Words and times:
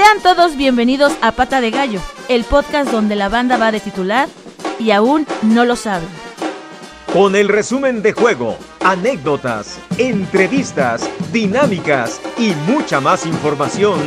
Sean 0.00 0.22
todos 0.22 0.56
bienvenidos 0.56 1.12
a 1.20 1.32
Pata 1.32 1.60
de 1.60 1.70
Gallo, 1.70 2.00
el 2.30 2.44
podcast 2.44 2.90
donde 2.90 3.16
la 3.16 3.28
banda 3.28 3.58
va 3.58 3.70
de 3.70 3.80
titular 3.80 4.30
y 4.78 4.92
aún 4.92 5.26
no 5.42 5.66
lo 5.66 5.76
saben. 5.76 6.08
Con 7.12 7.36
el 7.36 7.48
resumen 7.48 8.00
de 8.00 8.14
juego, 8.14 8.56
anécdotas, 8.82 9.78
entrevistas, 9.98 11.06
dinámicas 11.32 12.18
y 12.38 12.54
mucha 12.66 12.98
más 12.98 13.26
información, 13.26 13.98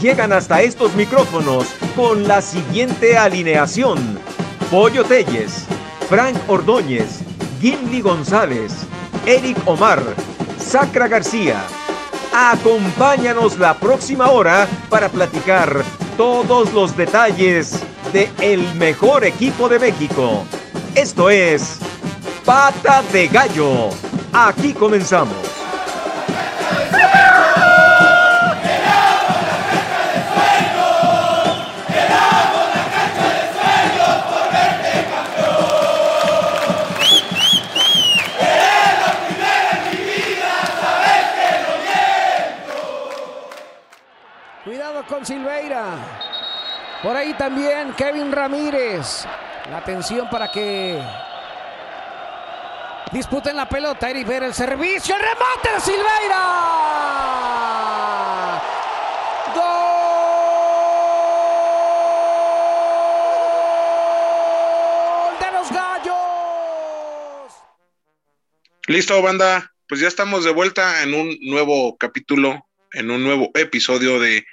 llegan 0.00 0.32
hasta 0.32 0.62
estos 0.62 0.94
micrófonos 0.94 1.66
con 1.96 2.28
la 2.28 2.42
siguiente 2.42 3.18
alineación. 3.18 4.20
Pollo 4.70 5.02
Telles, 5.02 5.66
Frank 6.08 6.36
Ordóñez, 6.46 7.22
Gimli 7.60 8.02
González, 8.02 8.86
Eric 9.26 9.56
Omar, 9.66 10.00
Sacra 10.60 11.08
García. 11.08 11.60
Acompáñanos 12.42 13.58
la 13.58 13.78
próxima 13.78 14.30
hora 14.30 14.66
para 14.88 15.10
platicar 15.10 15.84
todos 16.16 16.72
los 16.72 16.96
detalles 16.96 17.80
de 18.14 18.30
el 18.40 18.62
mejor 18.76 19.26
equipo 19.26 19.68
de 19.68 19.78
México. 19.78 20.46
Esto 20.94 21.28
es 21.28 21.76
Pata 22.46 23.02
de 23.12 23.28
Gallo. 23.28 23.90
Aquí 24.32 24.72
comenzamos. 24.72 25.49
Por 47.02 47.16
ahí 47.16 47.32
también 47.34 47.92
Kevin 47.94 48.30
Ramírez. 48.30 49.24
La 49.70 49.78
atención 49.78 50.28
para 50.28 50.50
que 50.50 51.02
disputen 53.12 53.56
la 53.56 53.68
pelota. 53.68 54.10
Eric 54.10 54.26
Vera 54.26 54.46
el 54.46 54.54
servicio. 54.54 55.14
El 55.16 55.22
remate 55.22 55.72
de 55.74 55.80
Silveira. 55.80 56.44
Gol 59.54 59.62
de 65.40 65.50
los 65.52 65.70
gallos. 65.72 66.16
Listo, 68.86 69.22
banda. 69.22 69.72
Pues 69.88 70.00
ya 70.00 70.08
estamos 70.08 70.44
de 70.44 70.52
vuelta 70.52 71.02
en 71.02 71.14
un 71.14 71.36
nuevo 71.40 71.96
capítulo, 71.96 72.66
en 72.92 73.10
un 73.10 73.24
nuevo 73.24 73.50
episodio 73.54 74.20
de 74.20 74.44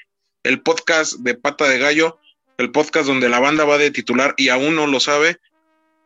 el 0.48 0.62
podcast 0.62 1.16
de 1.20 1.36
Pata 1.36 1.67
de 1.67 1.78
Gallo, 1.78 2.20
el 2.58 2.72
podcast 2.72 3.06
donde 3.06 3.28
la 3.28 3.40
banda 3.40 3.66
va 3.66 3.78
de 3.78 3.92
titular 3.92 4.34
y 4.38 4.48
aún 4.48 4.78
no 4.78 4.88
lo 4.88 5.02
sabe. 5.02 5.39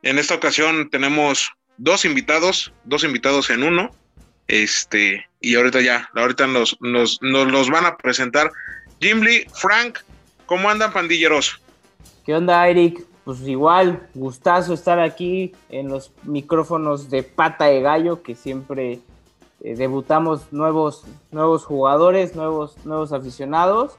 En 0.02 0.18
esta 0.18 0.34
ocasión 0.34 0.90
tenemos 0.90 1.52
dos 1.78 2.06
invitados, 2.06 2.74
dos 2.84 3.04
invitados 3.04 3.52
en 3.52 3.62
uno. 3.62 3.92
Este, 4.48 5.28
y 5.42 5.56
ahorita 5.56 5.82
ya, 5.82 6.10
ahorita 6.16 6.48
nos, 6.48 6.76
nos, 6.82 7.22
nos 7.22 7.52
los 7.52 7.70
van 7.70 7.86
a 7.86 7.98
presentar. 7.98 8.52
Jim 9.00 9.22
Lee, 9.22 9.46
Frank, 9.54 10.00
¿cómo 10.48 10.72
andan 10.72 10.92
pandilleros? 10.92 11.62
¿Qué 12.26 12.34
onda, 12.34 12.68
Eric? 12.68 13.06
Pues 13.24 13.42
igual, 13.42 14.10
gustazo 14.16 14.74
estar 14.74 15.00
aquí 15.00 15.54
en 15.70 15.88
los 15.88 16.12
micrófonos 16.24 17.12
de 17.12 17.22
Pata 17.22 17.66
de 17.66 17.82
Gallo, 17.82 18.24
que 18.24 18.34
siempre 18.34 19.02
eh, 19.64 19.76
debutamos 19.76 20.52
nuevos, 20.52 21.04
nuevos 21.30 21.64
jugadores, 21.64 22.36
nuevos, 22.36 22.84
nuevos 22.86 23.14
aficionados. 23.14 23.94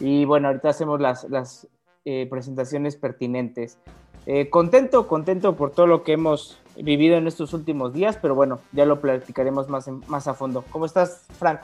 Y 0.00 0.24
bueno, 0.24 0.48
ahorita 0.48 0.70
hacemos 0.70 1.00
las, 1.00 1.24
las 1.24 1.68
eh, 2.04 2.26
presentaciones 2.28 2.96
pertinentes. 2.96 3.78
Eh, 4.26 4.50
contento, 4.50 5.08
contento 5.08 5.56
por 5.56 5.72
todo 5.72 5.86
lo 5.86 6.04
que 6.04 6.12
hemos 6.12 6.60
vivido 6.76 7.16
en 7.16 7.26
estos 7.26 7.52
últimos 7.54 7.92
días, 7.92 8.18
pero 8.20 8.34
bueno, 8.34 8.60
ya 8.72 8.86
lo 8.86 9.00
platicaremos 9.00 9.68
más, 9.68 9.88
más 10.06 10.28
a 10.28 10.34
fondo. 10.34 10.64
¿Cómo 10.70 10.86
estás, 10.86 11.26
Frank? 11.38 11.60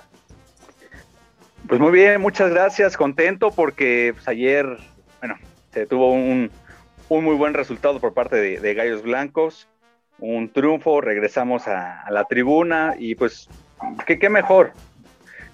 Pues 1.69 1.81
muy 1.81 1.93
bien, 1.93 2.21
muchas 2.21 2.51
gracias, 2.51 2.97
contento 2.97 3.51
porque 3.51 4.13
pues, 4.15 4.27
ayer, 4.29 4.79
bueno, 5.21 5.37
se 5.73 5.87
tuvo 5.87 6.13
un, 6.13 6.51
un 7.09 7.25
muy 7.25 7.37
buen 7.37 7.55
resultado 7.55 8.01
por 8.01 8.15
parte 8.15 8.37
de, 8.37 8.59
de 8.59 8.75
Gallos 8.75 9.03
Blancos, 9.03 9.69
un 10.19 10.51
triunfo, 10.51 11.01
regresamos 11.01 11.69
a, 11.69 12.01
a 12.03 12.11
la 12.11 12.25
tribuna 12.25 12.95
y 12.99 13.15
pues, 13.15 13.49
¿qué, 14.07 14.19
qué 14.19 14.31
mejor? 14.31 14.73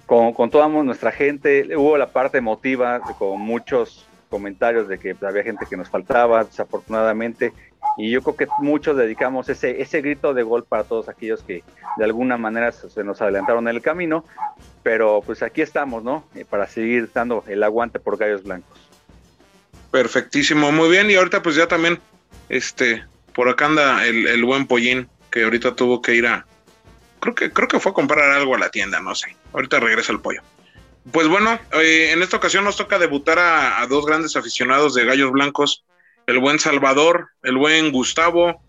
Con, 0.05 0.33
con 0.33 0.49
toda 0.49 0.67
nuestra 0.67 1.11
gente, 1.11 1.75
hubo 1.75 1.97
la 1.97 2.07
parte 2.07 2.37
emotiva, 2.37 2.99
con 3.17 3.41
muchos 3.41 4.05
comentarios 4.29 4.87
de 4.87 4.99
que 4.99 5.15
había 5.21 5.43
gente 5.43 5.65
que 5.69 5.77
nos 5.77 5.89
faltaba, 5.89 6.43
desafortunadamente, 6.43 7.53
y 7.97 8.11
yo 8.11 8.21
creo 8.21 8.35
que 8.35 8.47
muchos 8.59 8.97
dedicamos 8.97 9.47
ese, 9.49 9.81
ese 9.81 10.01
grito 10.01 10.33
de 10.33 10.43
gol 10.43 10.65
para 10.65 10.83
todos 10.83 11.07
aquellos 11.07 11.41
que 11.43 11.63
de 11.97 12.03
alguna 12.03 12.37
manera 12.37 12.71
se 12.71 12.89
se 12.89 13.03
nos 13.03 13.21
adelantaron 13.21 13.67
en 13.67 13.75
el 13.75 13.81
camino, 13.81 14.25
pero 14.83 15.21
pues 15.25 15.41
aquí 15.41 15.61
estamos, 15.61 16.03
¿no? 16.03 16.25
Eh, 16.35 16.45
Para 16.45 16.67
seguir 16.67 17.09
dando 17.13 17.43
el 17.47 17.63
aguante 17.63 17.99
por 17.99 18.17
Gallos 18.17 18.43
Blancos. 18.43 18.77
Perfectísimo, 19.91 20.71
muy 20.71 20.89
bien. 20.89 21.09
Y 21.09 21.15
ahorita 21.15 21.41
pues 21.41 21.55
ya 21.55 21.67
también, 21.67 21.99
este, 22.49 23.03
por 23.33 23.47
acá 23.47 23.67
anda 23.67 24.05
el, 24.05 24.27
el 24.27 24.43
buen 24.43 24.67
Pollín, 24.67 25.07
que 25.31 25.43
ahorita 25.43 25.75
tuvo 25.75 26.01
que 26.01 26.15
ir 26.15 26.27
a, 26.27 26.45
creo 27.25 27.35
que, 27.35 27.51
creo 27.51 27.67
que 27.67 27.79
fue 27.79 27.91
a 27.91 27.95
comprar 27.95 28.29
algo 28.31 28.55
a 28.55 28.59
la 28.59 28.69
tienda, 28.69 28.99
no 28.99 29.15
sé. 29.15 29.35
Ahorita 29.53 29.79
regresa 29.79 30.11
el 30.11 30.19
pollo. 30.19 30.41
Pues 31.11 31.27
bueno, 31.27 31.59
eh, 31.73 32.11
en 32.11 32.21
esta 32.21 32.37
ocasión 32.37 32.63
nos 32.63 32.77
toca 32.77 32.99
debutar 32.99 33.39
a, 33.39 33.85
dos 33.87 34.05
grandes 34.05 34.35
aficionados 34.35 34.93
de 34.93 35.05
Gallos 35.05 35.31
Blancos, 35.31 35.83
el 36.27 36.39
buen 36.39 36.59
Salvador, 36.59 37.29
el 37.43 37.57
buen 37.57 37.91
Gustavo. 37.91 38.61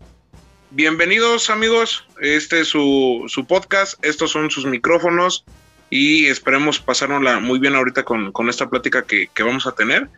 Bienvenidos 0.71 1.49
amigos, 1.49 2.07
este 2.19 2.61
es 2.61 2.67
su, 2.67 3.25
su 3.27 3.45
podcast, 3.45 4.03
estos 4.03 4.31
son 4.31 4.51
sus 4.51 4.65
micrófonos 4.65 5.45
y 5.89 6.27
esperemos 6.27 6.79
pasárnosla 6.79 7.39
muy 7.39 7.59
bien 7.59 7.75
ahorita 7.75 8.03
con, 8.03 8.31
con 8.31 8.49
esta 8.49 8.69
plática 8.69 9.03
que, 9.03 9.27
que 9.33 9.43
vamos 9.43 9.65
a 9.65 9.73
tener. 9.73 10.09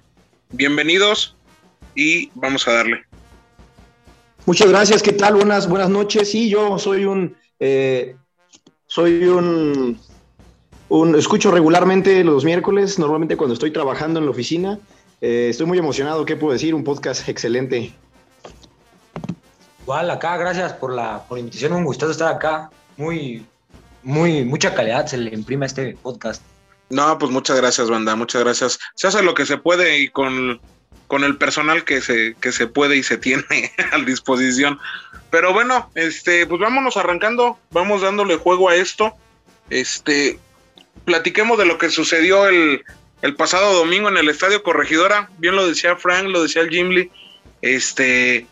Bienvenidos 0.50 1.36
y 1.94 2.32
vamos 2.34 2.68
a 2.68 2.74
darle. 2.74 3.04
Muchas 4.46 4.70
gracias, 4.70 5.04
¿qué 5.04 5.12
tal? 5.12 5.36
Buenas, 5.36 5.70
buenas 5.70 5.90
noches. 5.90 6.32
Sí, 6.32 6.50
yo 6.50 6.80
soy 6.80 7.06
un, 7.06 7.38
eh, 7.60 8.16
soy 9.00 9.24
un, 9.24 9.98
un, 10.90 11.16
escucho 11.16 11.52
regularmente 11.52 12.22
los 12.26 12.44
miércoles, 12.44 13.00
normalmente 13.00 13.38
cuando 13.38 13.54
estoy 13.54 13.72
trabajando 13.72 14.20
en 14.20 14.26
la 14.26 14.32
oficina. 14.32 14.78
Eh, 15.22 15.48
estoy 15.50 15.68
muy 15.68 15.78
emocionado, 15.78 16.26
¿qué 16.26 16.36
puedo 16.36 16.52
decir? 16.52 16.76
Un 16.76 16.84
podcast 16.84 17.30
excelente. 17.30 17.94
Igual 19.84 20.12
acá, 20.12 20.36
gracias 20.36 20.74
por 20.74 20.94
la, 20.94 21.24
por 21.24 21.38
la 21.38 21.40
invitación, 21.40 21.72
un 21.72 21.86
gustazo 21.86 22.12
estar 22.12 22.36
acá. 22.36 22.70
Muy, 22.98 23.46
muy, 24.04 24.44
mucha 24.44 24.76
calidad 24.76 25.06
se 25.06 25.18
le 25.18 25.34
imprime 25.34 25.66
a 25.66 25.68
este 25.68 25.98
podcast. 26.02 26.42
No, 26.90 27.18
pues 27.18 27.32
muchas 27.32 27.56
gracias, 27.56 27.90
banda, 27.90 28.18
muchas 28.18 28.44
gracias. 28.44 28.80
Se 28.96 29.08
hace 29.08 29.24
lo 29.24 29.34
que 29.34 29.46
se 29.46 29.58
puede 29.58 29.98
y 30.00 30.10
con, 30.10 30.60
con 31.10 31.24
el 31.24 31.38
personal 31.38 31.84
que 31.86 32.02
se, 32.02 32.36
que 32.40 32.52
se 32.52 32.68
puede 32.68 32.96
y 32.96 33.02
se 33.04 33.18
tiene 33.18 33.44
a 33.92 33.98
disposición. 33.98 34.80
Pero 35.32 35.54
bueno, 35.54 35.90
este, 35.96 36.46
pues 36.46 36.62
vámonos 36.62 36.98
arrancando, 36.98 37.58
vamos 37.72 38.04
dándole 38.04 38.36
juego 38.38 38.70
a 38.70 38.76
esto. 38.76 39.14
Este, 39.72 40.40
platiquemos 41.06 41.58
de 41.58 41.66
lo 41.66 41.80
que 41.80 41.90
sucedió 41.90 42.48
el, 42.48 42.84
el 43.24 43.36
pasado 43.36 43.74
domingo 43.74 44.08
en 44.08 44.18
el 44.18 44.30
Estadio 44.30 44.62
Corregidora. 44.62 45.30
Bien 45.40 45.56
lo 45.56 45.68
decía 45.68 45.96
Frank, 45.96 46.26
lo 46.28 46.44
decía 46.44 46.62
el 46.62 46.70
Jim 46.70 46.90
Lee. 46.90 47.12
Este, 47.64 48.46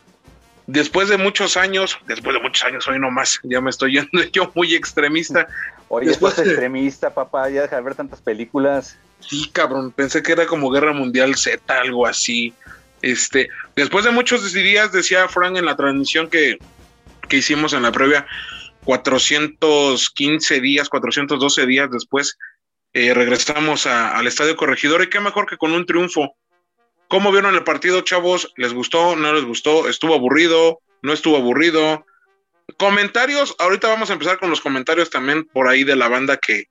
después 0.66 1.08
de 1.08 1.16
muchos 1.16 1.56
años, 1.56 1.96
después 2.08 2.34
de 2.34 2.42
muchos 2.42 2.64
años, 2.64 2.86
hoy 2.88 2.98
nomás, 2.98 3.38
ya 3.44 3.60
me 3.60 3.70
estoy 3.70 3.92
yendo 3.94 4.24
yo 4.32 4.50
muy 4.56 4.74
extremista. 4.74 5.46
Oye, 5.88 6.08
Después 6.08 6.34
de- 6.36 6.42
extremista, 6.42 7.14
papá, 7.14 7.48
ya 7.50 7.62
deja 7.62 7.76
de 7.76 7.82
ver 7.82 7.94
tantas 7.94 8.20
películas. 8.20 8.98
Sí, 9.20 9.50
cabrón, 9.52 9.92
pensé 9.92 10.22
que 10.22 10.32
era 10.32 10.46
como 10.46 10.70
Guerra 10.70 10.92
Mundial 10.92 11.36
Z, 11.36 11.60
algo 11.80 12.06
así. 12.06 12.54
Este, 13.02 13.48
después 13.76 14.04
de 14.04 14.10
muchos 14.10 14.52
días, 14.52 14.92
decía 14.92 15.28
Frank 15.28 15.56
en 15.56 15.66
la 15.66 15.76
transmisión 15.76 16.28
que, 16.28 16.58
que 17.28 17.36
hicimos 17.36 17.72
en 17.72 17.82
la 17.82 17.92
previa, 17.92 18.26
415 18.84 20.60
días, 20.60 20.88
412 20.88 21.66
días 21.66 21.90
después, 21.90 22.38
eh, 22.94 23.12
regresamos 23.12 23.86
al 23.86 24.26
Estadio 24.26 24.56
Corregidor 24.56 25.02
y 25.02 25.10
qué 25.10 25.20
mejor 25.20 25.46
que 25.46 25.58
con 25.58 25.72
un 25.72 25.86
triunfo. 25.86 26.34
¿Cómo 27.08 27.32
vieron 27.32 27.54
el 27.54 27.64
partido, 27.64 28.00
chavos? 28.00 28.52
¿Les 28.56 28.72
gustó? 28.72 29.16
¿No 29.16 29.32
les 29.32 29.44
gustó? 29.44 29.88
¿Estuvo 29.88 30.14
aburrido? 30.14 30.80
¿No 31.02 31.12
estuvo 31.12 31.36
aburrido? 31.36 32.04
Comentarios, 32.76 33.54
ahorita 33.58 33.88
vamos 33.88 34.10
a 34.10 34.14
empezar 34.14 34.38
con 34.38 34.50
los 34.50 34.60
comentarios 34.60 35.10
también 35.10 35.44
por 35.44 35.68
ahí 35.68 35.84
de 35.84 35.96
la 35.96 36.08
banda 36.08 36.36
que, 36.36 36.64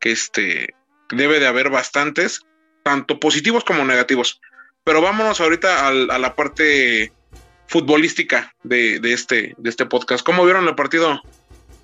que 0.00 0.12
este, 0.12 0.74
debe 1.14 1.40
de 1.40 1.46
haber 1.46 1.70
bastantes, 1.70 2.42
tanto 2.82 3.18
positivos 3.20 3.64
como 3.64 3.84
negativos. 3.84 4.40
Pero 4.84 5.00
vámonos 5.00 5.40
ahorita 5.40 5.86
al- 5.86 6.10
a 6.10 6.18
la 6.18 6.34
parte 6.34 7.12
futbolística 7.66 8.54
de, 8.62 9.00
de 9.00 9.12
este, 9.12 9.54
de 9.56 9.70
este 9.70 9.86
podcast. 9.86 10.24
¿Cómo 10.24 10.44
vieron 10.44 10.68
el 10.68 10.74
partido? 10.74 11.20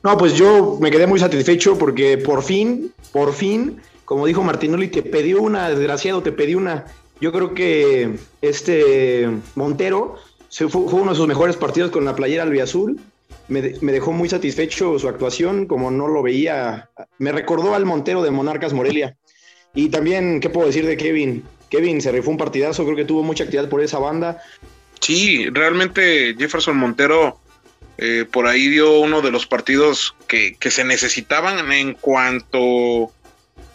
No, 0.03 0.17
pues 0.19 0.35
yo 0.35 0.79
me 0.81 0.91
quedé 0.91 1.07
muy 1.07 1.19
satisfecho 1.19 1.79
porque 1.79 2.19
por 2.19 2.43
fin, 2.43 2.93
por 3.13 3.33
fin 3.33 3.81
como 4.05 4.27
dijo 4.27 4.43
Martinoli, 4.43 4.89
te 4.89 5.03
pedí 5.03 5.35
una, 5.35 5.71
desgraciado, 5.71 6.21
te 6.23 6.33
pedí 6.33 6.57
una. 6.57 6.85
Yo 7.21 7.31
creo 7.33 7.55
que 7.55 8.19
este 8.43 9.29
Montero 9.55 10.17
fue, 10.51 10.69
fue 10.69 11.01
uno 11.01 11.13
de 11.13 11.17
sus 11.17 11.29
mejores 11.29 11.57
partidos 11.57 11.93
con 11.93 12.05
la 12.05 12.17
playera 12.17 12.43
albiazul. 12.43 12.99
Me, 13.49 13.61
dejó 13.63 14.13
muy 14.13 14.29
satisfecho 14.29 14.99
su 14.99 15.09
actuación, 15.09 15.67
como 15.67 15.91
no 15.91 16.07
lo 16.07 16.23
veía. 16.23 16.91
Me 17.19 17.33
recordó 17.33 17.75
al 17.75 17.85
Montero 17.85 18.23
de 18.23 18.31
Monarcas 18.31 18.73
Morelia. 18.73 19.17
Y 19.75 19.89
también, 19.89 20.41
¿qué 20.41 20.51
puedo 20.51 20.67
decir 20.67 20.87
de 20.87 20.97
Kevin? 20.97 21.45
Kevin 21.69 22.01
se 22.01 22.13
rifó 22.13 22.31
un 22.31 22.37
partidazo, 22.37 22.85
creo 22.85 22.97
que 22.97 23.05
tuvo 23.05 23.23
mucha 23.23 23.45
actividad 23.45 23.69
por 23.69 23.81
esa 23.81 23.99
banda. 23.99 24.43
Sí, 25.01 25.49
realmente 25.51 26.35
Jefferson 26.39 26.77
Montero 26.77 27.39
eh, 28.03 28.25
por 28.31 28.47
ahí 28.47 28.69
dio 28.69 28.99
uno 29.01 29.21
de 29.21 29.31
los 29.31 29.47
partidos 29.47 30.17
que, 30.27 30.57
que 30.59 30.71
se 30.71 30.85
necesitaban 30.85 31.71
en 31.71 31.93
cuanto 31.95 33.13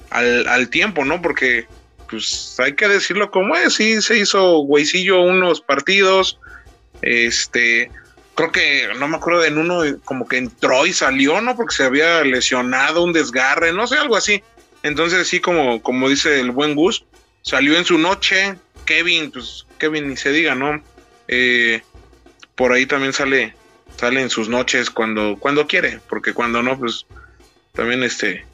al, 0.09 0.47
al, 0.47 0.69
tiempo, 0.69 1.05
¿no? 1.05 1.21
Porque, 1.21 1.67
pues 2.09 2.55
hay 2.59 2.73
que 2.73 2.87
decirlo 2.87 3.29
como 3.29 3.55
es, 3.55 3.75
sí, 3.75 4.01
se 4.01 4.17
hizo 4.17 4.59
güeycillo 4.59 5.21
unos 5.21 5.61
partidos, 5.61 6.39
este, 7.03 7.91
creo 8.35 8.51
que, 8.51 8.89
no 8.99 9.07
me 9.07 9.17
acuerdo 9.17 9.43
en 9.45 9.57
uno, 9.57 9.81
como 10.03 10.27
que 10.27 10.37
entró 10.37 10.85
y 10.85 10.93
salió, 10.93 11.41
¿no? 11.41 11.55
Porque 11.55 11.75
se 11.75 11.83
había 11.83 12.23
lesionado, 12.23 13.03
un 13.03 13.13
desgarre, 13.13 13.73
no 13.73 13.87
sé, 13.87 13.97
algo 13.97 14.15
así. 14.15 14.43
Entonces, 14.83 15.27
sí, 15.27 15.39
como, 15.39 15.81
como 15.81 16.09
dice 16.09 16.39
el 16.39 16.51
buen 16.51 16.75
Gus, 16.75 17.05
salió 17.41 17.77
en 17.77 17.85
su 17.85 17.97
noche, 17.97 18.55
Kevin, 18.85 19.31
pues 19.31 19.65
Kevin 19.79 20.09
ni 20.09 20.17
se 20.17 20.31
diga, 20.31 20.53
¿no? 20.53 20.83
Eh, 21.27 21.81
por 22.55 22.71
ahí 22.71 22.85
también 22.85 23.13
sale 23.13 23.55
sale 23.97 24.21
en 24.21 24.29
sus 24.29 24.49
noches 24.49 24.89
cuando 24.89 25.37
cuando 25.39 25.67
quiere, 25.67 25.99
porque 26.09 26.33
cuando 26.33 26.61
no, 26.61 26.77
pues 26.77 27.05
también 27.73 28.03
este 28.03 28.45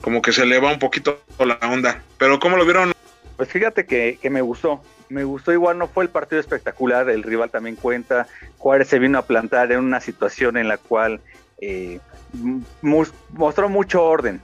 como 0.00 0.20
que 0.20 0.32
se 0.32 0.44
le 0.46 0.58
va 0.58 0.72
un 0.72 0.78
poquito 0.78 1.22
la 1.38 1.58
onda. 1.62 2.02
Pero 2.18 2.38
¿cómo 2.40 2.56
lo 2.56 2.64
vieron? 2.64 2.92
Pues 3.36 3.48
fíjate 3.48 3.86
que, 3.86 4.18
que, 4.20 4.30
me 4.30 4.40
gustó, 4.40 4.82
me 5.12 5.24
gustó 5.24 5.52
igual, 5.52 5.78
no 5.78 5.86
fue 5.86 6.04
el 6.04 6.10
partido 6.10 6.40
espectacular, 6.40 7.08
el 7.10 7.22
rival 7.22 7.50
también 7.50 7.76
cuenta, 7.76 8.26
Juárez 8.58 8.88
se 8.88 8.98
vino 8.98 9.18
a 9.18 9.22
plantar 9.22 9.70
en 9.72 9.80
una 9.80 10.00
situación 10.00 10.56
en 10.56 10.68
la 10.68 10.78
cual 10.78 11.20
eh, 11.60 12.00
mostró 13.32 13.68
mucho 13.68 14.02
orden, 14.04 14.40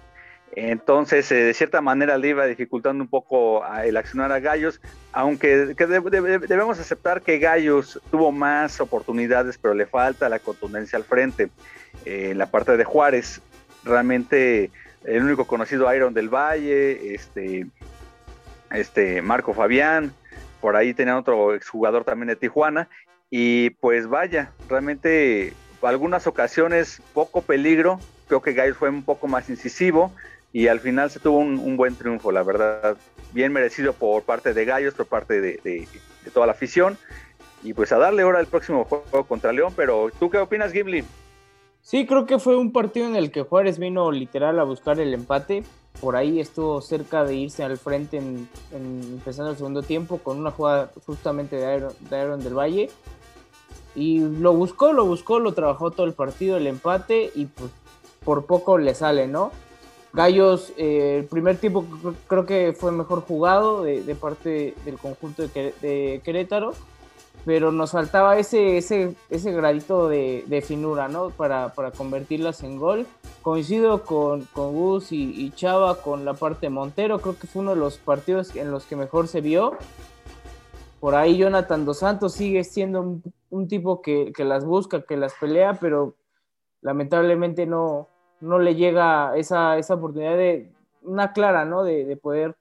entonces, 0.61 1.31
eh, 1.31 1.37
de 1.37 1.55
cierta 1.55 1.81
manera 1.81 2.19
le 2.19 2.29
iba 2.29 2.45
dificultando 2.47 3.03
un 3.03 3.09
poco 3.09 3.63
el 3.85 3.97
accionar 3.97 4.33
a 4.33 4.41
Gallos, 4.41 4.81
aunque 5.13 5.75
que 5.77 5.87
de, 5.87 6.01
de, 6.01 6.39
debemos 6.41 6.81
aceptar 6.81 7.23
que 7.23 7.39
Gallos 7.39 8.01
tuvo 8.11 8.33
más 8.33 8.81
oportunidades, 8.81 9.57
pero 9.57 9.75
le 9.75 9.87
falta 9.87 10.29
la 10.29 10.41
contundencia 10.41 10.97
al 10.97 11.05
frente. 11.05 11.51
Eh, 12.05 12.35
la 12.35 12.51
parte 12.51 12.77
de 12.77 12.85
Juárez, 12.85 13.41
realmente 13.85 14.71
el 15.05 15.23
único 15.23 15.47
conocido 15.47 15.95
Iron 15.95 16.13
del 16.13 16.29
Valle, 16.29 17.15
este, 17.15 17.67
este 18.73 19.23
Marco 19.23 19.55
Fabián, 19.55 20.13
por 20.61 20.77
ahí 20.77 20.95
tenían 20.95 21.17
otro 21.17 21.55
exjugador 21.55 22.05
también 22.05 22.29
de 22.29 22.37
Tijuana, 22.37 22.89
y 23.31 23.71
pues 23.71 24.09
vaya, 24.09 24.53
realmente 24.69 25.53
algunas 25.83 26.27
ocasiones 26.27 27.03
poco 27.13 27.43
peligro, 27.43 28.01
creo 28.27 28.43
que 28.43 28.53
Gallos 28.53 28.77
fue 28.77 28.89
un 28.89 29.05
poco 29.05 29.29
más 29.29 29.49
incisivo, 29.51 30.13
y 30.53 30.69
al 30.69 30.81
final 30.81 31.11
se 31.11 31.21
tuvo 31.21 31.39
un, 31.39 31.77
buen 31.77 31.95
triunfo, 31.95 32.33
la 32.33 32.43
verdad, 32.43 32.97
bien 33.33 33.53
merecido 33.53 33.93
por 33.93 34.23
parte 34.23 34.55
de 34.55 34.65
Gallos, 34.65 34.95
por 34.95 35.07
parte 35.07 35.41
de, 35.41 35.87
toda 36.33 36.47
la 36.47 36.53
afición. 36.53 36.97
Y 37.63 37.75
pues 37.75 37.93
a 37.93 37.99
darle 37.99 38.25
hora 38.25 38.39
al 38.39 38.47
próximo 38.47 38.85
juego 38.85 39.25
contra 39.25 39.53
León, 39.53 39.73
pero 39.77 40.11
¿tú 40.19 40.31
qué 40.31 40.39
opinas, 40.39 40.73
Gimli? 40.73 41.05
Sí, 41.83 42.07
creo 42.07 42.25
que 42.25 42.39
fue 42.39 42.57
un 42.57 42.73
partido 42.73 43.07
en 43.07 43.17
el 43.17 43.31
que 43.31 43.43
Juárez 43.43 43.79
vino 43.79 44.11
literal 44.13 44.59
a 44.61 44.65
buscar 44.65 45.01
el 45.01 45.13
empate. 45.13 45.65
Por 46.01 46.17
ahí 46.17 46.41
estuvo 46.41 46.81
cerca 46.81 47.25
de 47.25 47.35
irse 47.35 47.65
al 47.65 47.77
frente 47.77 48.19
en, 48.19 48.49
en 48.73 49.01
empezando 49.15 49.51
el 49.51 49.57
segundo 49.57 49.83
tiempo 49.83 50.19
con 50.19 50.39
una 50.39 50.51
jugada 50.51 50.91
justamente 51.07 51.57
de 51.57 51.67
Aaron, 51.67 51.93
de 52.09 52.17
Aaron 52.17 52.43
del 52.43 52.55
Valle. 52.55 52.91
Y 53.95 54.21
lo 54.21 54.53
buscó, 54.53 54.93
lo 54.93 55.05
buscó, 55.07 55.41
lo 55.41 55.55
trabajó 55.55 55.91
todo 55.91 56.07
el 56.07 56.13
partido, 56.13 56.57
el 56.57 56.69
empate, 56.69 57.33
y 57.35 57.47
pues 57.47 57.71
por 58.25 58.45
poco 58.45 58.79
le 58.79 58.95
sale, 58.95 59.27
¿no? 59.27 59.51
Gallos, 60.13 60.73
eh, 60.77 61.17
el 61.19 61.25
primer 61.27 61.59
tiempo 61.59 61.85
creo 62.27 62.47
que 62.47 62.75
fue 62.79 62.93
mejor 62.93 63.23
jugado 63.23 63.83
de, 63.83 64.03
de 64.03 64.15
parte 64.15 64.75
del 64.85 64.99
conjunto 64.99 65.47
de, 65.47 65.75
de, 65.81 66.21
Querétaro, 66.25 66.73
pero 67.45 67.73
nos 67.73 67.93
faltaba 67.93 68.39
ese, 68.39 68.79
ese, 68.79 69.15
ese 69.31 69.53
gradito 69.53 70.09
de, 70.09 70.65
finura, 70.67 71.09
¿no? 71.09 71.31
Para, 71.31 71.75
para, 71.75 71.91
convertirlas 71.91 72.63
en 72.63 72.79
gol. 72.79 73.07
Coincido 73.49 74.05
con, 74.05 74.43
con 74.53 74.75
Gus 74.75 75.11
y, 75.11 75.51
Chava 75.53 76.03
con 76.03 76.27
la 76.27 76.35
parte 76.35 76.67
de 76.67 76.71
Montero, 76.71 77.19
creo 77.19 77.39
que 77.39 77.47
fue 77.47 77.63
uno 77.63 77.71
de 77.71 77.81
los 77.81 77.97
partidos 77.97 78.55
en 78.55 78.71
los 78.71 78.85
que 78.85 78.95
mejor 78.95 79.27
se 79.27 79.41
vio. 79.41 79.73
Por 81.01 81.15
ahí 81.15 81.39
Jonathan 81.39 81.87
Dos 81.87 82.01
Santos 82.01 82.35
sigue 82.35 82.63
siendo 82.63 83.23
un, 83.49 83.69
tipo 83.69 84.03
que, 84.03 84.35
que 84.37 84.45
las 84.45 84.67
busca, 84.67 85.01
que 85.01 85.17
las 85.17 85.33
pelea, 85.41 85.79
pero 85.81 86.15
lamentablemente 86.83 87.65
no, 87.65 88.09
no 88.43 88.59
le 88.59 88.75
llega 88.75 89.35
esa, 89.35 89.79
esa 89.79 89.95
oportunidad 89.95 90.37
de 90.37 90.71
una 91.01 91.33
clara, 91.33 91.65
¿no? 91.65 91.85
De, 91.85 92.05
de 92.05 92.17
poder 92.19 92.55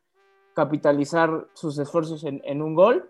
capitalizar 0.53 1.47
sus 1.51 1.77
esfuerzos 1.79 2.23
en, 2.23 2.61
un 2.61 2.75
gol. 2.75 3.09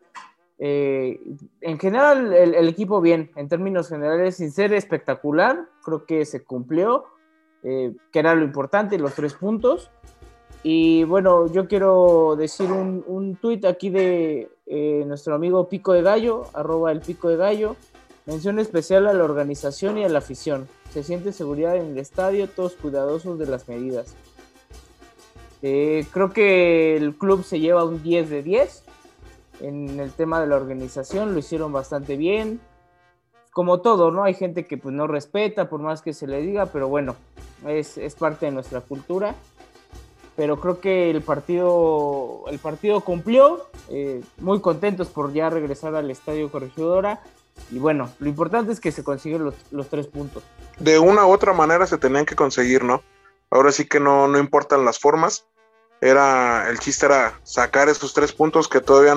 Eh, 0.57 1.21
en 1.61 1.77
general, 1.77 2.33
el, 2.33 2.67
equipo 2.69 3.01
bien, 3.01 3.29
en 3.35 3.47
términos 3.47 3.87
generales, 3.87 4.37
sin 4.37 4.51
ser 4.51 4.73
espectacular, 4.73 5.69
creo 5.83 6.07
que 6.07 6.25
se 6.25 6.43
cumplió, 6.43 7.05
eh, 7.63 7.93
que 8.11 8.19
era 8.19 8.35
lo 8.35 8.43
importante, 8.43 8.97
los 8.97 9.13
tres 9.13 9.33
puntos. 9.33 9.89
Y 10.63 11.03
bueno, 11.03 11.51
yo 11.51 11.67
quiero 11.67 12.35
decir 12.37 12.71
un, 12.71 13.03
un 13.07 13.35
tuit 13.35 13.63
aquí 13.65 13.89
de 13.89 14.49
eh, 14.65 15.03
nuestro 15.07 15.35
amigo 15.35 15.69
Pico 15.69 15.93
de 15.93 16.01
Gallo, 16.01 16.45
arroba 16.53 16.91
el 16.91 17.01
Pico 17.01 17.29
de 17.29 17.37
Gallo. 17.37 17.75
Mención 18.25 18.59
especial 18.59 19.07
a 19.07 19.13
la 19.13 19.23
organización 19.23 19.97
y 19.97 20.03
a 20.03 20.09
la 20.09 20.19
afición. 20.19 20.67
Se 20.91 21.03
siente 21.03 21.31
seguridad 21.31 21.77
en 21.77 21.91
el 21.91 21.97
estadio, 21.97 22.49
todos 22.49 22.73
cuidadosos 22.73 23.39
de 23.39 23.45
las 23.45 23.69
medidas. 23.69 24.15
Eh, 25.61 26.05
creo 26.11 26.31
que 26.31 26.97
el 26.97 27.15
club 27.15 27.43
se 27.43 27.59
lleva 27.59 27.83
un 27.83 28.03
10 28.03 28.29
de 28.29 28.43
10 28.43 28.83
en 29.61 29.99
el 29.99 30.11
tema 30.11 30.39
de 30.39 30.47
la 30.47 30.55
organización, 30.55 31.33
lo 31.33 31.39
hicieron 31.39 31.71
bastante 31.71 32.15
bien. 32.15 32.59
Como 33.57 33.79
todo, 33.79 34.11
¿no? 34.11 34.23
Hay 34.23 34.35
gente 34.35 34.67
que 34.67 34.77
pues 34.77 34.93
no 34.93 35.07
respeta 35.07 35.67
por 35.67 35.81
más 35.81 36.03
que 36.03 36.13
se 36.13 36.27
le 36.27 36.41
diga, 36.41 36.67
pero 36.67 36.89
bueno, 36.89 37.15
es, 37.65 37.97
es 37.97 38.13
parte 38.13 38.45
de 38.45 38.51
nuestra 38.51 38.81
cultura. 38.81 39.33
Pero 40.35 40.59
creo 40.59 40.79
que 40.79 41.09
el 41.09 41.23
partido, 41.23 42.43
el 42.51 42.59
partido 42.59 43.01
cumplió, 43.01 43.65
eh, 43.89 44.21
muy 44.37 44.61
contentos 44.61 45.07
por 45.07 45.33
ya 45.33 45.49
regresar 45.49 45.95
al 45.95 46.11
Estadio 46.11 46.51
Corregidora. 46.51 47.23
Y 47.71 47.79
bueno, 47.79 48.11
lo 48.19 48.29
importante 48.29 48.71
es 48.71 48.79
que 48.79 48.91
se 48.91 49.03
consiguen 49.03 49.45
los, 49.45 49.55
los, 49.71 49.87
tres 49.87 50.05
puntos. 50.05 50.43
De 50.77 50.99
una 50.99 51.25
u 51.25 51.31
otra 51.31 51.53
manera 51.53 51.87
se 51.87 51.97
tenían 51.97 52.27
que 52.27 52.35
conseguir, 52.35 52.83
¿no? 52.83 53.01
Ahora 53.49 53.71
sí 53.71 53.87
que 53.87 53.99
no, 53.99 54.27
no 54.27 54.37
importan 54.37 54.85
las 54.85 54.99
formas. 54.99 55.47
Era, 55.99 56.69
el 56.69 56.77
chiste 56.77 57.07
era 57.07 57.39
sacar 57.41 57.89
esos 57.89 58.13
tres 58.13 58.33
puntos 58.33 58.67
que 58.67 58.81
todavía 58.81 59.15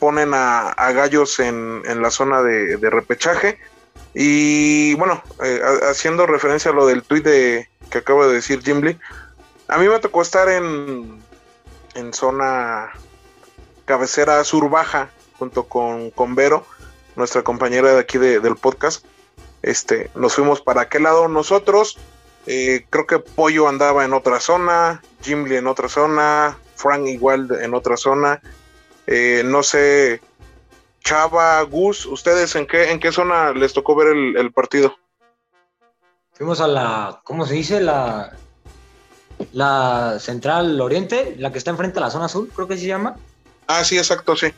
ponen 0.00 0.32
a, 0.34 0.74
gallos 0.92 1.38
en, 1.38 1.82
la 2.02 2.10
zona 2.10 2.42
de, 2.42 2.90
repechaje. 2.90 3.58
Y 4.14 4.94
bueno, 4.94 5.22
eh, 5.44 5.60
haciendo 5.88 6.26
referencia 6.26 6.72
a 6.72 6.74
lo 6.74 6.86
del 6.86 7.04
tuit 7.04 7.24
de, 7.24 7.68
que 7.90 7.98
acabo 7.98 8.26
de 8.26 8.34
decir 8.34 8.62
Jim 8.64 8.80
Lee, 8.80 8.98
a 9.68 9.78
mí 9.78 9.86
me 9.86 10.00
tocó 10.00 10.22
estar 10.22 10.48
en, 10.48 11.22
en 11.94 12.12
zona 12.12 12.90
cabecera 13.84 14.42
sur 14.42 14.68
baja 14.68 15.10
junto 15.38 15.64
con, 15.64 16.10
con 16.10 16.34
Vero 16.34 16.66
nuestra 17.16 17.42
compañera 17.42 17.92
de 17.92 18.00
aquí 18.00 18.18
de, 18.18 18.40
del 18.40 18.56
podcast. 18.56 19.04
Este, 19.62 20.10
nos 20.14 20.34
fuimos 20.34 20.60
para 20.60 20.82
aquel 20.82 21.04
lado 21.04 21.28
nosotros. 21.28 21.98
Eh, 22.46 22.86
creo 22.88 23.06
que 23.06 23.18
Pollo 23.18 23.68
andaba 23.68 24.04
en 24.04 24.12
otra 24.12 24.40
zona, 24.40 25.02
Jim 25.22 25.44
Lee 25.44 25.56
en 25.56 25.66
otra 25.66 25.88
zona, 25.88 26.58
Frank 26.76 27.06
igual 27.06 27.48
en 27.60 27.74
otra 27.74 27.96
zona. 27.96 28.40
Eh, 29.12 29.42
no 29.44 29.64
sé, 29.64 30.20
Chava, 31.00 31.60
Gus, 31.62 32.06
¿ustedes 32.06 32.54
en 32.54 32.64
qué, 32.64 32.92
en 32.92 33.00
qué 33.00 33.10
zona 33.10 33.52
les 33.52 33.72
tocó 33.72 33.96
ver 33.96 34.16
el, 34.16 34.36
el, 34.36 34.52
partido? 34.52 34.96
Fuimos 36.32 36.60
a 36.60 36.68
la, 36.68 37.20
¿cómo 37.24 37.44
se 37.44 37.54
dice? 37.54 37.80
La, 37.80 38.32
la 39.52 40.18
Central 40.20 40.80
Oriente, 40.80 41.34
la 41.38 41.50
que 41.50 41.58
está 41.58 41.72
enfrente 41.72 41.98
a 41.98 42.02
la 42.02 42.10
zona 42.12 42.26
azul, 42.26 42.52
creo 42.54 42.68
que 42.68 42.78
se 42.78 42.86
llama. 42.86 43.16
Ah, 43.66 43.82
sí, 43.82 43.98
exacto, 43.98 44.36
sí. 44.36 44.54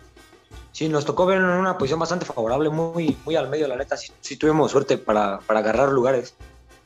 Sí, 0.72 0.86
nos 0.90 1.06
tocó 1.06 1.24
ver 1.24 1.38
en 1.38 1.44
una 1.44 1.78
posición 1.78 2.00
bastante 2.00 2.26
favorable, 2.26 2.68
muy, 2.68 3.16
muy 3.24 3.36
al 3.36 3.48
medio, 3.48 3.66
la 3.68 3.76
neta. 3.76 3.96
Sí, 3.96 4.12
sí 4.20 4.36
tuvimos 4.36 4.70
suerte 4.70 4.98
para, 4.98 5.38
para, 5.40 5.60
agarrar 5.60 5.90
lugares. 5.90 6.34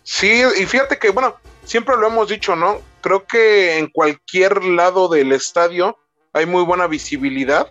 Sí, 0.05 0.41
y 0.57 0.67
fíjate 0.67 1.01
que, 1.01 1.11
bueno, 1.11 1.35
siempre 1.65 1.97
lo 1.97 2.07
hemos 2.07 2.29
dicho, 2.29 2.55
¿no? 2.55 2.81
Creo 3.01 3.27
que 3.27 3.79
en 3.79 3.89
cualquier 3.89 4.63
lado 4.63 5.09
del 5.09 5.33
estadio 5.33 5.99
hay 6.37 6.47
muy 6.47 6.63
buena 6.63 6.87
visibilidad. 6.87 7.71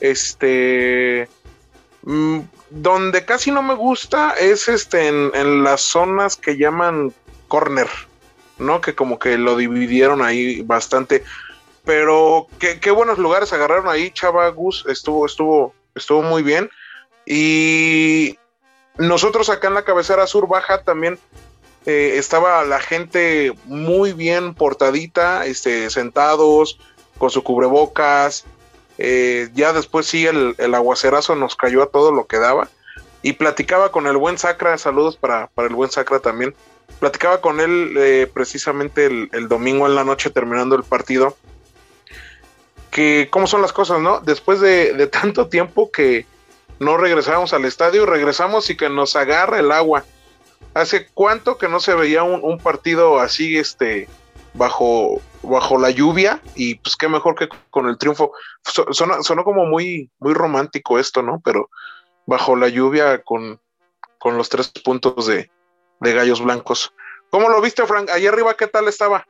Este. 0.00 1.28
Mmm, 2.02 2.40
donde 2.70 3.24
casi 3.24 3.50
no 3.50 3.62
me 3.62 3.74
gusta 3.74 4.34
es 4.38 4.68
este 4.68 5.08
en, 5.08 5.30
en 5.34 5.64
las 5.64 5.80
zonas 5.80 6.36
que 6.36 6.56
llaman 6.56 7.12
corner. 7.48 7.88
¿no? 8.58 8.80
Que 8.80 8.94
como 8.94 9.18
que 9.18 9.38
lo 9.38 9.56
dividieron 9.56 10.22
ahí 10.22 10.62
bastante. 10.62 11.24
Pero 11.84 12.46
qué, 12.58 12.80
qué 12.80 12.90
buenos 12.90 13.18
lugares 13.18 13.52
agarraron 13.52 13.88
ahí, 13.88 14.10
Chava 14.10 14.48
Gus, 14.48 14.84
estuvo, 14.88 15.24
estuvo, 15.26 15.74
estuvo 15.94 16.22
muy 16.22 16.42
bien. 16.42 16.70
Y 17.24 18.38
nosotros 18.98 19.48
acá 19.48 19.68
en 19.68 19.74
la 19.74 19.84
cabecera 19.84 20.26
sur 20.26 20.48
baja 20.48 20.82
también 20.82 21.18
eh, 21.86 22.14
estaba 22.16 22.64
la 22.64 22.80
gente 22.80 23.54
muy 23.64 24.12
bien 24.12 24.54
portadita, 24.54 25.46
este, 25.46 25.88
sentados, 25.90 26.78
con 27.18 27.30
su 27.30 27.42
cubrebocas. 27.42 28.44
Eh, 28.98 29.48
ya 29.54 29.72
después 29.72 30.06
sí 30.06 30.26
el, 30.26 30.54
el, 30.58 30.74
aguacerazo 30.74 31.36
nos 31.36 31.54
cayó 31.54 31.82
a 31.82 31.90
todo 31.90 32.12
lo 32.12 32.26
que 32.26 32.38
daba. 32.38 32.68
Y 33.22 33.34
platicaba 33.34 33.90
con 33.90 34.06
el 34.06 34.16
buen 34.16 34.38
Sacra, 34.38 34.78
saludos 34.78 35.16
para, 35.16 35.48
para 35.48 35.68
el 35.68 35.74
buen 35.74 35.90
Sacra 35.90 36.20
también. 36.20 36.54
Platicaba 37.00 37.40
con 37.40 37.60
él 37.60 37.94
eh, 37.96 38.30
precisamente 38.32 39.06
el, 39.06 39.28
el, 39.32 39.48
domingo 39.48 39.86
en 39.86 39.94
la 39.94 40.04
noche 40.04 40.30
terminando 40.30 40.76
el 40.76 40.84
partido. 40.84 41.36
Que 42.90 43.28
cómo 43.30 43.46
son 43.46 43.62
las 43.62 43.72
cosas, 43.72 44.00
¿no? 44.00 44.20
Después 44.20 44.60
de, 44.60 44.94
de 44.94 45.06
tanto 45.06 45.48
tiempo 45.48 45.90
que, 45.90 46.26
no 46.78 46.96
regresamos 46.96 47.52
al 47.52 47.64
estadio, 47.64 48.06
regresamos 48.06 48.70
y 48.70 48.76
que 48.76 48.88
nos 48.88 49.16
agarra 49.16 49.58
el 49.58 49.72
agua. 49.72 50.04
¿Hace 50.74 51.08
cuánto 51.12 51.58
que 51.58 51.68
no 51.68 51.80
se 51.80 51.94
veía 51.94 52.22
un, 52.22 52.40
un 52.42 52.58
partido 52.58 53.18
así, 53.18 53.58
este, 53.58 54.08
bajo, 54.54 55.20
bajo 55.42 55.78
la 55.78 55.90
lluvia? 55.90 56.40
Y 56.54 56.76
pues 56.76 56.96
qué 56.96 57.08
mejor 57.08 57.34
que 57.34 57.48
con 57.70 57.88
el 57.88 57.98
triunfo. 57.98 58.32
Sonó, 58.62 59.22
sonó 59.22 59.44
como 59.44 59.66
muy, 59.66 60.10
muy 60.18 60.34
romántico 60.34 60.98
esto, 60.98 61.22
¿no? 61.22 61.40
Pero 61.44 61.70
bajo 62.26 62.56
la 62.56 62.68
lluvia 62.68 63.22
con, 63.22 63.60
con 64.18 64.36
los 64.36 64.48
tres 64.48 64.68
puntos 64.68 65.26
de, 65.26 65.50
de 66.00 66.14
Gallos 66.14 66.42
Blancos. 66.42 66.92
¿Cómo 67.30 67.48
lo 67.48 67.60
viste, 67.60 67.86
Frank? 67.86 68.10
Allá 68.10 68.30
arriba, 68.30 68.54
¿qué 68.56 68.66
tal 68.66 68.88
estaba? 68.88 69.24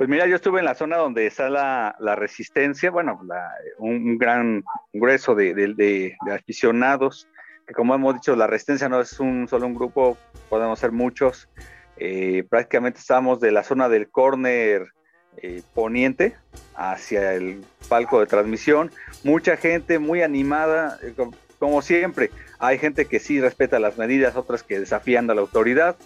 Pues 0.00 0.08
mira, 0.08 0.26
yo 0.26 0.36
estuve 0.36 0.60
en 0.60 0.64
la 0.64 0.74
zona 0.74 0.96
donde 0.96 1.26
está 1.26 1.50
la, 1.50 1.94
la 1.98 2.16
resistencia, 2.16 2.90
bueno, 2.90 3.20
la, 3.26 3.50
un, 3.78 4.16
gran 4.16 4.64
grueso 4.94 5.34
de, 5.34 5.52
de, 5.52 6.16
aficionados, 6.32 7.28
que 7.66 7.74
como 7.74 7.94
hemos 7.94 8.14
dicho, 8.14 8.34
la 8.34 8.46
resistencia 8.46 8.88
no 8.88 9.00
es 9.00 9.20
un 9.20 9.46
solo 9.46 9.66
un 9.66 9.74
grupo, 9.74 10.16
podemos 10.48 10.78
ser 10.78 10.92
muchos. 10.92 11.50
Eh, 11.98 12.44
prácticamente 12.48 12.98
estábamos 12.98 13.40
de 13.40 13.52
la 13.52 13.62
zona 13.62 13.90
del 13.90 14.08
córner 14.10 14.90
eh, 15.38 15.62
poniente 15.74 16.34
hacia 16.74 17.34
el 17.34 17.64
palco 17.88 18.20
de 18.20 18.26
transmisión. 18.26 18.90
Mucha 19.24 19.56
gente 19.56 19.98
muy 19.98 20.22
animada, 20.22 20.98
eh, 21.02 21.14
como 21.58 21.82
siempre. 21.82 22.30
Hay 22.58 22.78
gente 22.78 23.06
que 23.06 23.20
sí 23.20 23.40
respeta 23.40 23.78
las 23.78 23.98
medidas, 23.98 24.36
otras 24.36 24.62
que 24.62 24.80
desafían 24.80 25.30
a 25.30 25.34
la 25.34 25.40
autoridad, 25.40 25.96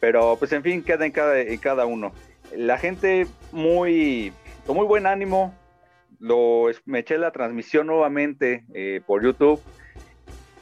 pero 0.00 0.36
pues 0.38 0.52
en 0.52 0.62
fin, 0.62 0.82
queda 0.82 1.06
en 1.06 1.12
cada, 1.12 1.38
en 1.40 1.58
cada 1.58 1.86
uno 1.86 2.12
la 2.56 2.78
gente 2.78 3.26
muy, 3.52 4.32
con 4.66 4.76
muy 4.76 4.86
buen 4.86 5.06
ánimo, 5.06 5.54
lo, 6.20 6.66
me 6.84 7.00
eché 7.00 7.18
la 7.18 7.30
transmisión 7.30 7.86
nuevamente 7.86 8.64
eh, 8.74 9.00
por 9.06 9.22
YouTube 9.22 9.60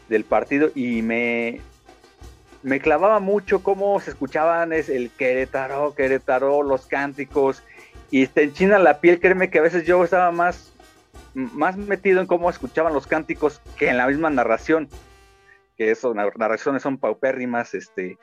del 0.09 0.25
partido 0.25 0.71
y 0.75 1.03
me, 1.03 1.61
me 2.63 2.81
clavaba 2.81 3.21
mucho 3.21 3.63
cómo 3.63 3.99
se 4.01 4.11
escuchaban 4.11 4.73
es 4.73 4.89
el 4.89 5.11
Querétaro, 5.11 5.95
Querétaro, 5.95 6.63
los 6.63 6.87
cánticos 6.87 7.63
y 8.11 8.27
te 8.27 8.45
enchina 8.45 8.79
la 8.79 9.01
piel, 9.01 9.21
créeme 9.21 9.51
que 9.51 9.59
a 9.59 9.63
veces 9.63 9.85
yo 9.85 10.03
estaba 10.05 10.31
más, 10.31 10.73
más 11.35 11.77
metido 11.77 12.21
en 12.21 12.27
cómo 12.27 12.51
escuchaban 12.51 12.93
los 12.93 13.07
cánticos 13.07 13.61
que 13.77 13.89
en 13.89 13.97
la 13.97 14.07
misma 14.07 14.31
narración, 14.31 14.89
que 15.77 15.91
eso, 15.91 16.15
narraciones 16.15 16.83
son 16.83 16.99
paupérrimas, 16.99 17.75
este, 17.75 18.19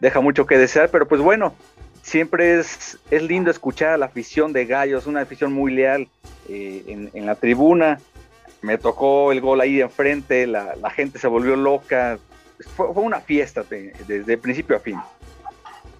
deja 0.00 0.20
mucho 0.20 0.46
que 0.46 0.58
desear, 0.58 0.90
pero 0.90 1.06
pues 1.06 1.20
bueno, 1.20 1.54
siempre 2.02 2.58
es, 2.58 2.98
es 3.10 3.22
lindo 3.22 3.50
escuchar 3.50 3.90
a 3.90 3.96
la 3.96 4.06
afición 4.06 4.52
de 4.52 4.64
Gallos, 4.64 5.06
una 5.06 5.22
afición 5.22 5.52
muy 5.52 5.72
leal 5.72 6.08
eh, 6.48 7.10
en, 7.12 7.26
la 7.26 7.34
tribuna. 7.34 7.98
Me 8.62 8.78
tocó 8.78 9.32
el 9.32 9.40
gol 9.40 9.60
ahí 9.60 9.76
de 9.76 9.82
enfrente, 9.82 10.46
la, 10.46 10.76
la 10.76 10.90
gente 10.90 11.18
se 11.18 11.26
volvió 11.26 11.56
loca. 11.56 12.18
Fue, 12.76 12.86
una 12.88 13.20
fiesta 13.20 13.64
de, 13.64 13.92
desde 14.06 14.38
principio 14.38 14.76
a 14.76 14.80
fin. 14.80 14.98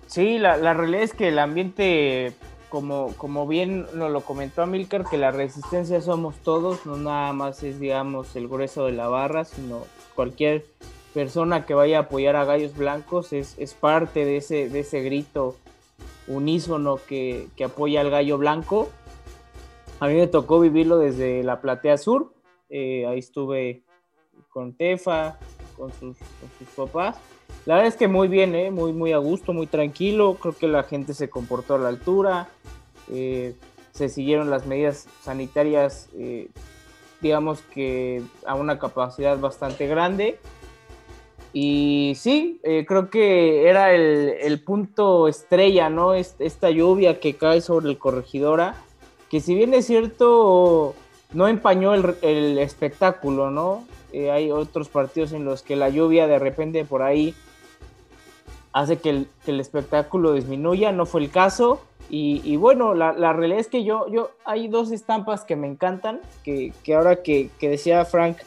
Sí, 0.07 0.39
la, 0.39 0.57
la, 0.57 0.75
realidad 0.75 1.03
es 1.03 1.13
que 1.13 1.29
el 1.29 1.39
ambiente, 1.41 2.33
como, 2.69 3.15
como 3.17 3.47
bien 3.47 3.87
nos 3.95 4.11
lo 4.11 4.21
comentó 4.23 4.63
Amilcar, 4.63 5.05
que 5.05 5.19
la 5.19 5.31
resistencia 5.31 6.01
somos 6.01 6.37
todos, 6.37 6.87
no 6.87 6.97
nada 6.97 7.33
más 7.33 7.63
es, 7.63 7.79
digamos, 7.81 8.35
el 8.37 8.49
grueso 8.49 8.87
de 8.87 8.93
la 8.93 9.09
barra, 9.09 9.45
sino 9.45 9.85
cualquier 10.15 10.65
persona 11.15 11.65
que 11.65 11.75
vaya 11.75 11.99
a 11.99 12.01
apoyar 12.03 12.37
a 12.37 12.45
Gallos 12.45 12.77
Blancos 12.77 13.33
es, 13.33 13.57
es 13.59 13.75
parte 13.75 14.25
de 14.25 14.37
ese, 14.39 14.69
de 14.69 14.81
ese 14.81 15.01
grito 15.01 15.57
unísono 16.29 16.99
que, 17.09 17.49
que, 17.57 17.65
apoya 17.65 18.01
al 18.01 18.11
gallo 18.11 18.37
blanco. 18.39 18.91
A 20.01 20.09
mí 20.09 20.15
me 20.15 20.27
tocó 20.27 20.61
vivirlo 20.61 20.99
desde 20.99 21.43
la 21.43 21.61
platea 21.61 21.97
sur, 21.97 22.35
eh, 22.69 23.07
ahí 23.07 23.21
estuve 23.21 23.83
con 24.51 24.75
Tefa, 24.75 25.39
con 25.77 25.93
sus, 25.93 26.17
con 26.19 26.51
sus, 26.59 26.69
papás. 26.75 27.19
La 27.65 27.75
verdad 27.75 27.89
es 27.89 27.97
que 27.97 28.09
muy 28.09 28.29
bien, 28.29 28.55
eh, 28.55 28.71
muy, 28.71 28.93
muy 28.93 29.13
a 29.13 29.19
gusto, 29.19 29.53
muy 29.53 29.67
tranquilo, 29.67 30.37
creo 30.41 30.57
que 30.57 30.69
la 30.69 30.85
gente 30.85 31.15
se 31.15 31.29
comportó 31.29 31.75
a 31.75 31.79
la 31.79 31.89
altura, 31.89 32.49
eh, 33.13 33.55
se 33.93 34.09
siguieron 34.09 34.51
las 34.51 34.67
medidas 34.67 35.09
sanitarias, 35.23 36.09
eh, 36.17 36.49
digamos 37.21 37.63
que 37.63 38.23
a 38.47 38.55
una 38.55 38.79
capacidad 38.79 39.39
bastante 39.39 39.87
grande 39.87 40.39
y 41.59 42.13
sí, 42.17 42.61
eh, 42.65 42.85
creo 42.87 43.09
que 43.09 43.67
era 43.67 43.95
el, 43.95 44.35
el, 44.43 44.61
punto 44.61 45.27
estrella, 45.27 45.89
¿no? 45.89 46.13
Esta 46.13 46.69
lluvia 46.69 47.19
que 47.19 47.33
cae 47.33 47.63
sobre 47.63 47.89
el 47.89 47.97
corregidora, 47.97 48.75
que 49.31 49.41
si 49.41 49.55
bien 49.55 49.73
es 49.73 49.87
cierto, 49.87 50.95
no 51.33 51.49
empañó 51.49 51.95
el, 51.95 52.15
el 52.21 52.59
espectáculo, 52.59 53.51
¿no? 53.51 53.87
Eh, 54.17 54.31
hay 54.31 54.51
otros 54.51 54.89
partidos 54.89 55.33
en 55.33 55.45
los 55.45 55.63
que 55.63 55.77
la 55.77 55.91
lluvia 55.91 56.27
de 56.27 56.39
repente 56.39 56.87
por 56.87 57.03
ahí 57.03 57.35
hace 58.73 58.97
que 58.97 59.11
el, 59.11 59.61
espectáculo 59.61 60.33
disminuya, 60.33 60.91
no 60.91 61.05
fue 61.05 61.21
el 61.21 61.31
caso. 61.31 61.83
Y, 62.09 62.57
bueno, 62.57 62.95
la, 62.95 63.13
realidad 63.35 63.61
es 63.61 63.67
que 63.67 63.85
yo, 63.85 64.07
yo, 64.09 64.31
hay 64.47 64.69
dos 64.69 64.91
estampas 64.91 65.45
que 65.45 65.55
me 65.55 65.67
encantan, 65.67 66.21
que, 66.45 66.73
que 66.83 66.95
ahora 66.95 67.23
que, 67.23 67.51
que 67.59 67.69
decía 67.69 68.07
Frank 68.07 68.39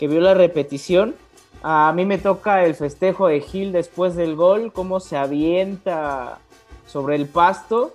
que 0.00 0.08
vio 0.08 0.20
la 0.20 0.34
repetición, 0.34 1.14
a 1.62 1.92
mí 1.94 2.04
me 2.06 2.18
toca 2.18 2.64
el 2.64 2.74
festejo 2.74 3.28
de 3.28 3.40
Gil 3.40 3.70
después 3.70 4.16
del 4.16 4.34
gol, 4.34 4.72
cómo 4.72 4.98
se 4.98 5.16
avienta 5.16 6.40
sobre 6.88 7.14
el 7.14 7.26
pasto 7.26 7.94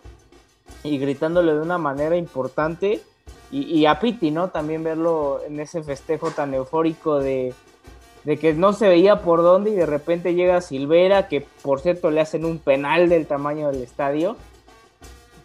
y 0.83 0.97
gritándole 0.99 1.53
de 1.53 1.59
una 1.59 1.77
manera 1.77 2.15
importante. 2.15 3.01
Y, 3.51 3.87
a 3.87 3.99
Piti, 3.99 4.29
¿no? 4.29 4.49
También 4.49 4.83
verlo 4.83 5.41
en 5.43 5.59
ese 5.59 5.81
festejo 5.81 6.29
tan 6.29 6.53
eufórico 6.53 7.19
de, 7.19 7.55
que 8.39 8.53
no 8.53 8.73
se 8.73 8.87
veía 8.87 9.23
por 9.23 9.41
dónde 9.41 9.71
y 9.71 9.75
de 9.75 9.87
repente 9.87 10.35
llega 10.35 10.61
Silvera, 10.61 11.27
que 11.27 11.41
por 11.63 11.79
cierto 11.79 12.11
le 12.11 12.21
hacen 12.21 12.45
un 12.45 12.59
penal 12.59 13.09
del 13.09 13.25
tamaño 13.25 13.71
del 13.71 13.81
estadio, 13.81 14.37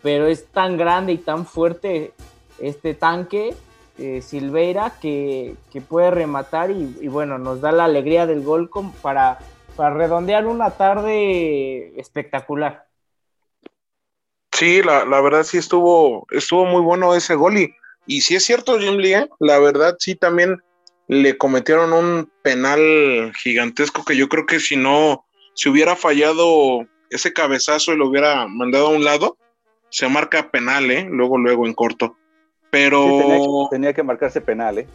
pero 0.02 0.26
es 0.26 0.46
tan 0.48 0.76
grande 0.76 1.12
y 1.12 1.18
tan 1.18 1.46
fuerte 1.46 2.12
este 2.58 2.92
tanque 2.92 3.54
eh, 3.96 4.20
Silveira 4.20 4.92
que, 5.00 5.56
puede 5.88 6.10
rematar 6.10 6.70
y, 6.70 7.08
bueno, 7.08 7.38
nos 7.38 7.62
da 7.62 7.72
la 7.72 7.84
alegría 7.84 8.26
del 8.26 8.42
gol 8.42 8.68
para 9.00 9.38
redondear 9.78 10.46
una 10.46 10.72
tarde 10.72 11.98
espectacular. 11.98 12.84
Sí, 14.52 14.82
la, 14.82 15.04
la, 15.04 15.20
verdad 15.20 15.42
sí 15.42 15.58
estuvo, 15.58 16.26
estuvo 16.30 16.64
muy 16.64 16.80
bueno 16.80 17.14
ese 17.14 17.34
gol 17.34 17.58
y, 17.58 17.74
y 18.06 18.20
sí 18.20 18.36
es 18.36 18.44
cierto, 18.44 18.78
Jim 18.78 18.96
Lee, 18.96 19.14
¿eh? 19.14 19.28
la 19.40 19.58
verdad 19.58 19.96
sí 19.98 20.14
también 20.14 20.62
le 21.06 21.36
cometieron 21.36 21.92
un 21.92 22.30
penal 22.42 23.32
gigantesco 23.36 24.04
que 24.04 24.16
yo 24.16 24.28
creo 24.28 24.46
que 24.46 24.60
si 24.60 24.76
no, 24.76 25.24
si 25.54 25.68
hubiera 25.68 25.96
fallado 25.96 26.86
ese 27.10 27.32
cabezazo 27.32 27.92
y 27.92 27.96
lo 27.96 28.08
hubiera 28.08 28.46
mandado 28.46 28.86
a 28.86 28.90
un 28.90 29.04
lado, 29.04 29.36
se 29.90 30.08
marca 30.08 30.50
penal, 30.50 30.90
¿eh? 30.90 31.06
Luego, 31.08 31.38
luego 31.38 31.66
en 31.66 31.74
corto 31.74 32.16
pero 32.74 33.04
sí, 33.04 33.18
tenía, 33.20 33.68
tenía, 33.70 33.92
que 33.92 34.02
marcarse 34.02 34.40
penal, 34.40 34.78
¿eh? 34.78 34.88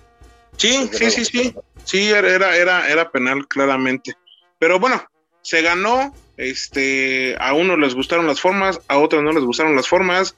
Sí, 0.58 0.90
sí, 0.92 1.10
sí, 1.10 1.24
sí, 1.24 1.56
sí, 1.86 2.10
era, 2.10 2.58
era, 2.58 2.90
era 2.90 3.10
penal 3.10 3.48
claramente. 3.48 4.18
Pero 4.60 4.82
bueno, 4.82 5.02
se 5.44 5.62
ganó, 5.62 6.14
este, 6.36 7.38
a 7.40 7.54
unos 7.54 7.80
les 7.80 7.96
gustaron 7.96 8.28
las 8.28 8.42
formas, 8.42 8.82
a 8.90 8.98
otros 8.98 9.24
no 9.24 9.32
les 9.32 9.46
gustaron 9.46 9.78
las 9.78 9.88
formas. 9.88 10.36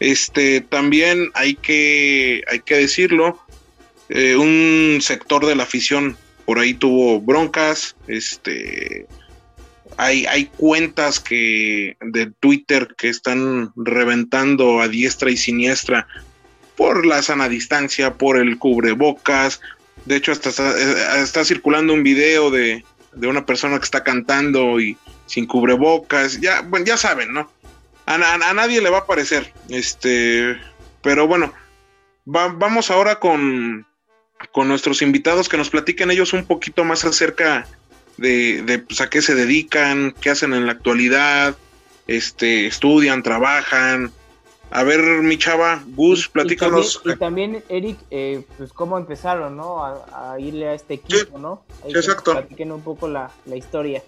Este, 0.00 0.60
también 0.60 1.30
hay 1.34 1.54
que, 1.54 2.42
hay 2.48 2.60
que 2.60 2.76
decirlo, 2.76 3.40
eh, 4.08 4.36
un 4.36 4.98
sector 5.00 5.46
de 5.46 5.56
la 5.56 5.64
afición 5.64 6.16
por 6.44 6.58
ahí 6.60 6.74
tuvo 6.74 7.20
broncas, 7.20 7.96
este, 8.06 9.06
hay, 9.96 10.26
hay 10.26 10.46
cuentas 10.46 11.20
que 11.20 11.96
de 12.00 12.26
Twitter 12.40 12.94
que 12.96 13.08
están 13.08 13.72
reventando 13.76 14.80
a 14.80 14.88
diestra 14.88 15.30
y 15.30 15.36
siniestra 15.36 16.06
por 16.76 17.06
la 17.06 17.22
sana 17.22 17.48
distancia, 17.48 18.14
por 18.14 18.38
el 18.38 18.58
cubrebocas. 18.58 19.60
De 20.04 20.16
hecho, 20.16 20.32
hasta 20.32 20.50
está, 20.50 20.78
eh, 20.78 21.22
está 21.22 21.44
circulando 21.44 21.94
un 21.94 22.02
video 22.02 22.50
de, 22.50 22.84
de, 23.14 23.26
una 23.26 23.46
persona 23.46 23.78
que 23.78 23.84
está 23.84 24.04
cantando 24.04 24.78
y 24.78 24.96
sin 25.26 25.46
cubrebocas. 25.46 26.40
Ya, 26.40 26.60
bueno, 26.60 26.86
ya 26.86 26.96
saben, 26.96 27.32
¿no? 27.32 27.50
A, 28.06 28.54
nadie 28.54 28.80
le 28.80 28.90
va 28.90 28.98
a 28.98 29.06
parecer. 29.06 29.52
Este, 29.68 30.56
pero 31.02 31.26
bueno, 31.26 31.52
vamos 32.24 32.90
ahora 32.90 33.18
con, 33.18 33.86
con 34.52 34.68
nuestros 34.68 35.02
invitados 35.02 35.48
que 35.48 35.56
nos 35.56 35.70
platiquen 35.70 36.10
ellos 36.10 36.32
un 36.32 36.46
poquito 36.46 36.84
más 36.84 37.04
acerca 37.04 37.66
de, 38.16 38.62
de 38.62 38.78
pues, 38.78 39.00
a 39.00 39.10
qué 39.10 39.22
se 39.22 39.34
dedican, 39.34 40.14
qué 40.20 40.30
hacen 40.30 40.54
en 40.54 40.66
la 40.66 40.72
actualidad, 40.72 41.56
este, 42.06 42.66
estudian, 42.66 43.22
trabajan. 43.22 44.12
A 44.70 44.82
ver, 44.82 45.22
mi 45.22 45.38
chava, 45.38 45.82
Gus, 45.94 46.28
platícanos. 46.28 47.00
Y 47.04 47.14
también, 47.16 47.62
Eric, 47.68 47.98
eh, 48.10 48.42
pues 48.58 48.72
cómo 48.72 48.98
empezaron, 48.98 49.56
¿no? 49.56 49.84
A, 49.84 50.36
irle 50.40 50.68
a 50.68 50.74
este 50.74 50.94
equipo, 50.94 51.38
¿no? 51.38 51.64
sí, 51.86 51.92
exacto. 51.92 52.32
Platiquen 52.32 52.72
un 52.72 52.82
poco 52.82 53.06
la, 53.06 53.30
la 53.46 53.56
historia. 53.56 54.02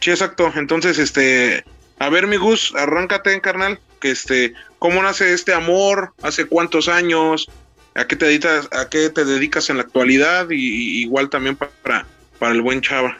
Sí, 0.00 0.10
exacto. 0.10 0.52
Entonces, 0.54 0.98
este, 0.98 1.64
a 1.98 2.10
ver, 2.10 2.26
mi 2.26 2.36
Gus, 2.36 2.74
arráncate, 2.74 3.40
carnal, 3.40 3.78
que 4.00 4.10
este, 4.10 4.54
¿cómo 4.78 5.02
nace 5.02 5.32
este 5.32 5.52
amor? 5.52 6.12
¿Hace 6.22 6.46
cuántos 6.46 6.88
años? 6.88 7.48
¿A 7.94 8.06
qué 8.06 8.16
te 8.16 8.26
dedicas, 8.26 8.68
a 8.72 8.88
qué 8.88 9.10
te 9.10 9.24
dedicas 9.24 9.70
en 9.70 9.76
la 9.76 9.82
actualidad? 9.84 10.50
Y, 10.50 11.02
igual 11.02 11.30
también 11.30 11.56
para, 11.56 12.06
para 12.38 12.52
el 12.52 12.62
buen 12.62 12.80
Chava. 12.80 13.18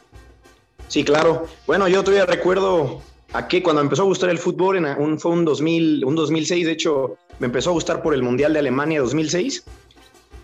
Sí, 0.88 1.04
claro. 1.04 1.46
Bueno, 1.66 1.88
yo 1.88 2.02
todavía 2.02 2.26
recuerdo 2.26 3.02
aquí 3.32 3.62
cuando 3.62 3.82
me 3.82 3.86
empezó 3.86 4.02
a 4.02 4.06
gustar 4.06 4.30
el 4.30 4.38
fútbol, 4.38 4.76
en 4.76 4.86
un, 4.86 5.18
fue 5.18 5.32
un, 5.32 5.44
2000, 5.44 6.04
un 6.04 6.14
2006, 6.14 6.66
de 6.66 6.72
hecho, 6.72 7.16
me 7.38 7.46
empezó 7.46 7.70
a 7.70 7.72
gustar 7.72 8.02
por 8.02 8.14
el 8.14 8.22
Mundial 8.22 8.52
de 8.52 8.58
Alemania 8.58 9.00
2006. 9.00 9.64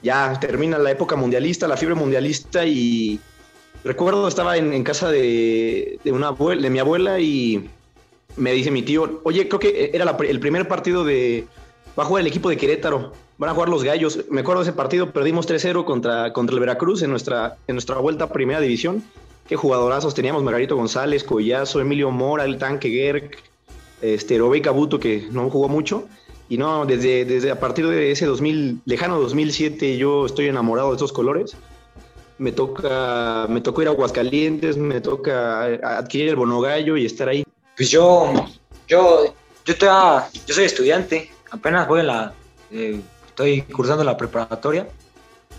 Ya 0.02 0.38
termina 0.40 0.78
la 0.78 0.92
época 0.92 1.16
mundialista, 1.16 1.68
la 1.68 1.76
fiebre 1.76 1.94
mundialista 1.94 2.64
y 2.64 3.20
recuerdo 3.84 4.26
estaba 4.28 4.56
en, 4.56 4.82
casa 4.82 5.10
de, 5.10 5.98
de, 6.02 6.12
una 6.12 6.28
abuela, 6.28 6.62
de 6.62 6.70
mi 6.70 6.78
abuela 6.78 7.20
y 7.20 7.68
me 8.36 8.52
dice 8.52 8.70
mi 8.70 8.82
tío, 8.82 9.20
oye, 9.24 9.48
creo 9.48 9.60
que 9.60 9.90
era 9.92 10.16
el 10.18 10.40
primer 10.40 10.68
partido 10.68 11.04
de... 11.04 11.46
Va 11.98 12.04
a 12.04 12.06
jugar 12.06 12.22
el 12.22 12.28
equipo 12.28 12.48
de 12.48 12.56
Querétaro, 12.56 13.12
van 13.36 13.50
a 13.50 13.54
jugar 13.54 13.68
los 13.68 13.82
gallos. 13.82 14.24
Me 14.30 14.42
acuerdo 14.42 14.62
de 14.62 14.68
ese 14.68 14.76
partido, 14.76 15.12
perdimos 15.12 15.48
3-0 15.48 15.84
contra, 15.84 16.32
contra 16.32 16.54
el 16.54 16.60
Veracruz 16.60 17.02
en 17.02 17.10
nuestra, 17.10 17.56
en 17.66 17.74
nuestra 17.74 17.96
vuelta 17.98 18.24
a 18.24 18.32
Primera 18.32 18.60
División. 18.60 19.02
Qué 19.48 19.56
jugadorazos 19.56 20.14
teníamos, 20.14 20.42
Margarito 20.42 20.76
González, 20.76 21.24
Collazo, 21.24 21.80
Emilio 21.80 22.10
Mora, 22.10 22.44
el 22.44 22.58
tanque 22.58 22.90
Gerg, 22.90 23.30
este, 24.00 24.38
Robey 24.38 24.62
Cabuto, 24.62 25.00
que 25.00 25.26
no 25.32 25.50
jugó 25.50 25.68
mucho. 25.68 26.06
Y 26.48 26.58
no, 26.58 26.84
desde, 26.84 27.24
desde 27.24 27.50
a 27.50 27.58
partir 27.58 27.86
de 27.86 28.10
ese 28.10 28.26
2000, 28.26 28.82
lejano 28.84 29.20
2007, 29.20 29.96
yo 29.96 30.26
estoy 30.26 30.46
enamorado 30.46 30.90
de 30.90 30.96
estos 30.96 31.12
colores. 31.12 31.56
Me 32.38 32.52
toca, 32.52 33.46
me 33.48 33.60
tocó 33.60 33.82
ir 33.82 33.88
a 33.88 33.92
Aguascalientes, 33.92 34.76
me 34.76 35.00
toca 35.00 35.64
adquirir 35.98 36.28
el 36.30 36.36
bonogallo 36.36 36.96
y 36.96 37.06
estar 37.06 37.28
ahí. 37.28 37.44
Pues 37.80 37.90
yo, 37.90 38.30
yo, 38.88 39.34
yo, 39.64 39.74
yo 39.74 40.54
soy 40.54 40.64
estudiante, 40.64 41.30
apenas 41.50 41.88
voy 41.88 42.00
en 42.00 42.08
la, 42.08 42.34
eh, 42.70 43.00
estoy 43.26 43.62
cursando 43.62 44.04
la 44.04 44.18
preparatoria. 44.18 44.86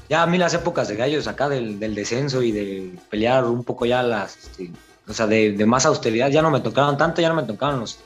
Ya 0.08 0.22
a 0.22 0.28
mí 0.28 0.38
las 0.38 0.54
épocas 0.54 0.88
de 0.88 0.98
gallos 0.98 1.26
acá 1.26 1.50
del, 1.50 1.80
descenso 1.80 2.44
y 2.44 2.52
de 2.52 2.94
pelear 3.10 3.46
un 3.46 3.64
poco 3.64 3.88
ya 3.88 4.04
las, 4.04 4.38
este, 4.38 4.70
o 5.08 5.14
sea, 5.14 5.26
de, 5.26 5.66
más 5.66 5.88
austeridad, 5.88 6.30
ya 6.30 6.44
no 6.44 6.52
me 6.52 6.60
tocaron 6.60 6.96
tanto, 6.96 7.22
ya 7.22 7.30
no 7.30 7.34
me 7.34 7.42
tocaron 7.42 7.80
los 7.80 7.98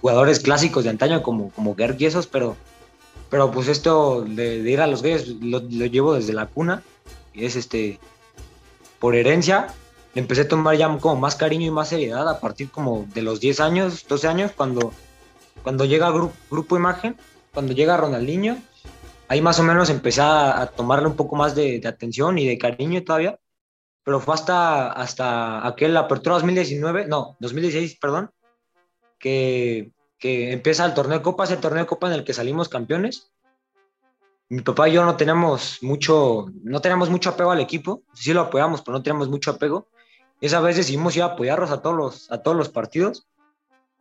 jugadores 0.00 0.38
clásicos 0.38 0.84
de 0.84 0.90
antaño 0.90 1.20
como, 1.20 1.50
como 1.50 1.74
Gerg 1.74 1.98
pero, 2.30 2.56
pero 3.28 3.50
pues 3.50 3.66
esto 3.66 4.24
de, 4.24 4.58
ir 4.58 4.80
a 4.80 4.86
los 4.86 5.02
gallos 5.02 5.26
lo, 5.26 5.58
lo, 5.58 5.86
llevo 5.86 6.14
desde 6.14 6.32
la 6.32 6.46
cuna 6.46 6.84
y 7.32 7.44
es 7.44 7.56
este, 7.56 7.98
por 9.00 9.16
herencia, 9.16 9.74
empecé 10.14 10.42
a 10.42 10.48
tomar 10.48 10.76
ya 10.76 10.96
como 10.98 11.16
más 11.16 11.36
cariño 11.36 11.66
y 11.66 11.70
más 11.70 11.88
seriedad 11.88 12.28
a 12.28 12.40
partir 12.40 12.70
como 12.70 13.06
de 13.14 13.22
los 13.22 13.40
10 13.40 13.60
años, 13.60 14.06
12 14.08 14.28
años, 14.28 14.52
cuando, 14.52 14.92
cuando 15.62 15.84
llega 15.84 16.10
grupo, 16.10 16.34
grupo 16.50 16.76
Imagen, 16.76 17.16
cuando 17.52 17.72
llega 17.72 17.96
Ronaldinho, 17.96 18.56
ahí 19.28 19.40
más 19.40 19.58
o 19.58 19.62
menos 19.62 19.90
empecé 19.90 20.20
a, 20.22 20.70
tomarle 20.76 21.08
un 21.08 21.16
poco 21.16 21.36
más 21.36 21.54
de, 21.54 21.82
atención 21.86 22.38
y 22.38 22.46
de 22.46 22.58
cariño 22.58 23.02
todavía, 23.02 23.38
pero 24.04 24.20
fue 24.20 24.34
hasta, 24.34 24.92
hasta 24.92 25.66
aquel 25.66 25.96
apertura 25.96 26.34
2019, 26.36 27.06
no, 27.06 27.36
2016, 27.40 27.98
perdón, 27.98 28.30
que, 29.18 29.92
que 30.18 30.52
empieza 30.52 30.84
el 30.84 30.94
torneo 30.94 31.18
de 31.18 31.24
Copa, 31.24 31.44
ese 31.44 31.56
torneo 31.56 31.84
de 31.84 31.88
Copa 31.88 32.08
en 32.08 32.14
el 32.14 32.24
que 32.24 32.34
salimos 32.34 32.68
campeones. 32.68 33.30
Mi 34.50 34.60
papá 34.60 34.90
y 34.90 34.92
yo 34.92 35.04
no 35.06 35.16
tenemos 35.16 35.82
mucho, 35.82 36.46
no 36.62 36.80
tenemos 36.82 37.08
mucho 37.08 37.30
apego 37.30 37.50
al 37.50 37.60
equipo, 37.60 38.02
sí 38.12 38.34
lo 38.34 38.42
apoyamos, 38.42 38.82
pero 38.82 38.98
no 38.98 39.02
tenemos 39.02 39.28
mucho 39.28 39.52
apego 39.52 39.88
esa 40.40 40.60
vez 40.60 40.76
decidimos 40.76 41.16
ir 41.16 41.22
a 41.22 41.26
apoyarlos 41.26 41.70
a 41.70 41.80
todos 41.80 41.96
los, 41.96 42.32
a 42.32 42.42
todos 42.42 42.56
los 42.56 42.68
partidos 42.68 43.26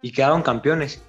y 0.02 0.12
quedaron 0.12 0.42
campeones. 0.42 1.02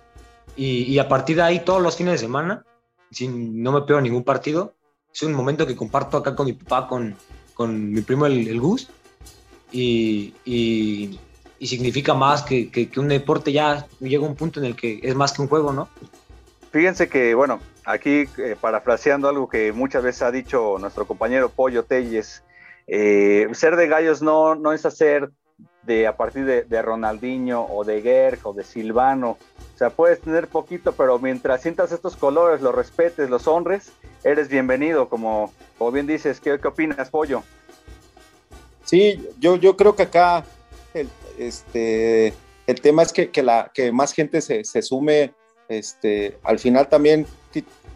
Y, 0.56 0.98
a 0.98 1.08
partir 1.08 1.36
de 1.36 1.42
ahí, 1.42 1.60
todos 1.64 1.82
los 1.82 1.96
fines 1.96 2.12
de 2.12 2.18
semana, 2.18 2.64
sin, 3.10 3.60
no 3.60 3.72
me 3.72 3.82
pego 3.82 4.00
ningún 4.00 4.22
partido, 4.22 4.72
es 5.12 5.22
un 5.22 5.32
momento 5.32 5.66
que 5.66 5.74
comparto 5.74 6.16
acá 6.16 6.36
con 6.36 6.46
mi 6.46 6.52
papá, 6.52 6.86
con, 6.86 7.16
con 7.54 7.92
mi 7.92 8.02
primo 8.02 8.26
el, 8.26 8.60
Gus, 8.60 8.88
y, 9.72 10.32
y, 10.44 11.18
significa 11.60 12.14
más 12.14 12.42
que, 12.42 12.70
que, 12.70 12.88
un 13.00 13.08
deporte 13.08 13.50
ya 13.50 13.86
llega 13.98 14.24
a 14.24 14.28
un 14.28 14.36
punto 14.36 14.60
en 14.60 14.66
el 14.66 14.76
que 14.76 15.00
es 15.02 15.16
más 15.16 15.32
que 15.32 15.42
un 15.42 15.48
juego, 15.48 15.72
¿no? 15.72 15.88
Fíjense 16.70 17.08
que, 17.08 17.34
bueno, 17.34 17.58
aquí 17.84 18.28
eh, 18.38 18.56
parafraseando 18.60 19.28
algo 19.28 19.48
que 19.48 19.72
muchas 19.72 20.02
veces 20.02 20.22
ha 20.22 20.30
dicho 20.30 20.76
nuestro 20.78 21.06
compañero 21.06 21.48
Pollo 21.48 21.84
Telles, 21.84 22.42
eh, 22.86 23.48
ser 23.52 23.76
de 23.76 23.88
gallos 23.88 24.22
no, 24.22 24.54
no 24.54 24.72
es 24.72 24.84
hacer 24.86 25.30
de 25.82 26.06
a 26.06 26.16
partir 26.16 26.44
de, 26.44 26.82
Ronaldinho 26.82 27.66
o 27.66 27.84
de 27.84 28.00
Gerg 28.02 28.40
o 28.44 28.52
de 28.52 28.64
Silvano. 28.64 29.38
O 29.74 29.78
sea, 29.78 29.90
puedes 29.90 30.20
tener 30.20 30.48
poquito, 30.48 30.92
pero 30.92 31.18
mientras 31.18 31.62
sientas 31.62 31.92
estos 31.92 32.16
colores, 32.16 32.62
los 32.62 32.74
respetes, 32.74 33.28
los 33.28 33.46
honres, 33.46 33.92
eres 34.22 34.48
bienvenido, 34.48 35.08
como, 35.08 35.52
como 35.78 35.92
bien 35.92 36.06
dices. 36.06 36.40
¿Qué, 36.40 36.58
qué 36.60 36.68
opinas, 36.68 37.10
Pollo? 37.10 37.42
Sí, 38.84 39.28
yo, 39.38 39.56
yo 39.56 39.76
creo 39.76 39.94
que 39.94 40.04
acá 40.04 40.44
el, 40.94 41.08
este, 41.38 42.32
el 42.66 42.80
tema 42.80 43.02
es 43.02 43.12
que, 43.12 43.30
que, 43.30 43.42
la, 43.42 43.70
que 43.74 43.92
más 43.92 44.12
gente 44.12 44.40
se, 44.40 44.64
se 44.64 44.82
sume, 44.82 45.34
este, 45.68 46.38
al 46.44 46.58
final 46.58 46.88
también 46.88 47.26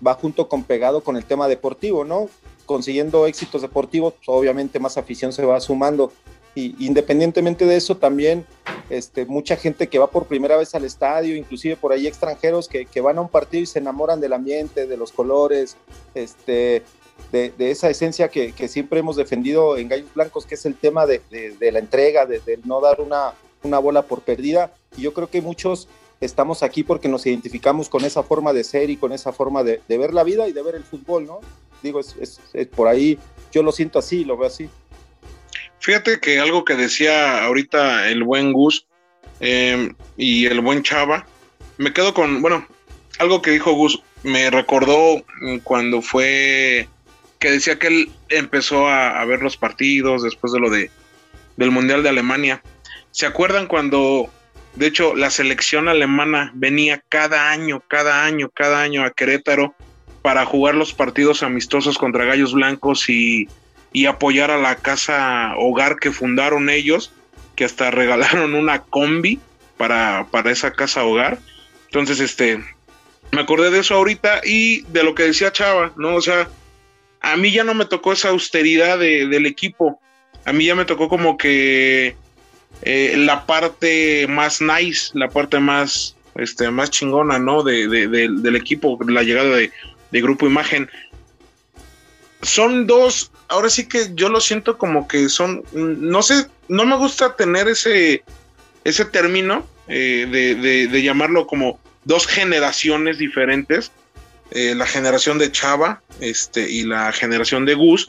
va 0.06 0.14
junto 0.14 0.48
con 0.48 0.64
pegado 0.64 1.02
con 1.02 1.16
el 1.16 1.24
tema 1.24 1.48
deportivo, 1.48 2.04
¿no? 2.04 2.28
Consiguiendo 2.68 3.26
éxitos 3.26 3.62
deportivos, 3.62 4.12
pues, 4.12 4.28
obviamente 4.28 4.78
más 4.78 4.98
afición 4.98 5.32
se 5.32 5.44
va 5.44 5.58
sumando. 5.58 6.12
Y 6.54 6.74
independientemente 6.84 7.64
de 7.64 7.76
eso, 7.76 7.96
también 7.96 8.44
este, 8.90 9.24
mucha 9.24 9.56
gente 9.56 9.88
que 9.88 9.98
va 9.98 10.10
por 10.10 10.26
primera 10.26 10.56
vez 10.56 10.74
al 10.74 10.84
estadio, 10.84 11.34
inclusive 11.34 11.76
por 11.76 11.92
ahí 11.92 12.06
extranjeros 12.06 12.68
que, 12.68 12.84
que 12.84 13.00
van 13.00 13.16
a 13.16 13.22
un 13.22 13.28
partido 13.28 13.62
y 13.62 13.66
se 13.66 13.78
enamoran 13.78 14.20
del 14.20 14.32
ambiente, 14.32 14.86
de 14.86 14.96
los 14.96 15.12
colores, 15.12 15.76
este, 16.14 16.82
de, 17.32 17.52
de 17.56 17.70
esa 17.70 17.88
esencia 17.88 18.28
que, 18.28 18.52
que, 18.52 18.68
siempre 18.68 19.00
hemos 19.00 19.16
defendido 19.16 19.76
en 19.76 19.88
Gallos 19.88 20.12
Blancos, 20.14 20.46
que 20.46 20.56
es 20.56 20.66
el 20.66 20.74
tema 20.74 21.06
de, 21.06 21.20
de 21.30 21.72
la 21.72 21.78
entrega, 21.78 22.26
de, 22.26 22.40
no 22.64 22.80
dar 22.80 23.00
una, 23.00 23.32
una 23.62 23.78
bola 23.78 24.02
por 24.02 24.20
perdida. 24.20 24.72
Y 24.96 25.02
yo 25.02 25.14
creo 25.14 25.28
que 25.28 25.40
muchos 25.40 25.88
estamos 26.20 26.62
aquí 26.62 26.82
porque 26.82 27.08
nos 27.08 27.26
identificamos 27.26 27.88
con 27.88 28.04
esa 28.04 28.22
forma 28.22 28.52
de 28.52 28.64
ser 28.64 28.90
y 28.90 28.96
con 28.96 29.12
esa 29.12 29.32
forma 29.32 29.62
de, 29.62 29.80
ver 29.88 30.14
la 30.14 30.24
vida 30.24 30.48
y 30.48 30.52
de 30.52 30.62
ver 30.62 30.74
el 30.74 30.84
fútbol, 30.84 31.26
¿no? 31.26 31.40
Digo, 31.82 32.00
es, 32.00 32.40
por 32.74 32.88
ahí, 32.88 33.18
yo 33.52 33.62
lo 33.62 33.72
siento 33.72 33.98
así, 33.98 34.24
lo 34.24 34.36
veo 34.36 34.48
así. 34.48 34.68
Fíjate 35.80 36.18
que 36.20 36.40
algo 36.40 36.64
que 36.64 36.74
decía 36.74 37.44
ahorita 37.44 38.08
el 38.08 38.24
buen 38.24 38.52
Gus 38.52 38.86
em, 39.40 39.94
y 40.16 40.46
el 40.46 40.60
buen 40.60 40.82
Chava, 40.82 41.24
me 41.76 41.92
quedo 41.92 42.12
con, 42.14 42.42
bueno, 42.42 42.66
algo 43.20 43.40
que 43.40 43.52
dijo 43.52 43.72
Gus, 43.72 44.02
me 44.24 44.50
recordó 44.50 45.22
cuando 45.62 46.02
fue 46.02 46.88
que 47.38 47.52
decía 47.52 47.78
que 47.78 47.86
él 47.86 48.10
empezó 48.30 48.88
a, 48.88 49.20
a 49.20 49.24
ver 49.24 49.42
los 49.42 49.56
partidos 49.56 50.24
después 50.24 50.52
de 50.52 50.58
lo 50.58 50.70
de 50.70 50.90
del 51.56 51.70
Mundial 51.72 52.02
de 52.02 52.08
Alemania. 52.08 52.62
¿Se 53.10 53.26
acuerdan 53.26 53.66
cuando 53.66 54.30
de 54.78 54.86
hecho, 54.86 55.16
la 55.16 55.30
selección 55.30 55.88
alemana 55.88 56.52
venía 56.54 57.02
cada 57.08 57.50
año, 57.50 57.82
cada 57.88 58.24
año, 58.24 58.48
cada 58.48 58.80
año 58.80 59.04
a 59.04 59.10
Querétaro 59.10 59.74
para 60.22 60.44
jugar 60.44 60.76
los 60.76 60.92
partidos 60.92 61.42
amistosos 61.42 61.98
contra 61.98 62.24
Gallos 62.24 62.52
Blancos 62.52 63.08
y, 63.08 63.48
apoyar 64.06 64.52
a 64.52 64.58
la 64.58 64.76
casa 64.76 65.54
hogar 65.56 65.98
que 65.98 66.12
fundaron 66.12 66.70
ellos, 66.70 67.12
que 67.56 67.64
hasta 67.64 67.90
regalaron 67.90 68.54
una 68.54 68.82
combi 68.82 69.40
para, 69.76 70.28
para 70.30 70.52
esa 70.52 70.72
casa 70.72 71.02
hogar. 71.02 71.38
Entonces, 71.86 72.20
este, 72.20 72.62
me 73.32 73.40
acordé 73.40 73.70
de 73.70 73.80
eso 73.80 73.96
ahorita 73.96 74.42
y 74.44 74.82
de 74.82 75.02
lo 75.02 75.16
que 75.16 75.24
decía 75.24 75.50
Chava, 75.50 75.92
¿no? 75.96 76.14
O 76.14 76.20
sea, 76.20 76.48
a 77.20 77.36
mí 77.36 77.50
ya 77.50 77.64
no 77.64 77.74
me 77.74 77.84
tocó 77.84 78.12
esa 78.12 78.28
austeridad 78.28 78.96
del 78.96 79.46
equipo. 79.46 80.00
A 80.44 80.52
mí 80.52 80.66
ya 80.66 80.76
me 80.76 80.84
tocó 80.84 81.08
como 81.08 81.36
que 81.36 82.14
eh, 82.82 83.14
la 83.16 83.46
parte 83.46 84.26
más 84.28 84.60
nice, 84.60 85.10
la 85.14 85.28
parte 85.28 85.58
más, 85.58 86.16
este, 86.36 86.70
más 86.70 86.90
chingona, 86.90 87.38
¿no? 87.38 87.62
De, 87.62 87.88
del 87.88 88.56
equipo, 88.56 88.98
la 89.06 89.22
llegada 89.22 89.56
de, 89.56 89.72
Grupo 90.12 90.46
Imagen. 90.46 90.88
Son 92.42 92.86
dos, 92.86 93.32
ahora 93.48 93.68
sí 93.68 93.88
que 93.88 94.10
yo 94.14 94.28
lo 94.28 94.40
siento 94.40 94.78
como 94.78 95.08
que 95.08 95.28
son, 95.28 95.64
no 95.72 96.22
sé, 96.22 96.46
no 96.68 96.86
me 96.86 96.96
gusta 96.96 97.34
tener 97.34 97.66
ese, 97.66 98.22
ese 98.84 99.04
término, 99.04 99.66
eh, 99.88 100.26
de, 100.90 101.02
llamarlo 101.02 101.46
como 101.46 101.80
dos 102.04 102.26
generaciones 102.26 103.18
diferentes, 103.18 103.90
eh, 104.52 104.74
la 104.74 104.86
generación 104.86 105.38
de 105.38 105.52
Chava 105.52 106.00
este, 106.20 106.70
y 106.70 106.84
la 106.84 107.12
generación 107.12 107.66
de 107.66 107.74
Gus, 107.74 108.08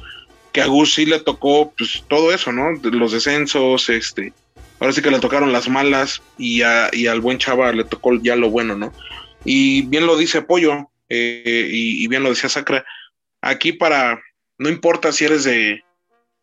que 0.51 0.61
a 0.61 0.67
Gus 0.67 0.93
sí 0.93 1.05
le 1.05 1.19
tocó 1.19 1.73
pues, 1.77 2.03
todo 2.07 2.31
eso, 2.31 2.51
¿no? 2.51 2.71
Los 2.83 3.11
descensos, 3.11 3.89
este, 3.89 4.31
ahora 4.79 4.93
sí 4.93 5.01
que 5.01 5.11
le 5.11 5.19
tocaron 5.19 5.51
las 5.51 5.69
malas 5.69 6.21
y, 6.37 6.61
al 6.61 7.21
buen 7.21 7.37
Chava 7.37 7.71
le 7.71 7.83
tocó 7.83 8.15
ya 8.15 8.35
lo 8.35 8.49
bueno, 8.49 8.75
¿no? 8.75 8.93
Y 9.45 9.83
bien 9.83 10.05
lo 10.05 10.17
dice 10.17 10.41
Pollo, 10.41 10.89
eh, 11.09 11.67
y, 11.71 12.07
bien 12.07 12.23
lo 12.23 12.29
decía 12.29 12.49
Sacra, 12.49 12.85
aquí 13.41 13.73
para, 13.73 14.21
no 14.57 14.69
importa 14.69 15.11
si 15.11 15.25
eres 15.25 15.43
de, 15.43 15.83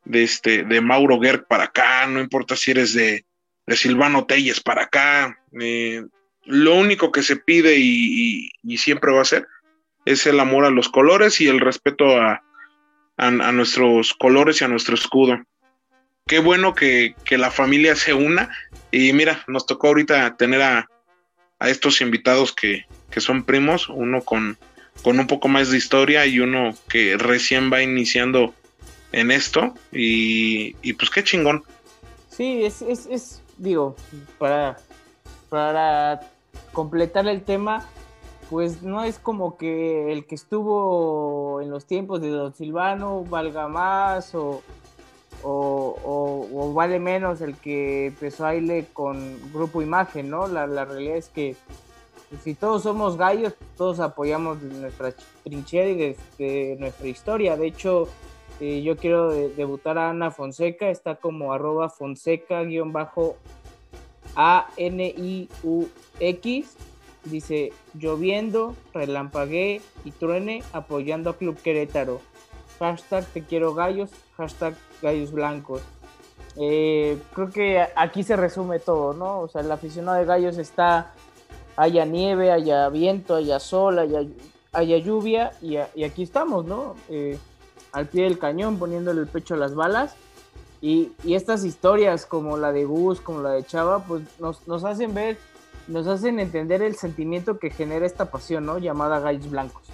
de, 0.05 0.23
este, 0.23 0.65
de 0.65 0.81
Mauro 0.81 1.21
Gerg 1.21 1.47
para 1.47 1.65
acá, 1.65 2.07
no 2.07 2.21
importa 2.21 2.57
si 2.57 2.71
eres 2.71 2.95
de, 2.95 3.25
de 3.67 3.77
Silvano 3.77 4.27
Telles 4.27 4.61
para 4.61 4.85
acá, 4.85 5.39
eh, 5.61 6.03
lo 6.47 6.77
único 6.77 7.11
que 7.11 7.23
se 7.23 7.37
pide 7.37 7.77
y, 7.77 8.51
siempre 8.79 9.13
va 9.13 9.23
a 9.23 9.27
ser 9.27 9.47
es 10.05 10.27
el 10.27 10.39
amor 10.39 10.65
a 10.65 10.71
los 10.71 10.89
colores 10.89 11.41
y 11.41 11.49
el 11.49 11.61
respeto 11.61 12.21
a, 12.21 12.43
nuestros 13.53 14.15
colores 14.15 14.61
y 14.61 14.65
a 14.65 14.69
nuestro 14.69 14.95
escudo. 14.95 15.39
Qué 16.29 16.41
bueno 16.41 16.75
que, 16.75 17.15
que, 17.25 17.39
la 17.39 17.53
familia 17.53 17.95
se 17.95 18.13
una 18.13 18.51
y 18.91 19.13
mira, 19.13 19.45
nos 19.47 19.65
tocó 19.65 19.87
ahorita 19.87 20.37
tener 20.37 20.61
a, 20.61 20.91
a 21.61 21.69
estos 21.69 22.01
invitados 22.01 22.53
que, 22.53 22.85
que 23.11 23.21
son 23.21 23.45
primos, 23.45 23.89
uno 23.89 24.23
con, 24.23 24.59
con 25.05 25.21
un 25.21 25.29
poco 25.29 25.47
más 25.47 25.71
de 25.71 25.79
historia 25.79 26.27
y 26.27 26.41
uno 26.41 26.75
que 26.89 27.17
recién 27.17 27.73
va 27.73 27.81
iniciando 27.81 28.55
en 29.13 29.31
esto. 29.31 29.75
Y, 29.93 30.73
pues 30.95 31.11
qué 31.11 31.23
chingón. 31.23 31.63
Sí, 32.29 32.65
es, 32.65 32.83
es, 32.83 33.07
es 33.07 33.43
digo, 33.57 33.95
para, 34.39 34.79
para 35.49 36.23
completar 36.73 37.29
el 37.29 37.43
tema, 37.43 37.89
pues 38.51 38.83
no 38.83 39.05
es 39.05 39.21
como 39.21 39.57
que 39.57 40.11
el 40.11 40.27
que 40.27 40.35
estuvo 40.35 41.61
en 41.63 41.71
los 41.71 41.87
tiempos 41.87 42.21
de 42.21 42.31
Don 42.31 42.53
Silvano 42.53 43.25
valga 43.25 43.69
más 43.69 44.35
o, 44.35 44.65
o, 45.43 46.73
vale 46.75 46.99
menos 46.99 47.41
el 47.41 47.57
que 47.57 48.07
empezó 48.07 48.47
a 48.47 48.55
irle 48.55 48.87
con 48.93 49.39
Grupo 49.53 49.83
Imagen, 49.83 50.31
¿no? 50.31 50.47
La, 50.47 50.67
la 50.67 50.85
realidad 50.85 51.17
es 51.17 51.29
que 51.29 51.57
si 52.43 52.55
todos 52.55 52.83
somos 52.83 53.17
gallos, 53.17 53.55
todos 53.77 54.01
apoyamos 54.01 54.61
nuestra 54.63 55.15
trinchera 55.45 55.89
y 55.89 56.17
nuestra 56.79 57.07
historia. 57.07 57.57
De 57.57 57.69
hecho, 57.69 58.09
eh, 58.61 58.83
yo 58.83 58.97
quiero 58.97 59.31
debutar 59.31 59.97
a 59.99 60.11
Ana 60.11 60.31
Fonseca, 60.31 60.89
está 60.89 61.17
como 61.17 61.53
arroba 61.53 61.89
Fonseca-A-N-I-U-X. 61.89 62.77
Dice, 67.25 67.73
lloviendo, 67.95 68.75
relampagué 68.95 69.81
y 70.05 70.11
truene 70.13 70.63
apoyando 70.73 71.31
a 71.31 71.37
Club 71.37 71.61
Querétaro. 71.61 72.21
Hashtag 72.79 73.25
te 73.27 73.43
quiero 73.43 73.75
gallos, 73.75 74.11
hashtag 74.37 74.75
gallos 75.03 75.33
blancos. 75.33 75.83
Eh, 76.57 77.19
creo 77.35 77.51
que 77.51 77.87
aquí 77.97 78.23
se 78.23 78.37
resume 78.37 78.79
todo, 78.79 79.13
¿no? 79.13 79.41
O 79.41 79.49
sea, 79.49 79.61
el 79.61 79.71
aficionado 79.71 80.19
de 80.19 80.25
gallos 80.25 80.59
está 80.59 81.13
haya 81.77 82.05
nieve, 82.05 82.51
haya 82.51 82.89
viento, 82.89 83.35
haya 83.35 83.61
sol, 83.61 83.99
haya, 83.99 84.99
lluvia, 84.99 85.53
y, 85.61 85.77
aquí 85.77 86.23
estamos, 86.23 86.65
¿no? 86.65 86.97
Eh, 87.09 87.39
al 87.93 88.07
pie 88.07 88.25
del 88.25 88.39
cañón, 88.39 88.79
poniéndole 88.79 89.21
el 89.21 89.27
pecho 89.27 89.55
a 89.55 89.59
las 89.59 89.75
balas. 89.75 90.15
Y, 90.81 91.13
estas 91.27 91.65
historias 91.65 92.27
como 92.27 92.57
la 92.57 92.73
de 92.73 92.85
Gus, 92.85 93.21
como 93.21 93.41
la 93.41 93.51
de 93.51 93.65
Chava, 93.65 94.01
pues 94.01 94.23
nos, 94.39 94.67
nos, 94.67 94.85
hacen 94.85 95.15
ver, 95.15 95.39
nos 95.89 96.07
hacen 96.07 96.41
entender 96.41 96.83
el 96.83 96.97
sentimiento 96.97 97.59
que 97.59 97.71
genera 97.71 98.07
esta 98.07 98.31
pasión, 98.31 98.67
¿no? 98.67 98.79
Llamada 98.79 99.21
Gallos 99.21 99.51
Blancos. 99.51 99.86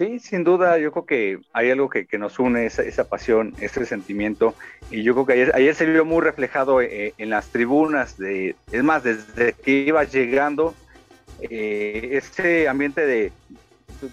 Sí, 0.00 0.18
sin 0.18 0.44
duda, 0.44 0.78
yo 0.78 0.92
creo 0.92 1.04
que 1.04 1.40
hay 1.52 1.70
algo 1.70 1.90
que, 1.90 2.06
nos 2.16 2.38
une, 2.38 2.64
esa, 2.64 3.04
pasión, 3.04 3.54
ese 3.60 3.84
sentimiento, 3.84 4.54
y 4.90 5.02
yo 5.02 5.12
creo 5.12 5.26
que 5.26 5.32
ayer, 5.34 5.52
ayer 5.54 5.74
se 5.74 5.84
vio 5.84 6.06
muy 6.06 6.22
reflejado 6.22 6.80
eh, 6.80 7.12
en 7.18 7.28
las 7.28 7.48
tribunas, 7.48 8.16
de, 8.16 8.56
es 8.72 8.82
más, 8.82 9.04
desde 9.04 9.52
que 9.52 9.72
iba 9.72 10.02
llegando, 10.04 10.74
eh, 11.42 12.12
ese 12.12 12.66
ambiente 12.66 13.04
de, 13.04 13.30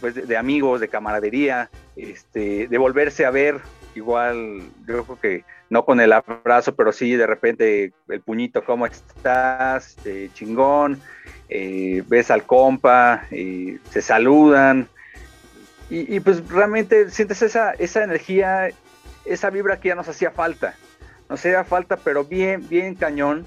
pues, 0.01 0.27
de, 0.27 0.35
amigos, 0.35 0.81
de 0.81 0.89
camaradería, 0.89 1.69
este, 1.95 2.67
de 2.67 2.77
volverse 2.77 3.25
a 3.25 3.31
ver, 3.31 3.61
igual, 3.95 4.63
yo 4.85 5.05
creo 5.05 5.19
que 5.21 5.43
no 5.69 5.85
con 5.85 6.01
el 6.01 6.11
abrazo, 6.11 6.75
pero 6.75 6.91
sí 6.91 7.15
de 7.15 7.27
repente 7.27 7.93
el 8.09 8.19
puñito, 8.19 8.65
¿cómo 8.65 8.85
estás? 8.87 9.95
Este, 9.95 10.29
chingón, 10.33 10.99
eh, 11.47 12.03
ves 12.09 12.29
al 12.29 12.43
compa, 12.43 13.23
se 13.29 14.01
saludan, 14.01 14.89
y, 15.89 16.19
pues 16.19 16.47
realmente 16.49 17.09
sientes 17.11 17.41
esa, 17.41 17.71
esa 17.71 18.03
energía, 18.03 18.69
esa 19.25 19.49
vibra 19.49 19.79
que 19.79 19.89
ya 19.89 19.95
nos 19.95 20.09
hacía 20.09 20.31
falta. 20.31 20.75
Nos 21.29 21.39
hacía 21.39 21.63
falta, 21.63 21.95
pero 21.97 22.25
bien, 22.25 22.67
bien 22.67 22.95
cañón, 22.95 23.45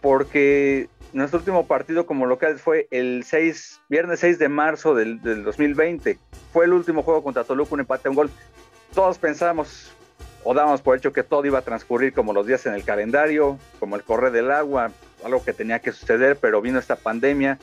porque 0.00 0.88
nuestro 1.12 1.38
último 1.40 1.66
partido 1.66 2.06
como 2.06 2.26
local 2.26 2.58
fue 2.58 2.88
el 2.90 3.24
6, 3.24 3.80
viernes 3.88 4.20
6 4.20 4.38
de 4.38 4.48
marzo 4.48 4.94
del, 4.94 5.20
2020. 5.20 6.18
Fue 6.52 6.64
el 6.64 6.72
último 6.72 7.02
juego 7.02 7.22
contra 7.22 7.44
Toluca, 7.44 7.74
un 7.74 7.80
empate 7.80 8.08
a 8.08 8.10
un 8.10 8.16
gol. 8.16 8.30
Todos 8.94 9.18
pensábamos 9.18 9.92
o 10.44 10.54
dábamos 10.54 10.80
por 10.80 10.96
hecho 10.96 11.12
que 11.12 11.22
todo 11.22 11.44
iba 11.44 11.58
a 11.58 11.62
transcurrir 11.62 12.14
como 12.14 12.32
los 12.32 12.46
días 12.46 12.64
en 12.64 12.74
el 12.74 12.84
calendario, 12.84 13.58
como 13.78 13.96
el 13.96 14.02
correr 14.02 14.32
del 14.32 14.50
agua, 14.50 14.90
algo 15.24 15.44
que 15.44 15.52
tenía 15.52 15.80
que 15.80 15.92
suceder, 15.92 16.38
pero 16.40 16.62
vino 16.62 16.78
esta 16.78 16.96
pandemia, 16.96 17.58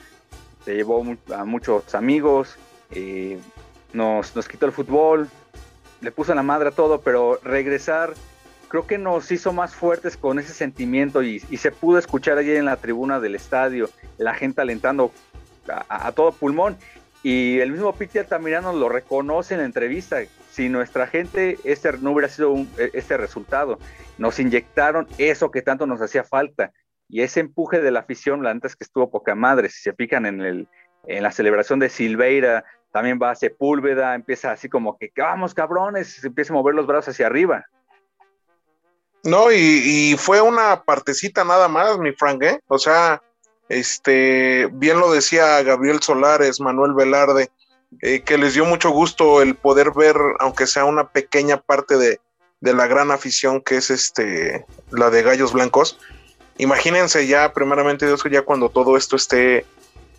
se 0.64 0.76
llevó 0.76 1.04
a 1.34 1.46
muchos 1.46 1.96
amigos, 1.96 2.58
eh, 2.92 3.40
nos, 3.96 4.48
quitó 4.48 4.66
el 4.66 4.72
fútbol, 4.72 5.30
le 6.02 6.12
puso 6.12 6.36
la 6.36 6.44
madre 6.44 6.70
a 6.70 6.72
todo, 6.72 7.02
pero 7.02 7.40
regresar 7.44 8.14
creo 8.68 8.88
que 8.88 8.98
nos 8.98 9.32
hizo 9.32 9.54
más 9.54 9.74
fuertes 9.74 10.18
con 10.18 10.38
ese 10.38 10.54
sentimiento 10.54 11.24
y, 11.24 11.40
se 11.40 11.72
pudo 11.72 11.98
escuchar 11.98 12.38
allí 12.38 12.56
en 12.56 12.66
la 12.66 12.78
tribuna 12.78 13.20
del 13.20 13.36
estadio, 13.36 13.90
la 14.18 14.34
gente 14.34 14.62
alentando 14.62 15.12
a, 15.68 16.12
todo 16.12 16.32
pulmón. 16.32 16.78
Y 17.24 17.60
el 17.60 17.72
mismo 17.72 17.96
Piti 17.96 18.20
Altamirano 18.20 18.72
lo 18.74 18.88
reconoce 18.88 19.56
en 19.56 19.62
la 19.62 19.66
entrevista. 19.66 20.18
Si 20.52 20.70
nuestra 20.70 21.08
gente, 21.08 21.58
este 21.64 21.92
no 21.94 22.12
hubiera 22.12 22.30
sido 22.30 22.56
e, 22.78 22.92
este 22.94 23.18
resultado. 23.18 23.80
Nos 24.20 24.40
inyectaron 24.40 25.08
eso 25.18 25.50
que 25.50 25.64
tanto 25.64 25.88
nos 25.88 26.02
hacía 26.02 26.24
falta. 26.24 26.72
Y 27.10 27.22
ese 27.22 27.40
empuje 27.40 27.82
de 27.82 27.90
la 27.90 28.02
afición, 28.02 28.44
la 28.44 28.52
antes 28.52 28.76
que 28.76 28.84
estuvo 28.84 29.10
poca 29.10 29.34
madre, 29.34 29.70
si 29.70 29.82
se 29.82 29.94
pican 29.94 30.28
en, 30.28 30.42
el, 30.42 30.68
en 31.08 31.24
la 31.24 31.32
celebración 31.32 31.80
de 31.80 31.90
Silveira, 31.90 32.64
también 32.96 33.20
va 33.22 33.32
a 33.32 33.36
Sepúlveda, 33.36 34.16
empieza 34.16 34.54
así 34.54 34.70
como 34.70 34.98
que, 34.98 35.12
vamos 35.18 35.54
cabrones, 35.54 36.24
empieza 36.24 36.54
a 36.54 36.56
mover 36.56 36.74
los 36.74 36.88
brazos 36.88 37.10
hacia 37.10 37.28
arriba. 37.28 37.66
No, 39.22 39.52
y, 39.52 40.16
fue 40.18 40.40
una 40.40 40.82
partecita 40.84 41.44
nada 41.44 41.68
más, 41.68 41.98
mi 41.98 42.14
Frank, 42.14 42.42
¿eh? 42.44 42.62
O 42.70 42.80
sea, 42.80 43.22
este, 43.68 44.70
bien 44.72 45.02
lo 45.02 45.12
decía 45.12 45.62
Gabriel 45.62 46.02
Solares, 46.02 46.62
Manuel 46.62 46.94
Velarde, 46.94 47.52
eh, 48.02 48.22
que 48.22 48.38
les 48.38 48.54
dio 48.54 48.64
mucho 48.64 48.92
gusto 48.92 49.42
el 49.42 49.56
poder 49.56 49.92
ver, 49.92 50.16
aunque 50.40 50.66
sea 50.66 50.86
una 50.86 51.10
pequeña 51.10 51.58
parte 51.58 51.98
de, 51.98 52.22
de 52.62 52.74
la 52.74 52.88
gran 52.88 53.12
afición 53.12 53.60
que 53.60 53.76
es 53.76 53.90
este, 53.90 54.66
la 54.92 55.10
de 55.10 55.22
Gallos 55.22 55.52
Blancos. 55.52 56.00
Imagínense 56.60 57.28
ya, 57.28 57.52
primeramente 57.52 58.06
Dios, 58.06 58.24
ya 58.32 58.44
cuando 58.44 58.70
todo 58.70 58.96
esto 58.96 59.18
esté 59.18 59.66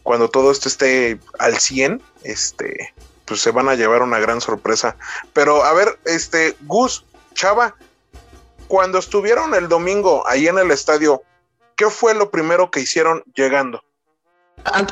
cuando 0.06 0.28
todo 0.28 0.52
esto 0.52 0.68
esté 0.68 1.18
al 1.40 1.58
100, 1.58 2.00
este, 2.22 2.94
pues 3.24 3.40
se 3.40 3.50
van 3.50 3.68
a 3.68 3.74
llevar 3.74 4.02
una 4.02 4.20
gran 4.20 4.40
sorpresa. 4.40 4.96
Pero 5.32 5.64
a 5.64 5.72
ver, 5.72 5.98
este, 6.04 6.54
Gus, 6.60 7.04
Chava, 7.34 7.74
cuando 8.68 8.98
estuvieron 8.98 9.52
el 9.56 9.68
domingo 9.68 10.22
ahí 10.28 10.46
en 10.46 10.58
el 10.58 10.70
estadio, 10.70 11.24
¿qué 11.74 11.90
fue 11.90 12.14
lo 12.14 12.30
primero 12.30 12.70
que 12.70 12.78
hicieron 12.78 13.24
llegando? 13.34 13.82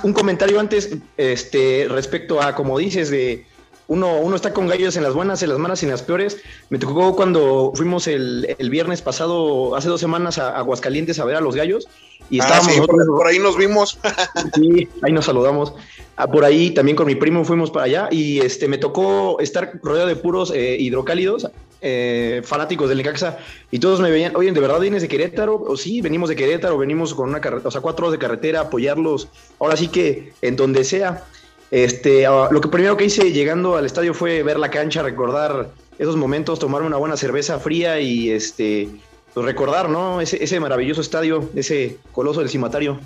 Un 0.03 0.12
comentario 0.14 0.59
antes, 0.59 0.90
este, 1.16 1.87
respecto 1.88 2.42
a, 2.42 2.57
como 2.57 2.77
dices, 2.77 3.09
de 3.09 3.46
uno, 3.87 4.18
uno 4.18 4.37
está 4.37 4.53
con 4.55 4.66
gallos 4.66 4.97
en 4.97 5.03
las 5.03 5.14
buenas, 5.14 5.42
en 5.42 5.51
las 5.51 5.59
malas 5.59 5.83
y 5.83 5.87
en 5.87 5.92
las 5.92 6.03
peores. 6.03 6.38
Me 6.70 6.79
tocó 6.79 7.14
cuando 7.16 7.73
fuimos 7.75 8.07
el, 8.07 8.55
el 8.59 8.70
viernes 8.70 9.03
pasado, 9.03 9.77
hace 9.77 9.88
dos 9.88 10.01
semanas, 10.01 10.38
a 10.38 10.57
Aguascalientes 10.57 11.18
a 11.18 11.25
ver 11.25 11.37
a 11.37 11.40
los 11.40 11.55
gallos 11.55 11.88
y 12.31 12.40
ah, 12.40 12.44
estábamos 12.44 12.87
por, 12.87 13.27
ahí 13.27 13.38
nos 13.38 13.57
vimos. 13.57 13.99
sí, 14.55 14.88
ahí 15.03 15.12
nos 15.12 15.27
saludamos. 15.27 15.75
Ah, 16.16 16.27
por 16.27 16.44
ahí 16.44 16.70
también 16.70 16.97
con 16.97 17.07
mi 17.07 17.14
primo 17.14 17.44
fuimos 17.44 17.70
para 17.70 17.87
allá 17.87 18.09
y 18.11 18.38
este 18.40 18.68
me 18.68 18.79
tocó 18.79 19.38
estar 19.40 19.73
rodeado 19.83 20.09
de 20.09 20.16
puros 20.16 20.53
eh, 20.55 20.77
hidrocálidos, 20.79 21.49
eh, 21.81 22.40
fanáticos 22.44 22.88
del 22.88 22.99
Necaxa, 22.99 23.38
y 23.70 23.79
todos 23.81 24.01
me 24.01 24.11
veían, 24.11 24.35
oye, 24.37 24.53
¿de 24.53 24.61
verdad 24.61 24.81
vienes 24.81 25.03
de 25.03 25.09
Querétaro? 25.09 25.61
O 25.61 25.77
sí, 25.77 26.01
venimos 26.01 26.29
de 26.29 26.37
Querétaro, 26.37 26.79
venimos 26.79 27.14
con 27.14 27.29
una 27.29 27.40
carretera, 27.40 27.68
o 27.68 27.73
sea, 27.73 27.81
cuatro 27.81 28.07
horas 28.07 28.12
de 28.12 28.25
carretera, 28.25 28.61
apoyarlos, 28.61 29.29
ahora 29.59 29.77
sí 29.77 29.88
que 29.88 30.33
en 30.40 30.57
donde 30.57 30.85
sea. 30.85 31.25
Este, 31.74 32.24
ah, 32.24 32.50
lo 32.52 32.60
que 32.60 32.68
primero 32.68 32.96
que 32.96 33.06
hice 33.06 33.32
llegando 33.32 33.74
al 33.74 33.84
estadio 33.84 34.14
fue 34.14 34.44
ver 34.44 34.60
la 34.60 34.70
cancha, 34.70 35.02
recordar 35.02 35.72
esos 35.98 36.14
momentos, 36.14 36.60
tomar 36.60 36.82
una 36.82 36.98
buena 36.98 37.16
cerveza 37.16 37.58
fría 37.58 37.98
y 37.98 38.30
este 38.30 38.88
pues, 39.32 39.44
recordar, 39.44 39.88
¿no? 39.88 40.20
Ese, 40.20 40.40
ese 40.44 40.60
maravilloso 40.60 41.00
estadio, 41.00 41.50
ese 41.56 41.98
coloso 42.12 42.38
del 42.38 42.48
cimatario. 42.48 43.00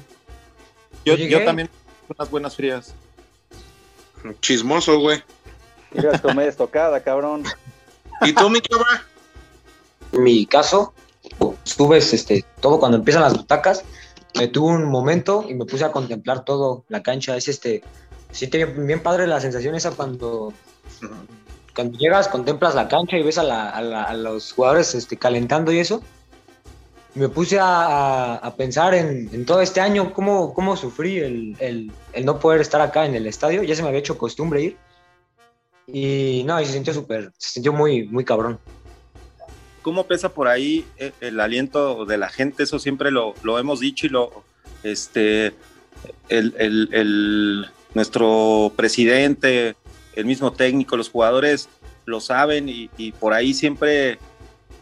Yo, 1.07 1.15
yo 1.15 1.43
también 1.47 1.71
unas 2.15 2.31
buenas 2.31 2.57
frías. 2.57 2.93
Chismoso, 4.43 5.01
güey. 5.01 5.25
Ibas 5.95 6.21
con 6.21 6.37
media 6.37 6.51
estocada, 6.51 7.03
cabrón. 7.03 7.45
¿Y 8.21 8.35
tú, 8.35 8.51
mi 8.51 8.61
cabra? 8.61 9.03
Mi 10.13 10.45
caso, 10.45 10.93
subes 11.65 12.13
este, 12.13 12.45
todo 12.61 12.79
cuando 12.79 12.99
empiezan 12.99 13.23
las 13.23 13.35
butacas, 13.35 13.83
me 14.35 14.47
tuve 14.47 14.73
un 14.73 14.85
momento 14.91 15.47
y 15.49 15.55
me 15.55 15.65
puse 15.65 15.87
a 15.87 15.91
contemplar 15.91 16.45
todo 16.45 16.85
la 16.89 17.03
cancha. 17.03 17.35
Es 17.35 17.49
este, 17.49 17.83
siente 18.33 18.59
bien, 18.65 18.87
bien 18.87 19.01
padre 19.03 19.27
la 19.27 19.41
sensación 19.41 19.75
esa 19.75 19.91
cuando, 19.93 20.53
cuando 21.75 21.99
llegas, 21.99 22.29
contemplas 22.29 22.75
la 22.75 22.89
cancha 22.89 23.17
y 23.17 23.23
ves 23.23 23.39
a, 23.39 23.43
la- 23.43 23.71
a 23.71 23.83
la- 23.83 24.05
a 24.05 24.15
los 24.15 24.53
jugadores 24.53 24.95
este, 24.95 25.17
calentando 25.17 25.73
y 25.73 25.79
eso. 25.79 26.03
Me 27.15 27.29
puse 27.29 27.59
a, 27.59 28.35
a- 28.37 28.55
pensar 28.55 28.95
en, 28.95 29.29
en 29.33 29.45
todo 29.47 29.61
este 29.61 29.81
año, 29.81 30.13
cómo, 30.13 30.55
cómo 30.55 30.77
sufrí 30.77 31.19
el, 31.19 31.57
el- 31.59 31.91
el 32.13 32.25
no 32.25 32.39
poder 32.39 32.61
estar 32.61 32.81
acá 32.81 33.07
en 33.07 33.15
el 33.15 33.27
estadio. 33.27 33.63
Ya 33.63 33.75
se 33.75 33.83
me 33.83 33.89
había 33.89 34.01
hecho 34.01 34.19
costumbre 34.19 34.63
ir. 34.63 34.77
Y 35.91 36.45
no, 36.47 36.61
y 36.61 36.67
se 36.67 36.75
sintió 36.75 36.93
súper, 36.93 37.33
se 37.39 37.51
sintió 37.55 37.73
muy, 37.73 38.07
muy 38.07 38.25
cabrón. 38.25 38.59
¿Cómo 39.83 40.05
pesa 40.07 40.29
por 40.29 40.47
ahí 40.47 40.85
eh, 40.99 41.13
el, 41.21 41.41
aliento 41.41 42.05
de 42.05 42.19
la 42.19 42.29
gente? 42.29 42.65
Eso 42.65 42.79
siempre 42.79 43.11
lo, 43.11 43.35
lo 43.43 43.59
hemos 43.59 43.81
dicho 43.81 44.07
y 44.07 44.11
lo, 44.11 44.45
este, 44.83 45.55
el, 46.29 46.55
el- 46.59 46.89
el- 46.93 47.71
nuestro 47.95 48.73
presidente, 48.77 49.77
el 50.15 50.25
mismo 50.25 50.53
técnico, 50.53 50.97
los 50.97 51.11
jugadores 51.11 51.69
lo 52.05 52.21
saben 52.21 52.69
y, 52.69 52.89
por 53.13 53.35
ahí 53.35 53.55
siempre 53.55 54.19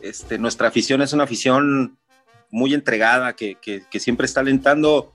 este, 0.01 0.39
nuestra 0.39 0.69
afición 0.69 1.03
es 1.03 1.13
una 1.13 1.25
afición 1.25 1.97
muy 2.51 2.73
entregada, 2.73 3.35
que, 3.35 3.57
que- 3.57 4.01
siempre 4.01 4.27
está 4.27 4.41
alentando 4.41 5.13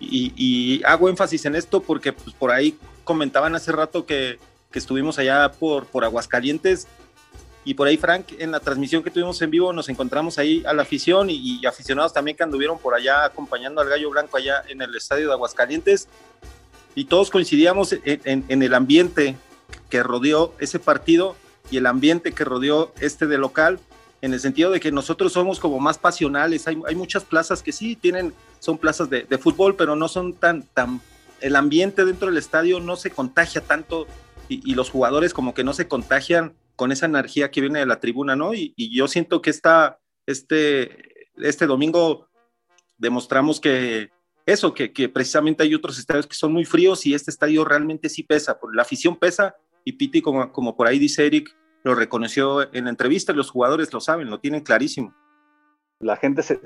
y, 0.00 0.82
hago 0.84 1.08
énfasis 1.08 1.44
en 1.46 1.54
esto 1.56 1.82
porque 1.82 2.12
pues, 2.12 2.36
por 2.36 2.50
ahí 2.50 2.76
comentaban 3.04 3.54
hace 3.54 3.72
rato 3.72 4.04
que, 4.04 4.38
que 4.70 4.78
estuvimos 4.78 5.18
allá 5.18 5.50
por, 5.52 5.86
por 5.86 6.04
Aguascalientes 6.04 6.86
y 7.64 7.72
por 7.72 7.88
ahí, 7.88 7.96
Frank, 7.96 8.26
en 8.38 8.50
la 8.50 8.60
transmisión 8.60 9.02
que 9.02 9.10
tuvimos 9.10 9.40
en 9.40 9.50
vivo, 9.50 9.72
nos 9.72 9.88
encontramos 9.88 10.36
ahí 10.36 10.62
a 10.66 10.74
la 10.74 10.82
afición 10.82 11.30
y 11.30 11.64
aficionados 11.64 12.12
también 12.12 12.36
que 12.36 12.42
anduvieron 12.42 12.78
por 12.78 12.94
allá 12.94 13.24
acompañando 13.24 13.80
al 13.80 13.88
Gallo 13.88 14.10
Blanco 14.10 14.36
allá 14.36 14.62
en 14.68 14.82
el 14.82 14.94
estadio 14.94 15.28
de 15.28 15.32
Aguascalientes. 15.32 16.06
Y 16.94 17.06
todos 17.06 17.30
coincidíamos 17.30 17.94
en, 18.04 18.62
el 18.62 18.74
ambiente 18.74 19.36
que 19.90 20.02
rodeó 20.02 20.54
ese 20.58 20.78
partido 20.78 21.36
y 21.70 21.76
el 21.78 21.86
ambiente 21.86 22.32
que 22.32 22.44
rodeó 22.44 22.92
este 23.00 23.26
de 23.26 23.38
local, 23.38 23.80
en 24.20 24.32
el 24.32 24.40
sentido 24.40 24.70
de 24.70 24.80
que 24.80 24.92
nosotros 24.92 25.32
somos 25.32 25.60
como 25.60 25.80
más 25.80 25.98
pasionales. 25.98 26.66
Hay, 26.68 26.80
hay 26.86 26.94
muchas 26.94 27.24
plazas 27.24 27.62
que 27.62 27.72
sí 27.72 27.96
tienen, 27.96 28.32
son 28.60 28.78
plazas 28.78 29.10
de, 29.10 29.26
fútbol, 29.38 29.76
pero 29.76 29.96
no 29.96 30.08
son 30.08 30.34
tan, 30.34 30.62
tan, 30.62 31.00
el 31.40 31.56
ambiente 31.56 32.04
dentro 32.04 32.28
del 32.28 32.38
estadio 32.38 32.80
no 32.80 32.96
se 32.96 33.10
contagia 33.10 33.60
tanto 33.60 34.06
y, 34.48 34.70
y 34.70 34.74
los 34.74 34.88
jugadores 34.88 35.34
como 35.34 35.52
que 35.52 35.64
no 35.64 35.72
se 35.72 35.88
contagian 35.88 36.54
con 36.76 36.92
esa 36.92 37.06
energía 37.06 37.50
que 37.50 37.60
viene 37.60 37.80
de 37.80 37.86
la 37.86 38.00
tribuna, 38.00 38.36
¿no? 38.36 38.54
Y, 38.54 38.72
y 38.76 38.96
yo 38.96 39.08
siento 39.08 39.42
que 39.42 39.50
esta, 39.50 40.00
este, 40.26 41.28
este 41.36 41.66
domingo 41.66 42.28
demostramos 42.98 43.60
que 43.60 44.10
eso, 44.46 44.74
que, 44.74 45.08
precisamente 45.08 45.62
hay 45.62 45.74
otros 45.74 45.98
estadios 45.98 46.26
que 46.26 46.34
son 46.34 46.52
muy 46.52 46.64
fríos 46.64 47.06
y 47.06 47.14
este 47.14 47.30
estadio 47.30 47.64
realmente 47.64 48.08
sí 48.08 48.22
pesa, 48.22 48.58
la 48.72 48.82
afición 48.82 49.16
pesa 49.16 49.56
y 49.84 49.92
Piti, 49.92 50.22
como, 50.22 50.52
como 50.52 50.76
por 50.76 50.86
ahí 50.86 50.98
dice 50.98 51.26
Eric, 51.26 51.54
lo 51.82 51.94
reconoció 51.94 52.72
en 52.74 52.84
la 52.84 52.90
entrevista, 52.90 53.32
los 53.32 53.50
jugadores 53.50 53.92
lo 53.92 54.00
saben, 54.00 54.30
lo 54.30 54.40
tienen 54.40 54.62
clarísimo. 54.62 55.14
La 56.00 56.16
gente 56.16 56.42
se, 56.42 56.58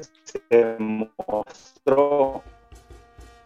mostró, 0.78 2.42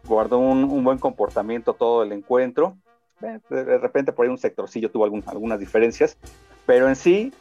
guardó 0.05 0.38
un, 0.38 0.85
buen 0.85 0.99
comportamiento 0.99 1.75
todo 1.75 2.03
el 2.03 2.12
encuentro. 2.12 2.77
De, 3.21 3.40
de 3.49 3.79
repente 3.79 4.12
por 4.12 4.27
ahí 4.27 4.31
un 4.31 4.38
sectorcillo 4.38 4.90
tuvo 4.90 5.05
algún- 5.05 5.23
algunas 5.27 5.61
diferencias, 5.61 6.18
pero 6.66 6.88
en 6.88 6.97
sí 6.97 7.33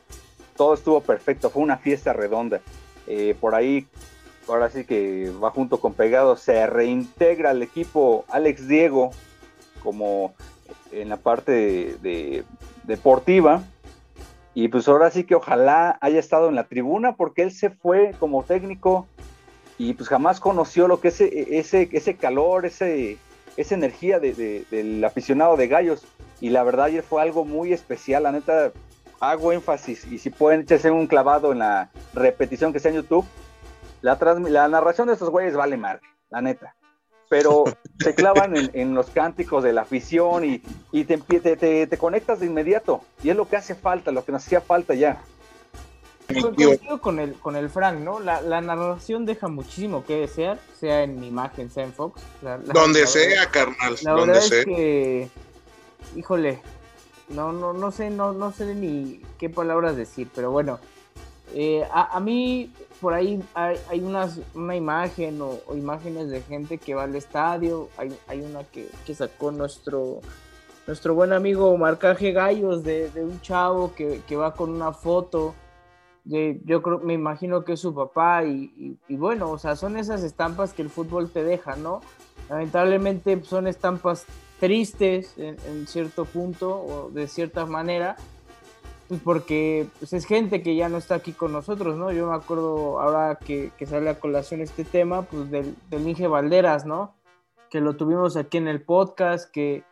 todo 0.56 0.74
estuvo 0.74 1.02
perfecto, 1.02 1.50
fue 1.50 1.64
una 1.64 1.78
fiesta 1.78 2.14
redonda. 2.14 2.62
Eh, 3.08 3.36
por 3.40 3.56
ahí, 3.56 3.88
ahora 4.48 4.70
sí 4.70 4.84
que 4.86 5.32
va 5.44 5.52
junto 5.52 5.80
con 5.80 5.94
Pegado, 5.94 6.36
se 6.38 6.66
reintegra 6.68 7.52
el 7.52 7.62
equipo 7.64 8.26
Alex 8.30 8.68
Diego 8.68 9.12
como 9.84 10.34
en 10.92 11.10
la 11.10 11.18
parte 11.18 11.52
de- 11.52 11.96
de- 12.02 12.44
deportiva. 12.84 13.64
Y 14.54 14.68
pues 14.68 14.88
ahora 14.88 15.10
sí 15.12 15.24
que 15.24 15.36
ojalá 15.36 15.98
haya 16.02 16.20
estado 16.20 16.50
en 16.50 16.56
la 16.56 16.66
tribuna 16.66 17.16
porque 17.16 17.42
él 17.44 17.52
se 17.52 17.70
fue 17.70 18.14
como 18.20 18.44
técnico 18.44 19.08
y 19.78 19.94
pues 19.94 20.10
jamás 20.10 20.40
conoció 20.42 20.88
lo 20.90 21.00
que 21.00 21.08
es 21.08 21.22
ese, 21.22 21.58
ese, 21.58 21.90
ese 21.94 22.16
calor, 22.18 22.66
ese, 22.66 23.18
esa 23.56 23.76
energía 23.76 24.20
de- 24.20 24.66
del 24.70 25.04
aficionado 25.06 25.56
de 25.56 25.68
Gallos. 25.68 26.04
Y 26.42 26.50
la 26.50 26.64
verdad 26.64 26.88
ayer 26.88 27.04
fue 27.04 27.22
algo 27.22 27.46
muy 27.46 27.72
especial, 27.72 28.24
la 28.24 28.32
neta 28.34 28.72
hago 29.22 29.52
énfasis 29.54 30.06
y 30.12 30.18
si 30.18 30.32
pueden 30.32 30.62
echarse 30.62 30.90
un 30.92 31.06
clavado 31.08 31.52
en 31.52 31.60
la 31.60 31.90
repetición 32.14 32.72
que 32.72 32.78
está 32.80 32.90
en 32.90 32.96
YouTube, 32.96 33.24
la, 34.02 34.18
la 34.50 34.68
narración 34.68 35.08
de 35.08 35.14
estos 35.14 35.30
güeyes 35.30 35.56
vale 35.56 35.78
madre, 35.78 36.02
la 36.30 36.42
neta. 36.42 36.76
Pero 37.30 37.64
se 38.00 38.14
clavan 38.14 38.58
en, 38.58 38.70
en 38.74 38.94
los 38.94 39.10
cánticos 39.10 39.64
de 39.64 39.74
la 39.74 39.82
afición 39.82 40.44
y, 40.44 40.62
y 40.92 41.06
te, 41.06 41.18
te, 41.18 41.56
te- 41.56 41.88
te 41.88 41.98
conectas 41.98 42.40
de 42.42 42.48
inmediato. 42.48 43.02
Y 43.24 43.30
es 43.30 43.36
lo 43.36 43.48
que 43.48 43.56
hace 43.58 43.74
falta, 43.76 44.12
lo 44.12 44.26
que 44.26 44.32
nos 44.32 44.46
hacía 44.46 44.62
falta 44.62 44.94
ya. 44.94 45.22
Coincido 46.56 47.02
con 47.02 47.20
el, 47.20 47.34
con 47.36 47.58
el 47.58 47.70
Frank, 47.70 48.00
¿no? 48.00 48.20
La, 48.22 48.40
la 48.42 48.62
narración 48.62 49.26
deja 49.26 49.50
muchísimo 49.50 50.06
que 50.06 50.16
desear, 50.16 50.60
sea 50.80 51.04
en 51.04 51.22
imagen, 51.26 51.70
sea 51.70 51.84
en 51.84 51.92
Fox. 51.94 52.22
La- 52.42 52.58
la- 52.58 52.74
Donde 52.74 53.02
la 53.02 53.08
sea, 53.08 53.46
carnal. 53.52 53.96
La 54.02 54.12
donde 54.12 54.28
verdad 54.34 54.42
sea. 54.48 54.60
es 54.60 54.66
que, 54.66 55.30
híjole, 56.16 56.62
no, 57.30 57.52
no, 57.52 57.74
no 57.74 57.92
sé, 57.92 58.10
no, 58.10 58.32
no 58.32 58.52
sé 58.54 58.74
ni 58.76 59.22
qué 59.40 59.50
palabras 59.50 59.98
decir, 59.98 60.30
pero 60.34 60.52
bueno, 60.52 60.80
eh, 61.54 61.84
a, 61.92 62.16
a 62.18 62.20
mí 62.20 62.72
por 63.00 63.14
ahí 63.14 63.42
hay, 63.54 63.78
hay 63.90 64.00
unas, 64.00 64.40
una 64.54 64.76
imagen 64.76 65.42
o, 65.42 65.60
imágenes 65.76 66.30
de 66.30 66.42
gente 66.42 66.78
que 66.78 66.94
va 66.94 67.04
al 67.04 67.16
estadio, 67.16 67.90
hay, 67.98 68.16
hay 68.28 68.42
una 68.42 68.64
que, 68.64 68.88
que 69.06 69.16
sacó 69.16 69.52
nuestro, 69.52 70.20
nuestro 70.88 71.16
buen 71.16 71.34
amigo 71.34 71.76
Marcaje 71.78 72.32
Gallos 72.32 72.84
de, 72.84 73.10
un 73.16 73.42
chavo 73.42 73.94
que, 73.96 74.22
que 74.28 74.36
va 74.36 74.54
con 74.54 74.70
una 74.70 74.94
foto. 74.94 75.56
De, 76.24 76.62
yo 76.66 76.84
creo, 76.84 77.00
me 77.00 77.14
imagino 77.14 77.64
que 77.66 77.74
es 77.74 77.80
su 77.80 77.96
papá 77.96 78.44
y, 78.44 78.72
y- 78.78 78.98
y 79.14 79.16
bueno, 79.18 79.50
o 79.50 79.58
sea, 79.58 79.76
son 79.76 79.98
esas 79.98 80.22
estampas 80.24 80.72
que 80.74 80.84
el 80.84 80.92
fútbol 80.92 81.32
te 81.32 81.44
deja, 81.44 81.76
¿no? 81.76 82.02
Lamentablemente 82.48 83.44
son 83.44 83.66
estampas 83.68 84.26
tristes 84.60 85.34
en, 85.38 85.58
en 85.68 85.88
cierto 85.88 86.26
punto 86.26 86.76
o 86.80 87.10
de 87.10 87.28
cierta 87.28 87.66
manera, 87.66 88.16
pues 89.12 89.20
porque 89.26 89.88
pues 90.00 90.14
es 90.14 90.24
gente 90.26 90.62
que 90.64 90.74
ya 90.78 90.88
no 90.88 90.96
está 90.98 91.16
aquí 91.16 91.34
con 91.34 91.52
nosotros, 91.52 91.98
¿no? 91.98 92.14
Yo 92.14 92.30
me 92.30 92.34
acuerdo 92.36 93.02
ahora 93.02 93.36
que, 93.36 93.70
que 93.78 93.86
sale 93.86 94.10
a 94.10 94.18
colación 94.18 94.62
este 94.62 94.86
tema, 94.86 95.24
pues 95.24 95.52
del, 95.52 95.76
del 95.90 96.08
Inge 96.08 96.28
Valderas, 96.28 96.86
¿no? 96.86 97.14
Que 97.70 97.82
lo 97.82 97.98
tuvimos 97.98 98.38
aquí 98.38 98.58
en 98.58 98.70
el 98.70 98.82
podcast, 98.82 99.52
que, 99.52 99.84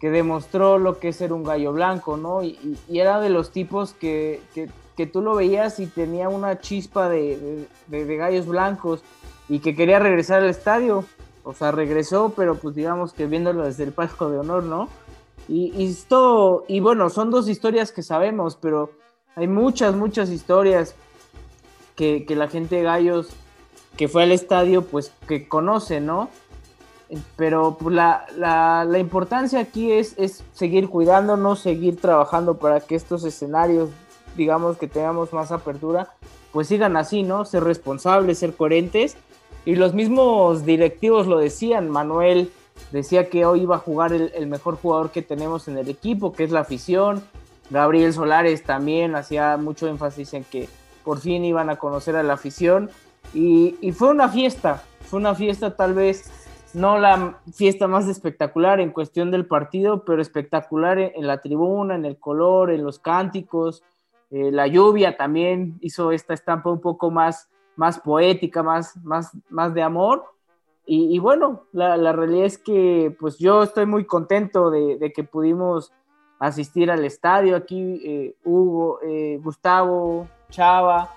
que 0.00 0.10
demostró 0.10 0.76
lo 0.78 0.98
que 0.98 1.10
es 1.10 1.16
ser 1.16 1.32
un 1.32 1.44
gallo 1.44 1.72
blanco, 1.72 2.16
¿no? 2.16 2.42
Y, 2.42 2.58
y- 2.88 2.98
era 2.98 3.20
de 3.20 3.30
los 3.30 3.52
tipos 3.52 3.92
que, 3.92 4.40
que- 4.54 5.06
tú 5.06 5.22
lo 5.22 5.36
veías 5.36 5.78
y 5.78 5.86
tenía 5.86 6.28
una 6.28 6.58
chispa 6.58 7.08
de, 7.08 7.36
de- 7.38 7.68
de- 7.86 8.04
de 8.06 8.16
gallos 8.16 8.46
blancos 8.48 9.04
y 9.48 9.60
que 9.60 9.76
quería 9.76 10.00
regresar 10.00 10.42
al 10.42 10.48
estadio. 10.48 11.04
O 11.44 11.52
sea, 11.52 11.70
regresó, 11.70 12.32
pero 12.36 12.56
pues 12.56 12.74
digamos 12.74 13.12
que 13.12 13.26
viéndolo 13.26 13.62
desde 13.66 13.84
el 13.84 13.92
palco 13.92 14.30
de 14.30 14.38
honor, 14.40 14.64
¿no? 14.64 14.88
Y, 15.48 15.84
esto, 15.84 16.64
y 16.66 16.80
bueno, 16.80 17.08
son 17.08 17.30
dos 17.30 17.48
historias 17.48 17.92
que 17.92 18.02
sabemos, 18.02 18.56
pero 18.56 18.90
hay 19.36 19.46
muchas, 19.46 19.94
muchas 19.94 20.30
historias 20.30 20.94
que, 21.94 22.24
que 22.26 22.34
la 22.34 22.48
gente 22.48 22.76
de 22.76 22.82
Gallos 22.82 23.28
que 23.96 24.08
fue 24.08 24.24
al 24.24 24.32
estadio, 24.32 24.82
pues 24.82 25.12
que 25.26 25.48
conoce, 25.48 26.00
¿no? 26.00 26.28
Pero 27.36 27.76
pues, 27.80 27.94
la, 27.94 28.26
la, 28.36 28.84
la 28.84 28.98
importancia 28.98 29.60
aquí 29.60 29.92
es, 29.92 30.14
es 30.18 30.44
seguir 30.52 30.88
cuidándonos, 30.88 31.60
seguir 31.60 32.00
trabajando 32.00 32.58
para 32.58 32.80
que 32.80 32.94
estos 32.94 33.24
escenarios, 33.24 33.90
digamos 34.36 34.76
que 34.76 34.88
tengamos 34.88 35.32
más 35.32 35.50
apertura, 35.52 36.12
pues 36.52 36.68
sigan 36.68 36.96
así, 36.96 37.22
¿no? 37.22 37.44
Ser 37.44 37.64
responsables, 37.64 38.38
ser 38.38 38.54
coherentes. 38.54 39.16
Y 39.64 39.76
los 39.76 39.94
mismos 39.94 40.64
directivos 40.64 41.26
lo 41.26 41.38
decían, 41.38 41.90
Manuel 41.90 42.52
decía 42.92 43.28
que 43.28 43.44
hoy 43.44 43.62
iba 43.62 43.76
a 43.76 43.80
jugar 43.80 44.12
el, 44.12 44.46
mejor 44.46 44.76
jugador 44.76 45.10
que 45.10 45.22
tenemos 45.22 45.68
en 45.68 45.78
el 45.78 45.88
equipo, 45.88 46.32
que 46.32 46.44
es 46.44 46.50
la 46.50 46.60
afición. 46.60 47.22
Gabriel 47.70 48.12
Solares 48.12 48.62
también 48.62 49.16
hacía 49.16 49.56
mucho 49.56 49.88
énfasis 49.88 50.34
en 50.34 50.44
que 50.44 50.68
por 51.04 51.18
fin 51.18 51.44
iban 51.44 51.70
a 51.70 51.76
conocer 51.76 52.16
a 52.16 52.22
la 52.22 52.34
afición. 52.34 52.90
Y, 53.34 53.74
fue 53.92 54.08
una 54.08 54.28
fiesta, 54.28 54.82
fue 55.00 55.18
una 55.18 55.34
fiesta 55.34 55.76
tal 55.76 55.94
vez 55.94 56.30
no 56.74 56.98
la 56.98 57.38
fiesta 57.54 57.88
más 57.88 58.06
espectacular 58.06 58.80
en 58.80 58.90
cuestión 58.90 59.30
del 59.30 59.46
partido, 59.46 60.04
pero 60.04 60.20
espectacular 60.20 60.98
en, 60.98 61.12
en 61.14 61.26
la 61.26 61.40
tribuna, 61.40 61.94
en 61.94 62.04
el 62.04 62.18
color, 62.18 62.70
en 62.70 62.84
los 62.84 62.98
cánticos, 62.98 63.82
Eh, 64.30 64.50
la 64.50 64.66
lluvia 64.66 65.16
también 65.16 65.78
hizo 65.80 66.10
esta 66.10 66.34
estampa 66.34 66.70
un 66.70 66.80
poco 66.80 67.10
más, 67.10 67.48
más 67.76 68.00
poética, 68.00 68.62
más, 68.62 68.96
más, 69.04 69.30
más 69.48 69.72
de 69.72 69.82
amor. 69.82 70.24
Y, 70.88 71.18
bueno, 71.18 71.64
la, 71.72 72.12
realidad 72.12 72.44
es 72.44 72.58
que 72.58 73.14
pues 73.18 73.38
yo 73.38 73.64
estoy 73.64 73.86
muy 73.86 74.04
contento 74.04 74.70
de, 74.70 75.12
que 75.14 75.24
pudimos 75.24 75.92
asistir 76.38 76.92
al 76.92 77.04
estadio 77.04 77.56
aquí, 77.56 78.00
eh, 78.04 78.36
Hugo, 78.44 79.00
eh, 79.02 79.40
Gustavo, 79.42 80.28
Chava, 80.50 81.12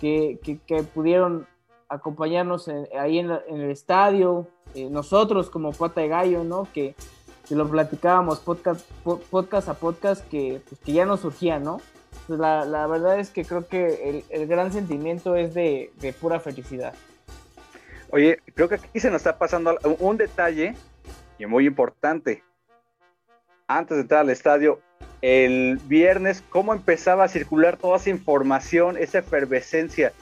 que, 0.00 0.38
que, 0.64 0.82
pudieron 0.84 1.46
acompañarnos 1.88 2.70
ahí 2.96 3.18
en, 3.18 3.30
el 3.30 3.70
estadio, 3.70 4.46
nosotros 4.90 5.50
como 5.50 5.72
Pata 5.72 6.02
de 6.02 6.08
Gallo, 6.08 6.44
¿no? 6.44 6.68
Que, 6.72 6.94
que 7.50 7.56
lo 7.56 7.68
platicábamos 7.68 8.38
podcast, 8.38 8.88
podcast 9.28 9.68
a 9.68 9.74
podcast 9.74 10.24
que, 10.28 10.62
pues, 10.68 10.80
que 10.80 10.92
ya 10.92 11.04
nos 11.04 11.18
surgía, 11.18 11.58
¿no? 11.58 11.80
Pues 12.28 12.38
la, 12.38 12.64
la, 12.64 12.86
verdad 12.86 13.18
es 13.18 13.30
que 13.30 13.44
creo 13.44 13.66
que 13.66 14.08
el, 14.08 14.24
el 14.30 14.46
gran 14.46 14.72
sentimiento 14.72 15.34
es 15.34 15.52
de, 15.52 15.92
de, 15.98 16.12
pura 16.12 16.38
felicidad. 16.38 16.94
Oye, 18.12 18.40
creo 18.54 18.68
que 18.68 18.74
aquí 18.74 18.98
se 18.98 19.08
nos 19.10 19.18
está 19.18 19.38
pasando 19.38 19.78
un 20.00 20.16
detalle 20.16 20.74
y 21.38 21.46
muy 21.46 21.66
importante. 21.66 22.42
Antes 23.68 23.96
de 23.96 24.02
entrar 24.02 24.20
al 24.20 24.30
estadio, 24.30 24.80
el 25.22 25.78
viernes, 25.84 26.42
cómo 26.48 26.72
empezaba 26.72 27.24
a 27.24 27.28
circular 27.28 27.76
toda 27.76 27.98
esa 27.98 28.10
información, 28.10 28.96
esa 28.96 29.18
efervescencia. 29.18 30.12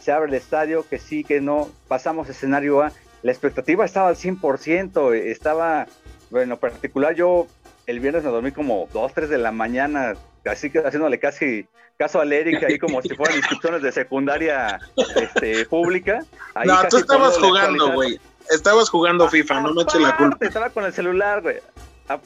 Se 0.00 0.12
abre 0.12 0.28
el 0.28 0.34
estadio, 0.34 0.86
que 0.86 0.98
sí, 0.98 1.24
que 1.24 1.40
no, 1.40 1.70
pasamos 1.88 2.28
escenario 2.28 2.82
A. 2.82 2.92
La 3.22 3.32
expectativa 3.32 3.86
estaba 3.86 4.08
al 4.08 4.16
100%, 4.16 5.14
estaba, 5.14 5.86
bueno, 6.30 6.54
en 6.54 6.60
particular 6.60 7.14
yo 7.14 7.46
el 7.86 8.00
viernes 8.00 8.24
me 8.24 8.30
dormí 8.30 8.52
como 8.52 8.88
2, 8.92 9.12
3 9.14 9.28
de 9.28 9.38
la 9.38 9.52
mañana 9.52 10.14
así 10.50 10.70
que 10.70 10.78
haciéndole 10.80 11.18
casi 11.18 11.66
caso 11.96 12.20
a 12.20 12.24
Eric 12.24 12.62
ahí 12.64 12.78
como 12.78 13.00
si 13.02 13.14
fueran 13.14 13.36
inscripciones 13.36 13.82
de 13.82 13.92
secundaria 13.92 14.80
este, 15.16 15.64
pública. 15.66 16.24
no, 16.64 16.88
tú 16.88 16.98
estabas 16.98 17.38
jugando, 17.38 17.92
güey. 17.92 18.20
Estabas 18.50 18.90
jugando 18.90 19.28
FIFA, 19.28 19.60
no 19.62 19.72
me 19.72 19.82
eches 19.82 20.00
la 20.00 20.16
culpa. 20.16 20.44
Estaba 20.44 20.70
con 20.70 20.84
el 20.84 20.92
celular, 20.92 21.40
güey. 21.40 21.60
Ah, 22.08 22.18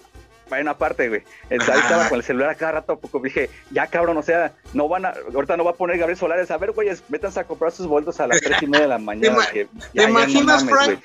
bueno, 0.49 0.71
aparte, 0.71 1.09
güey. 1.09 1.23
Estaba 1.49 2.09
con 2.09 2.19
el 2.19 2.25
celular 2.25 2.51
a 2.51 2.55
cada 2.57 2.73
rato, 2.73 2.99
poco 2.99 3.21
dije, 3.21 3.51
ya 3.71 3.87
cabrón, 3.87 4.17
o 4.17 4.23
sea, 4.23 4.53
no 4.73 4.89
van 4.89 5.07
a, 5.07 5.15
ahorita 5.33 5.57
no 5.57 5.65
va 5.65 5.73
a 5.73 5.75
poner 5.75 5.99
Gabriel 5.99 6.19
Solares. 6.19 6.51
A 6.51 6.57
ver, 6.57 6.73
güey, 6.73 6.89
métanse 7.09 7.39
a 7.39 7.45
comprar 7.45 7.71
sus 7.71 7.87
vueltos 7.87 8.19
a 8.19 8.27
las 8.27 8.41
tres 8.41 8.63
y 8.63 8.67
media 8.67 8.83
de 8.83 8.89
la 8.89 8.99
mañana. 8.99 9.47
¿Te, 9.53 10.03
imaginas, 10.03 10.65
Frank? 10.65 11.01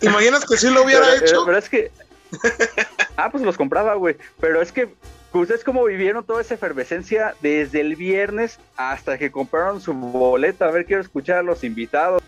¿Te 0.00 0.06
imaginas 0.06 0.44
que 0.44 0.56
sí 0.56 0.68
lo 0.70 0.82
hubiera 0.82 1.14
hecho? 1.14 1.44
Pero 1.44 1.58
es 1.58 1.68
que. 1.68 1.92
ah, 3.24 3.30
pues 3.30 3.42
los 3.44 3.56
compraba, 3.56 3.94
güey. 3.94 4.16
Pero 4.40 4.60
es 4.60 4.72
que 4.72 4.88
¿Ustedes 5.32 5.62
cómo 5.62 5.84
vivieron 5.84 6.24
toda 6.24 6.40
esa 6.40 6.54
efervescencia 6.54 7.36
desde 7.40 7.80
el 7.80 7.94
viernes 7.94 8.58
hasta 8.76 9.16
que 9.16 9.30
compraron 9.30 9.80
su 9.80 9.92
boleta? 9.92 10.66
A 10.66 10.72
ver, 10.72 10.86
quiero 10.86 11.02
escuchar 11.02 11.38
a 11.38 11.42
los 11.42 11.62
invitados. 11.62 12.20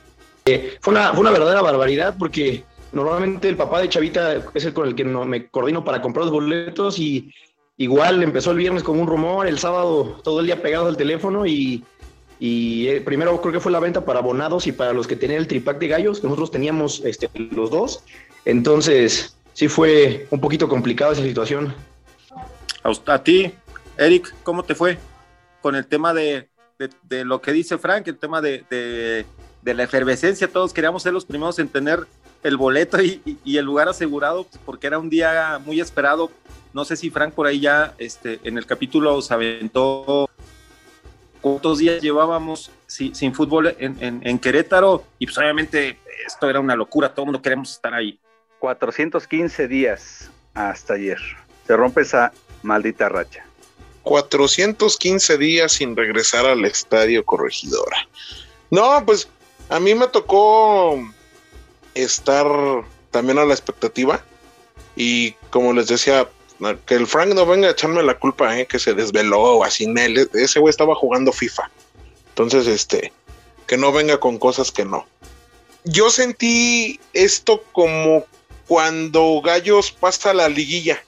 Eh, 0.44 0.76
fue, 0.80 0.92
una, 0.92 1.30
verdadera 1.30 1.62
barbaridad 1.62 2.14
porque 2.16 2.62
normalmente 2.92 3.48
el 3.48 3.56
papá 3.56 3.80
de 3.80 3.88
Chavita 3.88 4.40
es 4.54 4.64
el 4.64 4.72
con 4.72 4.86
el 4.86 4.94
que 4.94 5.04
no, 5.04 5.24
me 5.24 5.48
coordino 5.48 5.84
para 5.84 6.00
comprar 6.00 6.26
los 6.26 6.32
boletos 6.32 6.98
y 7.00 7.32
igual 7.76 8.22
empezó 8.22 8.52
el 8.52 8.58
viernes 8.58 8.84
con 8.84 9.00
un 9.00 9.08
rumor, 9.08 9.48
el 9.48 9.58
sábado 9.58 10.20
todo 10.22 10.38
el 10.38 10.46
día 10.46 10.62
pegado 10.62 10.86
al 10.86 10.96
teléfono 10.96 11.44
y, 11.44 11.82
y 12.38 12.86
eh, 12.86 13.00
primero 13.00 13.40
creo 13.40 13.52
que 13.52 13.60
fue 13.60 13.72
la 13.72 13.80
venta 13.80 14.04
para 14.04 14.20
abonados 14.20 14.68
y 14.68 14.72
para 14.72 14.92
los 14.92 15.08
que 15.08 15.16
tenían 15.16 15.40
el 15.40 15.48
tripack 15.48 15.78
de 15.78 15.88
gallos, 15.88 16.20
que 16.20 16.26
nosotros 16.28 16.52
teníamos 16.52 17.02
este, 17.04 17.28
los 17.34 17.70
dos. 17.70 18.04
Entonces 18.44 19.36
sí 19.52 19.68
fue 19.68 20.26
un 20.30 20.40
poquito 20.40 20.68
complicada 20.68 21.12
esa 21.12 21.22
situación. 21.22 21.74
A, 23.06 23.22
ti, 23.22 23.52
Eric, 23.96 24.34
¿cómo 24.42 24.64
te 24.64 24.74
fue 24.74 24.98
con 25.60 25.76
el 25.76 25.86
tema 25.86 26.12
de, 26.12 26.48
lo 27.08 27.40
que 27.40 27.52
dice 27.52 27.78
Frank, 27.78 28.08
el 28.08 28.18
tema 28.18 28.40
de, 28.40 29.24
la 29.64 29.82
efervescencia? 29.82 30.48
Todos 30.48 30.72
queríamos 30.72 31.02
ser 31.02 31.12
los 31.12 31.24
primeros 31.24 31.58
en 31.58 31.68
tener 31.68 32.06
el 32.42 32.56
boleto 32.56 33.00
y, 33.00 33.22
el 33.44 33.64
lugar 33.64 33.88
asegurado, 33.88 34.44
pues, 34.44 34.60
porque 34.64 34.88
era 34.88 34.98
un 34.98 35.08
día 35.08 35.60
muy 35.64 35.80
esperado. 35.80 36.30
No 36.72 36.84
sé 36.84 36.96
si 36.96 37.10
Frank 37.10 37.34
por 37.34 37.46
ahí 37.46 37.60
ya 37.60 37.94
este, 37.98 38.40
en 38.44 38.58
el 38.58 38.66
capítulo 38.66 39.20
se 39.22 39.34
aventó 39.34 40.28
cuántos 41.42 41.78
días 41.78 42.00
llevábamos 42.00 42.70
sin, 42.86 43.34
fútbol 43.34 43.74
en, 43.78 44.38
Querétaro 44.38 45.04
y 45.18 45.26
pues 45.26 45.36
obviamente 45.36 45.98
esto 46.26 46.48
era 46.48 46.60
una 46.60 46.74
locura, 46.74 47.10
todo 47.10 47.24
el 47.24 47.26
mundo 47.26 47.42
queremos 47.42 47.72
estar 47.72 47.92
ahí. 47.92 48.18
415 48.62 49.66
días 49.66 50.30
hasta 50.54 50.94
ayer. 50.94 51.18
Se 51.66 51.76
rompe 51.76 52.02
esa 52.02 52.32
maldita 52.62 53.08
racha. 53.08 53.44
415 54.04 55.36
días 55.36 55.72
sin 55.72 55.96
regresar 55.96 56.46
al 56.46 56.64
estadio 56.64 57.24
corregidora. 57.24 58.06
No, 58.70 59.04
pues 59.04 59.28
a 59.68 59.80
mí 59.80 59.96
me 59.96 60.06
tocó 60.06 60.96
estar 61.94 62.46
también 63.10 63.38
a 63.38 63.44
la 63.44 63.52
expectativa 63.52 64.24
y 64.94 65.32
como 65.50 65.72
les 65.72 65.88
decía, 65.88 66.28
que 66.86 66.94
el 66.94 67.08
Frank 67.08 67.34
no 67.34 67.44
venga 67.44 67.66
a 67.66 67.72
echarme 67.72 68.00
la 68.04 68.16
culpa, 68.16 68.56
eh, 68.56 68.66
que 68.66 68.78
se 68.78 68.94
desveló 68.94 69.56
o 69.56 69.64
así, 69.64 69.92
ese 70.34 70.60
güey 70.60 70.70
estaba 70.70 70.94
jugando 70.94 71.32
FIFA. 71.32 71.68
Entonces, 72.28 72.68
este, 72.68 73.12
que 73.66 73.76
no 73.76 73.90
venga 73.90 74.20
con 74.20 74.38
cosas 74.38 74.70
que 74.70 74.84
no. 74.84 75.04
Yo 75.82 76.10
sentí 76.10 77.00
esto 77.12 77.64
como 77.72 78.24
cuando 78.72 79.42
Gallos 79.44 79.92
pasa 79.92 80.32
la 80.32 80.48
liguilla 80.48 81.04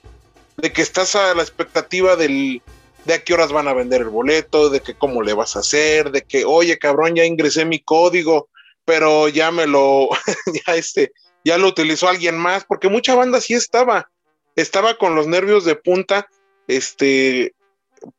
de 0.59 0.71
que 0.71 0.83
estás 0.83 1.17
a 1.17 1.35
la 1.35 1.41
expectativa 1.41 2.15
del, 2.15 2.61
de 3.07 3.15
a 3.15 3.25
qué 3.25 3.33
horas 3.33 3.53
van 3.53 3.69
a 3.69 3.73
vender 3.73 4.03
el 4.03 4.11
boleto, 4.11 4.69
de 4.69 4.81
que 4.81 4.93
cómo 4.93 5.23
le 5.23 5.33
vas 5.33 5.57
a 5.57 5.61
hacer, 5.61 6.11
de 6.11 6.25
que, 6.25 6.45
oye, 6.45 6.79
cabrón, 6.79 7.15
ya 7.15 7.25
ingresé 7.25 7.65
mi 7.65 7.79
código, 7.79 8.51
pero 8.85 9.29
ya 9.29 9.51
me 9.51 9.67
lo, 9.67 10.11
ya 10.67 10.75
este, 10.75 11.13
ya 11.43 11.57
lo 11.57 11.69
utilizó 11.69 12.07
alguien 12.07 12.37
más, 12.37 12.67
porque 12.67 12.91
mucha 12.91 13.15
banda 13.15 13.41
sí 13.41 13.55
estaba, 13.55 14.11
estaba 14.57 14.99
con 14.99 15.15
los 15.15 15.27
nervios 15.27 15.65
de 15.65 15.77
punta, 15.77 16.29
este, 16.69 17.55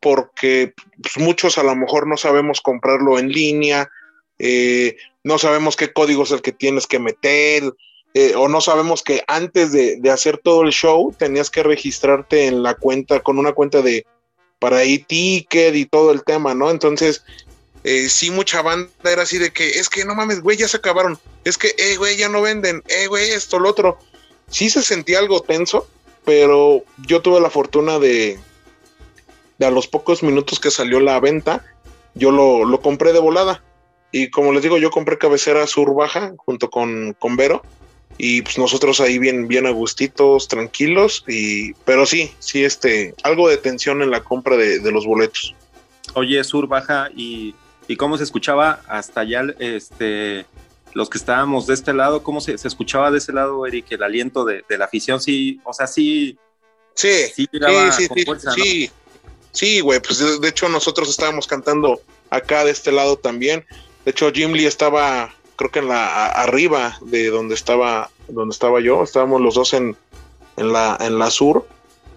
porque 0.00 0.74
pues, 1.00 1.24
muchos 1.24 1.56
a 1.56 1.62
lo 1.62 1.76
mejor 1.76 2.08
no 2.08 2.16
sabemos 2.16 2.60
comprarlo 2.60 3.16
en 3.20 3.28
línea, 3.28 3.88
eh, 4.40 4.96
no 5.22 5.38
sabemos 5.38 5.76
qué 5.76 5.92
código 5.92 6.24
es 6.24 6.32
el 6.32 6.42
que 6.42 6.50
tienes 6.50 6.88
que 6.88 6.98
meter, 6.98 7.62
eh, 8.18 8.34
o 8.34 8.48
no 8.48 8.62
sabemos 8.62 9.02
que 9.02 9.22
antes 9.26 9.72
de, 9.72 10.00
hacer 10.10 10.38
todo 10.38 10.62
el 10.62 10.70
show 10.70 11.14
tenías 11.18 11.50
que 11.50 11.62
registrarte 11.62 12.46
en 12.46 12.62
la 12.62 12.74
cuenta, 12.74 13.20
con 13.20 13.38
una 13.38 13.52
cuenta 13.52 13.82
de 13.82 14.06
para 14.58 14.84
e-ticket 14.84 15.74
y 15.74 15.84
todo 15.84 16.12
el 16.12 16.24
tema, 16.24 16.54
¿no? 16.54 16.70
Entonces, 16.70 17.24
eh, 17.84 18.08
sí, 18.08 18.30
mucha 18.30 18.62
banda 18.62 18.88
era 19.04 19.24
así 19.24 19.36
de 19.36 19.50
que, 19.50 19.68
es 19.68 19.90
que 19.90 20.06
no 20.06 20.14
mames, 20.14 20.40
güey, 20.40 20.56
ya 20.56 20.66
se 20.66 20.78
acabaron, 20.78 21.18
es 21.44 21.58
que, 21.58 21.74
eh, 21.76 21.98
güey, 21.98 22.16
ya 22.16 22.30
no 22.30 22.40
venden, 22.40 22.82
eh, 22.88 23.06
güey, 23.06 23.32
esto, 23.32 23.58
lo 23.58 23.68
otro. 23.68 23.98
Sí 24.48 24.70
se 24.70 24.80
sentía 24.80 25.18
algo 25.18 25.42
tenso, 25.42 25.86
pero 26.24 26.84
yo 27.06 27.20
tuve 27.20 27.38
la 27.38 27.50
fortuna 27.50 27.98
de, 27.98 28.38
de 29.58 29.66
a 29.66 29.70
los 29.70 29.88
pocos 29.88 30.22
minutos 30.22 30.58
que 30.58 30.70
salió 30.70 31.00
la 31.00 31.20
venta, 31.20 31.66
yo 32.14 32.30
lo, 32.30 32.64
lo 32.64 32.80
compré 32.80 33.12
de 33.12 33.18
volada. 33.18 33.62
Y 34.10 34.30
como 34.30 34.54
les 34.54 34.62
digo, 34.62 34.78
yo 34.78 34.90
compré 34.90 35.18
cabecera 35.18 35.66
sur 35.66 35.94
baja 35.94 36.32
junto 36.38 36.70
con, 36.70 37.12
con 37.18 37.36
Vero 37.36 37.60
y 38.18 38.42
pues 38.42 38.58
nosotros 38.58 39.00
ahí 39.00 39.18
bien, 39.18 39.48
bien 39.48 39.66
agustitos, 39.66 40.48
tranquilos, 40.48 41.24
y, 41.28 41.74
pero 41.84 42.06
sí, 42.06 42.32
sí, 42.38 42.64
este, 42.64 43.14
algo 43.22 43.48
de 43.48 43.58
tensión 43.58 44.02
en 44.02 44.10
la 44.10 44.22
compra 44.22 44.56
de, 44.56 44.90
los 44.90 45.04
boletos. 45.06 45.54
Oye, 46.14 46.42
Sur 46.44 46.66
baja 46.66 47.10
y, 47.14 47.54
y 47.88 47.96
cómo 47.96 48.16
se 48.16 48.24
escuchaba 48.24 48.80
hasta 48.88 49.20
allá, 49.20 49.42
este, 49.58 50.46
los 50.96 51.10
que 51.10 51.18
estábamos 51.18 51.66
de 51.66 51.74
este 51.74 51.92
lado, 51.92 52.22
cómo 52.22 52.40
se, 52.40 52.54
escuchaba 52.54 53.10
de 53.10 53.18
ese 53.18 53.32
lado, 53.32 53.66
Eric, 53.66 53.84
el 53.90 54.02
aliento 54.02 54.46
de, 54.46 54.64
la 54.70 54.86
afición, 54.86 55.20
sí, 55.20 55.60
o 55.62 55.74
sea, 55.74 55.86
sí. 55.86 56.38
Sí, 56.94 57.26
sí, 57.34 57.46
sí, 57.92 58.08
sí, 58.54 58.90
sí, 59.52 59.80
güey, 59.80 60.00
pues 60.00 60.40
de, 60.40 60.48
hecho 60.48 60.70
nosotros 60.70 61.10
estábamos 61.10 61.46
cantando 61.46 62.00
acá 62.30 62.64
de 62.64 62.70
este 62.70 62.90
lado 62.92 63.16
también. 63.18 63.66
De 64.06 64.12
hecho, 64.12 64.32
Jim 64.32 64.52
Lee 64.52 64.64
estaba 64.64 65.34
creo 65.56 65.70
que 65.70 65.78
en 65.80 65.88
la 65.88 66.26
arriba 66.26 66.98
de 67.02 67.28
donde 67.28 67.54
estaba 67.54 68.10
donde 68.28 68.52
estaba 68.52 68.80
yo, 68.80 69.02
estábamos 69.02 69.40
los 69.40 69.54
dos 69.54 69.74
en, 69.74 69.96
en 70.56 70.72
la 70.72 70.96
en 71.00 71.18
la 71.18 71.30
sur, 71.30 71.66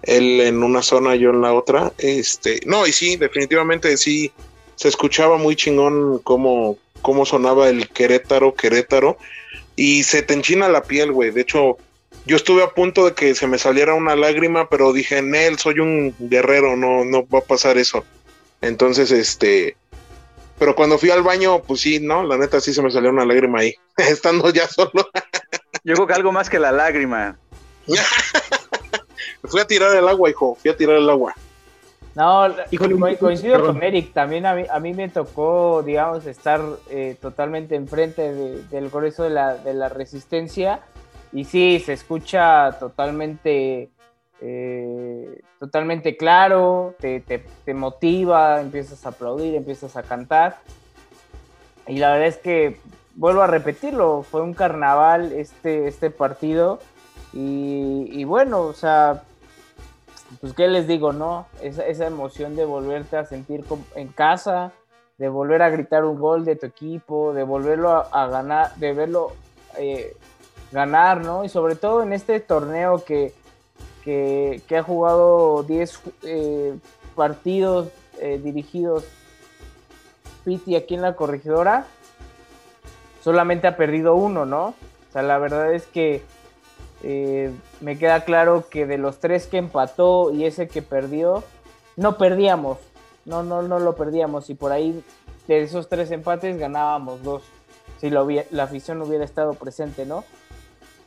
él 0.02 0.40
en 0.40 0.62
una 0.62 0.82
zona, 0.82 1.14
yo 1.16 1.30
en 1.30 1.40
la 1.40 1.52
otra, 1.52 1.92
este, 1.98 2.60
no, 2.66 2.86
y 2.86 2.92
sí, 2.92 3.16
definitivamente 3.16 3.96
sí 3.96 4.32
se 4.76 4.88
escuchaba 4.88 5.36
muy 5.36 5.56
chingón 5.56 6.20
cómo, 6.24 6.78
cómo 7.02 7.26
sonaba 7.26 7.68
el 7.68 7.88
Querétaro, 7.88 8.54
Querétaro, 8.54 9.18
y 9.76 10.04
se 10.04 10.22
te 10.22 10.34
enchina 10.34 10.68
la 10.68 10.82
piel, 10.82 11.12
güey, 11.12 11.30
de 11.30 11.42
hecho, 11.42 11.76
yo 12.26 12.36
estuve 12.36 12.62
a 12.62 12.70
punto 12.70 13.06
de 13.06 13.14
que 13.14 13.34
se 13.34 13.46
me 13.46 13.58
saliera 13.58 13.94
una 13.94 14.16
lágrima, 14.16 14.68
pero 14.68 14.92
dije, 14.92 15.22
Nel, 15.22 15.58
soy 15.58 15.80
un 15.80 16.14
guerrero, 16.18 16.76
no, 16.76 17.04
no 17.04 17.26
va 17.28 17.40
a 17.40 17.44
pasar 17.44 17.78
eso. 17.78 18.04
Entonces, 18.60 19.10
este, 19.10 19.76
pero 20.60 20.76
cuando 20.76 20.98
fui 20.98 21.08
al 21.08 21.22
baño, 21.22 21.62
pues 21.62 21.80
sí, 21.80 22.00
¿no? 22.00 22.22
La 22.22 22.36
neta 22.36 22.60
sí 22.60 22.74
se 22.74 22.82
me 22.82 22.90
salió 22.90 23.08
una 23.08 23.24
lágrima 23.24 23.60
ahí, 23.60 23.74
estando 23.96 24.50
ya 24.50 24.68
solo. 24.68 25.08
Yo 25.82 25.94
creo 25.94 26.06
que 26.06 26.12
algo 26.12 26.32
más 26.32 26.50
que 26.50 26.58
la 26.58 26.70
lágrima. 26.70 27.38
fui 29.44 29.60
a 29.60 29.66
tirar 29.66 29.96
el 29.96 30.06
agua, 30.06 30.28
hijo, 30.28 30.54
fui 30.60 30.70
a 30.70 30.76
tirar 30.76 30.96
el 30.96 31.08
agua. 31.08 31.34
No, 32.14 32.54
coincido 33.18 33.64
con 33.64 33.82
Eric, 33.82 34.12
también 34.12 34.44
a 34.44 34.54
mí, 34.54 34.64
a 34.70 34.80
mí 34.80 34.92
me 34.92 35.08
tocó, 35.08 35.82
digamos, 35.82 36.26
estar 36.26 36.60
eh, 36.90 37.16
totalmente 37.22 37.74
enfrente 37.74 38.32
del 38.32 38.90
grueso 38.90 39.22
de 39.22 39.30
la, 39.30 39.54
de 39.54 39.72
la 39.72 39.88
resistencia 39.88 40.80
y 41.32 41.44
sí, 41.46 41.82
se 41.82 41.94
escucha 41.94 42.76
totalmente, 42.78 43.88
eh, 44.42 45.42
totalmente 45.58 46.16
claro, 46.16 46.94
te, 46.98 47.20
te, 47.20 47.74
motiva, 47.74 48.60
empiezas 48.60 49.04
a 49.04 49.10
aplaudir, 49.10 49.54
empiezas 49.54 49.96
a 49.96 50.02
cantar 50.02 50.58
y 51.86 51.98
la 51.98 52.12
verdad 52.12 52.28
es 52.28 52.38
que, 52.38 52.78
vuelvo 53.16 53.42
a 53.42 53.46
repetirlo, 53.46 54.22
fue 54.22 54.40
un 54.40 54.54
carnaval 54.54 55.32
este, 55.32 55.88
este 55.88 56.10
partido 56.10 56.78
y, 57.32 58.24
bueno, 58.24 58.62
o 58.62 58.72
sea 58.72 59.22
pues 60.40 60.54
qué 60.54 60.68
les 60.68 60.86
digo, 60.86 61.12
¿no? 61.12 61.46
Esa, 61.60 61.84
esa 61.86 62.06
emoción 62.06 62.54
de 62.54 62.64
volverte 62.64 63.16
a 63.16 63.24
sentir 63.24 63.64
en 63.96 64.08
casa, 64.08 64.72
de 65.18 65.28
volver 65.28 65.60
a 65.60 65.70
gritar 65.70 66.04
un 66.04 66.18
gol 66.18 66.44
de 66.44 66.56
tu 66.56 66.66
equipo, 66.66 67.34
de 67.34 67.42
volverlo 67.42 67.90
a, 67.90 68.26
ganar, 68.28 68.74
de 68.76 68.92
verlo 68.92 69.32
eh, 69.76 70.16
ganar, 70.72 71.22
¿no? 71.22 71.44
Y 71.44 71.48
sobre 71.48 71.74
todo 71.74 72.02
en 72.02 72.12
este 72.12 72.38
torneo 72.40 73.04
que, 73.04 73.34
que, 74.04 74.62
ha 74.76 74.82
jugado 74.82 75.62
10 75.62 76.00
eh, 76.22 76.74
partidos 77.14 77.88
eh, 78.18 78.40
dirigidos 78.42 79.04
Piti 80.44 80.74
aquí 80.74 80.94
en 80.94 81.02
la 81.02 81.16
corregidora, 81.16 81.86
solamente 83.22 83.66
ha 83.66 83.76
perdido 83.76 84.14
uno, 84.14 84.46
¿no? 84.46 84.68
O 84.68 85.12
sea, 85.12 85.22
la 85.22 85.38
verdad 85.38 85.74
es 85.74 85.86
que 85.86 86.22
eh, 87.02 87.52
me 87.80 87.98
queda 87.98 88.24
claro 88.24 88.66
que 88.68 88.86
de 88.86 88.98
los 88.98 89.18
tres 89.18 89.46
que 89.46 89.58
empató 89.58 90.32
y 90.32 90.44
ese 90.44 90.68
que 90.68 90.82
perdió, 90.82 91.44
no 91.96 92.16
perdíamos. 92.16 92.78
No, 93.24 93.42
no, 93.42 93.62
no 93.62 93.78
lo 93.78 93.96
perdíamos. 93.96 94.48
Y 94.50 94.54
por 94.54 94.72
ahí, 94.72 95.04
de 95.46 95.62
esos 95.62 95.88
tres 95.88 96.10
empates, 96.10 96.58
ganábamos 96.58 97.22
dos. 97.22 97.42
Si 98.00 98.08
la 98.08 98.62
afición 98.62 99.02
hubiera 99.02 99.24
estado 99.24 99.54
presente, 99.54 100.06
¿no? 100.06 100.24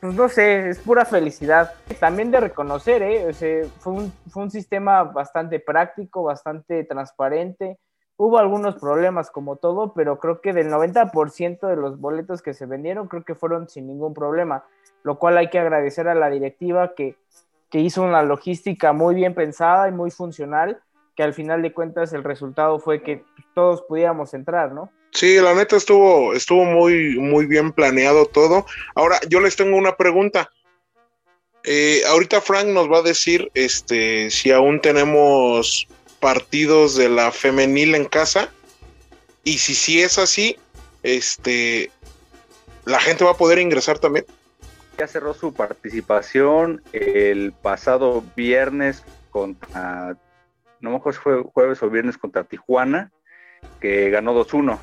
Pues 0.03 0.15
no 0.15 0.27
sé, 0.27 0.67
es 0.69 0.79
pura 0.79 1.05
felicidad. 1.05 1.73
También 1.99 2.29
de 2.29 2.41
reconocer, 2.41 3.01
¿eh? 3.01 3.33
fue, 3.79 3.93
un, 3.93 4.11
fue 4.29 4.43
un 4.43 4.51
sistema 4.51 5.03
bastante 5.03 5.61
práctico, 5.61 6.23
bastante 6.23 6.83
transparente. 6.83 7.79
Hubo 8.17 8.37
algunos 8.37 8.75
problemas 8.75 9.31
como 9.31 9.55
todo, 9.55 9.93
pero 9.93 10.19
creo 10.19 10.41
que 10.41 10.51
del 10.51 10.69
90% 10.69 11.67
de 11.67 11.75
los 11.77 11.99
boletos 11.99 12.41
que 12.41 12.53
se 12.53 12.65
vendieron, 12.65 13.07
creo 13.07 13.23
que 13.23 13.33
fueron 13.33 13.69
sin 13.69 13.87
ningún 13.87 14.13
problema 14.13 14.65
lo 15.03 15.19
cual 15.19 15.37
hay 15.37 15.49
que 15.49 15.59
agradecer 15.59 16.07
a 16.07 16.15
la 16.15 16.29
directiva 16.29 16.95
que, 16.95 17.17
hizo 17.75 18.03
una 18.03 18.21
logística 18.21 18.93
muy 18.93 19.15
bien 19.15 19.33
pensada 19.33 19.89
y 19.89 19.91
muy 19.91 20.11
funcional, 20.11 20.79
que 21.15 21.23
al 21.23 21.33
final 21.33 21.63
de 21.63 21.73
cuentas 21.73 22.13
el 22.13 22.23
resultado 22.23 22.77
fue 22.77 23.01
que 23.01 23.25
todos 23.55 23.81
pudiéramos 23.81 24.35
entrar, 24.35 24.71
¿no? 24.73 24.91
Sí, 25.13 25.35
la 25.39 25.53
neta 25.53 25.75
estuvo, 25.75 26.33
estuvo 26.33 26.65
muy, 26.65 27.17
muy 27.19 27.45
bien 27.45 27.71
planeado 27.71 28.25
todo. 28.25 28.65
Ahora, 28.95 29.19
yo 29.29 29.39
les 29.39 29.55
tengo 29.55 29.77
una 29.77 29.95
pregunta. 29.95 30.49
Eh, 31.63 32.01
ahorita 32.07 32.41
Frank 32.41 32.67
nos 32.67 32.91
va 32.91 32.97
a 32.97 33.03
decir 33.03 33.49
este, 33.53 34.29
si 34.31 34.51
aún 34.51 34.81
tenemos 34.81 35.87
partidos 36.19 36.95
de 36.95 37.09
la 37.09 37.31
femenil 37.31 37.95
en 37.95 38.05
casa. 38.05 38.49
Y 39.43 39.57
si 39.57 39.75
sí 39.75 40.01
es 40.01 40.17
así, 40.17 40.57
este, 41.03 41.91
la 42.85 42.99
gente 42.99 43.23
va 43.23 43.31
a 43.31 43.37
poder 43.37 43.59
ingresar 43.59 43.99
también 43.99 44.25
ya 44.97 45.07
cerró 45.07 45.33
su 45.33 45.53
participación 45.53 46.81
el 46.91 47.51
pasado 47.51 48.23
viernes 48.35 49.03
contra, 49.31 50.17
no 50.79 50.91
me 50.91 51.11
si 51.11 51.19
fue 51.19 51.41
jueves 51.41 51.81
o 51.81 51.89
viernes 51.89 52.17
contra 52.17 52.43
Tijuana, 52.43 53.11
que 53.79 54.09
ganó 54.09 54.33
2-1. 54.33 54.77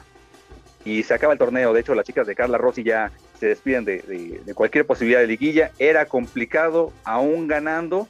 Y 0.85 1.03
se 1.03 1.14
acaba 1.14 1.33
el 1.33 1.39
torneo. 1.39 1.72
De 1.72 1.81
hecho, 1.81 1.95
las 1.95 2.07
chicas 2.07 2.26
de 2.26 2.35
Carla 2.35 2.59
Rossi 2.59 2.83
ya 2.83 3.11
se 3.39 3.47
despiden 3.47 3.85
de, 3.85 4.41
cualquier 4.55 4.87
posibilidad 4.87 5.20
de 5.20 5.26
liguilla. 5.26 5.72
Era 5.78 6.07
complicado, 6.07 6.93
aún 7.05 7.49
ganando, 7.49 8.09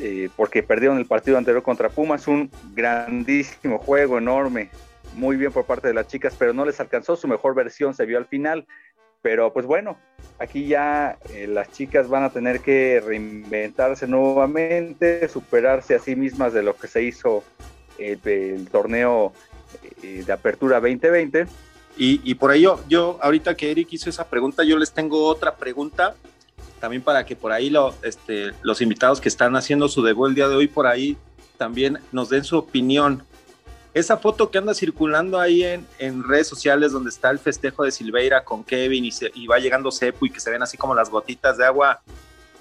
eh, 0.00 0.28
porque 0.36 0.62
perdieron 0.62 0.98
el 0.98 1.06
partido 1.06 1.38
anterior 1.38 1.62
contra 1.62 1.88
Pumas. 1.88 2.28
Un 2.28 2.50
grandísimo 2.74 3.78
juego, 3.78 4.18
enorme. 4.18 4.70
Muy 5.14 5.36
bien 5.36 5.50
por 5.50 5.64
parte 5.64 5.88
de 5.88 5.94
las 5.94 6.06
chicas, 6.06 6.36
pero 6.38 6.52
no 6.52 6.64
les 6.64 6.78
alcanzó. 6.78 7.16
Su 7.16 7.26
mejor 7.26 7.54
versión 7.54 7.94
se 7.94 8.06
vio 8.06 8.18
al 8.18 8.26
final. 8.26 8.66
Pero 9.20 9.52
pues 9.52 9.66
bueno, 9.66 9.98
aquí 10.38 10.68
ya 10.68 11.18
eh, 11.34 11.46
las 11.48 11.72
chicas 11.72 12.08
van 12.08 12.22
a 12.22 12.30
tener 12.30 12.60
que 12.60 13.02
reinventarse 13.04 14.06
nuevamente, 14.06 15.28
superarse 15.28 15.96
a 15.96 15.98
sí 15.98 16.14
mismas 16.14 16.52
de 16.52 16.62
lo 16.62 16.76
que 16.76 16.86
se 16.86 17.02
hizo 17.02 17.42
el, 17.98 18.68
torneo 18.70 19.32
eh, 20.02 20.22
de 20.24 20.32
apertura 20.32 20.76
2020. 20.76 21.46
Y, 21.98 22.20
y 22.24 22.34
por 22.34 22.52
ello, 22.52 22.80
yo 22.88 23.18
ahorita 23.20 23.56
que 23.56 23.70
Eric 23.70 23.88
hizo 23.90 24.08
esa 24.08 24.28
pregunta, 24.28 24.62
yo 24.62 24.78
les 24.78 24.92
tengo 24.92 25.26
otra 25.26 25.56
pregunta 25.56 26.14
también 26.80 27.02
para 27.02 27.26
que 27.26 27.34
por 27.34 27.50
ahí 27.52 27.70
lo, 27.70 27.94
este, 28.02 28.52
los 28.62 28.80
invitados 28.80 29.20
que 29.20 29.28
están 29.28 29.56
haciendo 29.56 29.88
su 29.88 30.02
debut 30.02 30.28
el 30.28 30.34
día 30.36 30.48
de 30.48 30.54
hoy 30.54 30.68
por 30.68 30.86
ahí 30.86 31.16
también 31.56 31.98
nos 32.12 32.28
den 32.28 32.44
su 32.44 32.56
opinión 32.56 33.24
esa 33.94 34.16
foto 34.16 34.50
que 34.50 34.58
anda 34.58 34.74
circulando 34.74 35.40
ahí 35.40 35.64
en, 35.64 35.86
en, 35.98 36.22
redes 36.22 36.46
sociales 36.46 36.92
donde 36.92 37.10
está 37.10 37.30
el 37.30 37.38
festejo 37.38 37.82
de 37.82 37.90
Silveira 37.90 38.44
con 38.44 38.62
Kevin 38.62 39.04
y, 39.04 39.10
y, 39.34 39.46
va 39.46 39.58
llegando 39.58 39.90
Cepu 39.90 40.26
y 40.26 40.30
que 40.30 40.40
se 40.40 40.50
ven 40.50 40.62
así 40.62 40.76
como 40.76 40.94
las 40.94 41.10
gotitas 41.10 41.58
de 41.58 41.64
agua, 41.64 42.00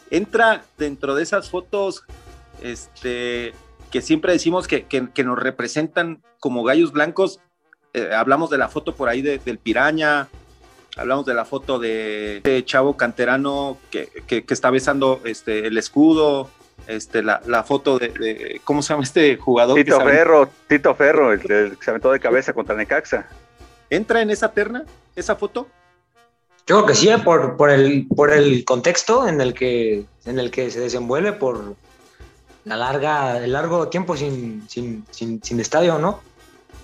entra 0.10 0.64
dentro 0.78 1.14
de 1.16 1.24
esas 1.24 1.50
fotos 1.50 2.04
este, 2.62 3.54
que 3.92 4.02
siempre 4.02 4.32
decimos 4.32 4.68
que, 4.68 4.86
que, 4.86 5.24
nos 5.24 5.38
representan 5.38 6.24
como 6.40 6.64
gallos 6.64 6.92
blancos. 6.92 7.40
Eh, 7.98 8.14
hablamos 8.14 8.50
de 8.50 8.58
la 8.58 8.70
foto 8.70 8.94
por 8.96 9.10
ahí 9.10 9.22
del 9.22 9.58
piraña, 9.58 10.28
hablamos 10.96 11.26
de 11.26 11.34
la 11.34 11.46
foto 11.46 11.80
de, 11.80 12.42
de 12.44 12.64
Chavo 12.64 12.96
Canterano 12.96 13.78
que, 13.90 14.10
que, 14.28 14.46
está 14.50 14.70
besando 14.70 15.22
este, 15.26 15.66
el 15.66 15.78
escudo, 15.78 16.50
este, 16.86 17.24
la, 17.24 17.42
la 17.48 17.64
foto 17.64 17.98
de, 17.98 18.62
¿cómo 18.64 18.82
se 18.84 18.94
llama 18.94 19.04
este 19.04 19.38
jugador? 19.38 19.76
Tito 19.76 20.00
Ferro, 20.02 20.50
Tito 20.68 20.96
Ferro, 20.96 21.34
el, 21.34 21.42
que 21.42 21.72
se 21.84 21.90
aventó 21.90 22.12
de 22.12 22.20
cabeza 22.20 22.54
contra 22.54 22.76
Necaxa. 22.76 23.28
¿Entra 23.90 24.22
en 24.22 24.30
esa 24.30 24.52
terna, 24.52 24.84
esa 25.16 25.36
foto? 25.36 25.68
Yo 26.68 26.76
creo 26.76 26.86
que 26.86 26.96
sí, 26.96 27.10
¿eh? 27.10 27.18
por, 27.18 27.58
por, 27.58 27.70
el, 27.70 28.08
por 28.14 28.32
el 28.32 28.64
contexto 28.66 29.28
en 29.28 29.40
el, 29.42 29.54
que, 29.54 30.06
en 30.26 30.38
el 30.38 30.52
que 30.52 30.70
se 30.70 30.82
desenvuelve, 30.82 31.32
por 31.32 31.76
la 32.66 32.76
larga, 32.76 33.38
el 33.38 33.54
largo 33.54 33.88
tiempo 33.88 34.18
sin, 34.18 34.68
sin, 34.68 35.06
sin, 35.10 35.60
estadio, 35.60 35.98
¿no? 35.98 36.20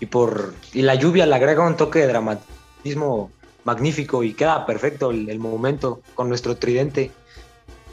Y, 0.04 0.06
por, 0.06 0.54
y 0.74 0.82
la 0.82 0.96
lluvia 0.96 1.26
le 1.26 1.34
agrega 1.34 1.66
un 1.66 1.78
toque 1.78 2.00
de 2.00 2.08
dramatismo 2.08 3.32
magnífico 3.64 4.22
y 4.22 4.34
queda 4.34 4.66
perfecto 4.66 5.12
el, 5.12 5.30
el 5.30 5.40
momento 5.40 6.02
con 6.14 6.28
nuestro 6.28 6.58
tridente. 6.58 7.10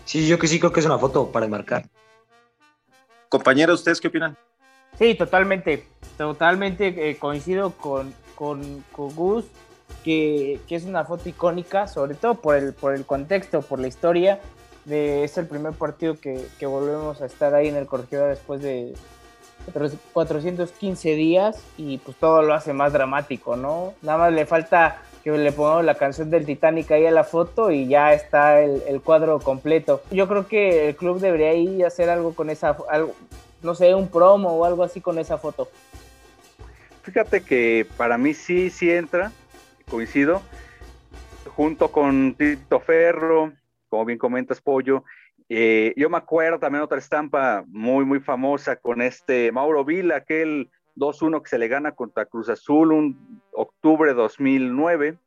Sí, 0.07 0.27
yo 0.27 0.37
que 0.37 0.49
sí 0.49 0.59
creo 0.59 0.73
que 0.73 0.81
es 0.81 0.87
una 0.87 0.99
foto 0.99 1.31
para 1.31 1.47
enmarcar. 1.47 1.85
Compañeros, 3.29 3.79
¿ustedes 3.79 4.01
qué 4.01 4.09
opinan? 4.09 4.37
Sí, 4.99 5.15
totalmente, 5.15 5.87
totalmente 6.19 7.11
eh, 7.11 7.17
coincido 7.17 7.71
con, 7.77 8.13
con, 8.35 8.83
Gus, 8.97 9.45
que, 10.03 10.59
es 10.69 10.83
una 10.83 11.05
foto 11.05 11.29
icónica, 11.29 11.87
sobre 11.87 12.17
todo 12.17 12.35
por 12.41 12.57
el, 12.57 12.73
por 12.73 12.93
el 12.93 13.07
contexto, 13.07 13.63
por 13.63 13.79
la 13.79 13.87
historia. 13.87 14.41
De, 14.85 15.23
es 15.23 15.39
el 15.39 15.47
primer 15.47 15.75
partido 15.75 16.19
que, 16.19 16.45
que 16.59 16.67
volvemos 16.67 17.23
a 17.23 17.27
estar 17.27 17.55
ahí 17.55 17.69
en 17.69 17.77
el 17.77 17.87
corregidor 17.87 18.31
después 18.31 18.61
de 18.63 18.95
415 20.13 21.15
días 21.15 21.65
y 21.77 21.99
pues 21.99 22.17
todo 22.17 22.43
lo 22.43 22.55
hace 22.55 22.73
más 22.73 22.93
dramático, 22.93 23.57
¿no? 23.57 23.95
Nada 24.03 24.19
más 24.19 24.33
le 24.33 24.47
falta 24.47 25.03
que 25.23 25.31
le 25.31 25.53
pongo 25.53 25.83
la 25.83 25.95
canción 25.95 26.31
del 26.31 26.47
Titanic 26.47 26.91
ahí 26.91 27.07
a 27.07 27.11
la 27.11 27.25
foto 27.25 27.71
y 27.71 27.87
ya 27.87 28.13
está 28.13 28.61
el, 28.61 29.01
cuadro 29.03 29.39
completo. 29.39 30.03
Yo 30.11 30.27
creo 30.29 30.47
que 30.49 30.89
el 30.89 30.97
club 30.97 31.21
debería 31.21 31.53
ir 31.55 31.85
a 31.85 31.89
hacer 31.89 32.09
algo 32.09 32.35
con 32.35 32.51
esa, 32.51 32.77
no 33.63 33.75
sé, 33.75 33.95
un 33.95 34.09
promo 34.09 34.51
o 34.51 34.65
algo 34.65 34.83
así 34.83 35.01
con 35.01 35.19
esa 35.19 35.39
foto. 35.39 35.69
Fíjate 37.03 37.43
que 37.43 37.87
para 37.97 38.19
mí 38.19 38.35
sí, 38.35 38.71
sí 38.71 38.91
entra, 38.91 39.33
coincido, 39.91 40.43
junto 41.57 41.91
con 41.91 42.35
Tito 42.35 42.81
Ferro, 42.81 43.53
como 43.89 44.05
bien 44.05 44.19
comentas, 44.19 44.61
Pollo. 44.61 45.05
Eh, 45.53 45.95
yo 45.97 46.09
me 46.09 46.17
acuerdo 46.17 46.61
también 46.61 46.85
otra 46.85 46.99
estampa 46.99 47.65
muy, 47.67 48.05
muy 48.05 48.21
famosa 48.21 48.77
con 48.77 49.03
este 49.03 49.51
Mauro 49.51 49.85
Vila, 49.85 50.15
aquel 50.15 50.71
2-1 50.95 51.43
que 51.43 51.49
se 51.49 51.59
le 51.59 51.67
gana 51.67 51.91
contra 51.91 52.27
Cruz 52.27 52.49
Azul 52.49 52.93
un 52.93 53.43
octubre 53.53 54.15
2009, 54.15 55.19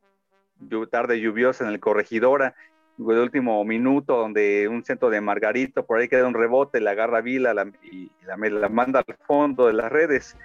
tarde 0.90 1.20
lluviosa 1.20 1.66
en 1.66 1.72
el 1.72 1.82
Corregidora, 1.82 2.56
el 2.98 3.20
último 3.20 3.62
minuto 3.66 4.16
donde 4.16 4.70
un 4.70 4.86
centro 4.86 5.10
de 5.10 5.20
Margarito, 5.20 5.86
por 5.86 6.00
ahí 6.00 6.08
queda 6.08 6.26
un 6.26 6.36
rebote, 6.36 6.80
la 6.80 6.92
agarra 6.92 7.20
Vila 7.20 7.54
y 7.82 8.10
la, 8.26 8.38
la, 8.38 8.70
manda 8.70 9.04
al 9.06 9.18
fondo 9.28 9.68
de 9.68 9.74
las 9.74 9.92
redes. 9.92 10.38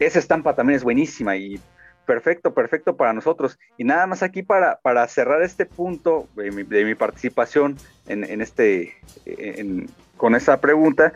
Esa 0.00 0.18
estampa 0.18 0.56
también 0.56 0.78
es 0.78 0.82
buenísima 0.82 1.36
y 1.36 1.60
perfecto, 2.06 2.54
perfecto 2.54 2.96
para 2.96 3.12
nosotros. 3.12 3.58
Y 3.76 3.84
nada 3.84 4.06
más 4.06 4.22
aquí 4.22 4.42
para, 4.42 4.78
para 4.80 5.06
cerrar 5.08 5.42
este 5.42 5.66
punto 5.66 6.28
de 6.36 6.84
mi, 6.84 6.94
participación 6.94 7.76
en, 8.06 8.40
este, 8.40 8.94
con 10.16 10.34
esa 10.34 10.60
pregunta, 10.60 11.12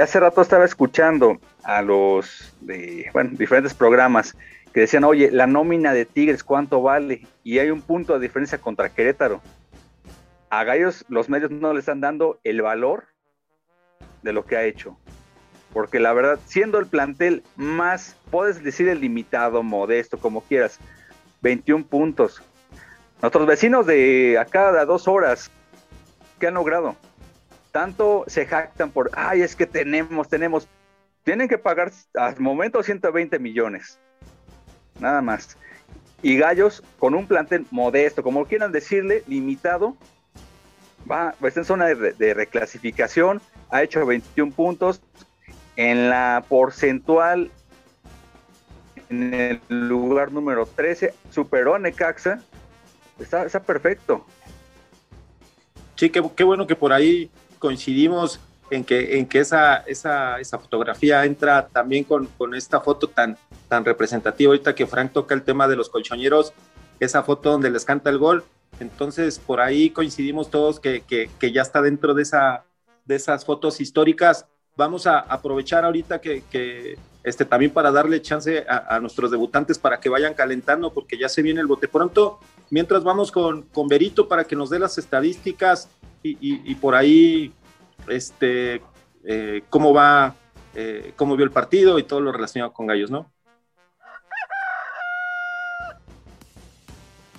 hace 0.00 0.20
rato 0.20 0.42
estaba 0.42 0.64
escuchando 0.64 1.38
a 1.64 1.82
los 1.82 2.54
de, 2.60 3.10
diferentes 3.32 3.74
programas 3.74 4.36
que 4.72 4.80
decían, 4.80 5.04
oye, 5.04 5.30
la 5.30 5.46
nómina 5.46 5.94
de 5.94 6.04
Tigres, 6.04 6.44
¿cuánto 6.44 6.82
vale? 6.82 7.26
Y 7.42 7.58
hay 7.58 7.70
un 7.70 7.80
punto 7.80 8.14
de 8.14 8.20
diferencia 8.20 8.58
contra 8.58 8.90
Querétaro. 8.90 9.40
A 10.50 10.64
Gallos 10.64 11.04
los 11.08 11.28
medios 11.28 11.50
no 11.50 11.72
le 11.72 11.80
están 11.80 12.00
dando 12.00 12.38
el 12.44 12.60
valor 12.60 13.04
de 14.22 14.32
lo 14.34 14.44
que 14.44 14.56
ha 14.56 14.64
hecho. 14.64 14.98
Porque 15.72 15.98
la 15.98 16.12
verdad, 16.12 16.38
siendo 16.44 16.78
el 16.78 16.86
plantel 16.86 17.42
más, 17.56 18.15
puedes 18.30 18.62
decir 18.62 18.88
el 18.88 19.00
limitado, 19.00 19.62
modesto, 19.62 20.18
como 20.18 20.42
quieras, 20.42 20.78
21 21.42 21.86
puntos. 21.86 22.42
Nuestros 23.22 23.46
vecinos 23.46 23.86
de 23.86 24.38
acá 24.38 24.68
a 24.68 24.84
dos 24.84 25.08
horas, 25.08 25.50
¿qué 26.38 26.48
han 26.48 26.54
logrado? 26.54 26.96
Tanto 27.72 28.24
se 28.26 28.46
jactan 28.46 28.90
por, 28.90 29.10
ay, 29.14 29.42
es 29.42 29.56
que 29.56 29.66
tenemos, 29.66 30.28
tenemos, 30.28 30.68
tienen 31.24 31.48
que 31.48 31.58
pagar 31.58 31.92
al 32.14 32.38
momento 32.40 32.82
120 32.82 33.38
millones, 33.38 33.98
nada 35.00 35.22
más. 35.22 35.56
Y 36.22 36.38
Gallos, 36.38 36.82
con 36.98 37.14
un 37.14 37.26
plantel 37.26 37.66
modesto, 37.70 38.22
como 38.22 38.46
quieran 38.46 38.72
decirle, 38.72 39.22
limitado, 39.26 39.96
va, 41.10 41.34
está 41.42 41.60
en 41.60 41.66
zona 41.66 41.86
de 41.86 42.34
reclasificación, 42.34 43.40
ha 43.70 43.82
hecho 43.82 44.04
21 44.04 44.52
puntos, 44.52 45.02
en 45.76 46.08
la 46.08 46.44
porcentual 46.48 47.50
en 49.08 49.34
el 49.34 49.60
lugar 49.68 50.32
número 50.32 50.66
13, 50.66 51.14
superó 51.30 51.74
a 51.74 51.78
Necaxa, 51.78 52.40
está, 53.18 53.60
perfecto. 53.60 54.24
Sí, 55.94 56.10
qué, 56.10 56.22
qué, 56.34 56.44
bueno 56.44 56.66
que 56.66 56.76
por 56.76 56.92
ahí 56.92 57.30
coincidimos 57.58 58.40
en 58.70 58.84
que, 58.84 59.18
en 59.18 59.26
que 59.26 59.38
esa, 59.38 59.78
esa, 59.78 60.40
esa 60.40 60.58
fotografía 60.58 61.24
entra 61.24 61.68
también 61.68 62.04
con, 62.04 62.26
con, 62.26 62.54
esta 62.54 62.80
foto 62.80 63.08
tan, 63.08 63.38
tan 63.68 63.84
representativa. 63.84 64.50
Ahorita 64.50 64.74
que 64.74 64.86
Frank 64.86 65.12
toca 65.12 65.34
el 65.34 65.42
tema 65.42 65.68
de 65.68 65.76
los 65.76 65.88
colchoneros, 65.88 66.52
esa 67.00 67.22
foto 67.22 67.52
donde 67.52 67.70
les 67.70 67.84
canta 67.84 68.10
el 68.10 68.18
gol. 68.18 68.44
Entonces, 68.78 69.38
por 69.38 69.60
ahí 69.60 69.90
coincidimos 69.90 70.50
todos 70.50 70.80
que, 70.80 71.00
que, 71.00 71.30
que 71.38 71.52
ya 71.52 71.62
está 71.62 71.80
dentro 71.80 72.12
de, 72.12 72.22
esa, 72.22 72.64
de 73.06 73.14
esas 73.14 73.44
fotos 73.44 73.80
históricas. 73.80 74.46
Vamos 74.76 75.06
a 75.06 75.20
aprovechar 75.20 75.86
ahorita 75.86 76.20
que 76.20 76.98
este, 77.26 77.44
también 77.44 77.72
para 77.72 77.90
darle 77.90 78.22
chance 78.22 78.64
a, 78.66 78.98
nuestros 79.00 79.30
debutantes 79.30 79.78
para 79.78 80.00
que 80.00 80.08
vayan 80.08 80.32
calentando, 80.32 80.94
porque 80.94 81.18
ya 81.18 81.28
se 81.28 81.42
viene 81.42 81.60
el 81.60 81.66
bote 81.66 81.88
pronto. 81.88 82.38
Mientras 82.70 83.04
vamos 83.04 83.30
con, 83.30 83.62
con 83.64 83.86
Berito 83.86 84.28
para 84.28 84.44
que 84.44 84.56
nos 84.56 84.70
dé 84.70 84.78
las 84.78 84.96
estadísticas 84.96 85.90
y 86.22 86.74
por 86.76 86.94
ahí 86.94 87.52
este, 88.08 88.82
eh, 89.24 89.62
cómo 89.70 89.92
va, 89.92 90.34
eh, 90.74 91.12
cómo 91.16 91.36
vio 91.36 91.44
el 91.44 91.50
partido 91.50 91.98
y 91.98 92.04
todo 92.04 92.20
lo 92.20 92.32
relacionado 92.32 92.72
con 92.72 92.86
Gallos, 92.86 93.10
¿no? 93.10 93.30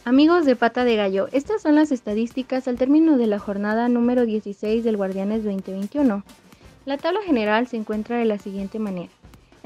Amigos 0.03 0.45
de 0.45 0.55
Pata 0.55 0.85
de 0.85 0.95
Gallo, 0.95 1.27
estas 1.33 1.61
son 1.61 1.75
las 1.75 1.91
estadísticas 1.91 2.67
al 2.69 2.77
término 2.77 3.17
de 3.17 3.27
la 3.27 3.39
jornada 3.39 3.89
número 3.89 4.25
16 4.25 4.85
del 4.85 4.95
Guardianes 4.95 5.43
2021. 5.43 6.23
La 6.85 6.97
tabla 6.97 7.21
general 7.23 7.67
se 7.67 7.75
encuentra 7.75 8.17
de 8.17 8.23
la 8.23 8.37
siguiente 8.37 8.79
manera. 8.79 9.11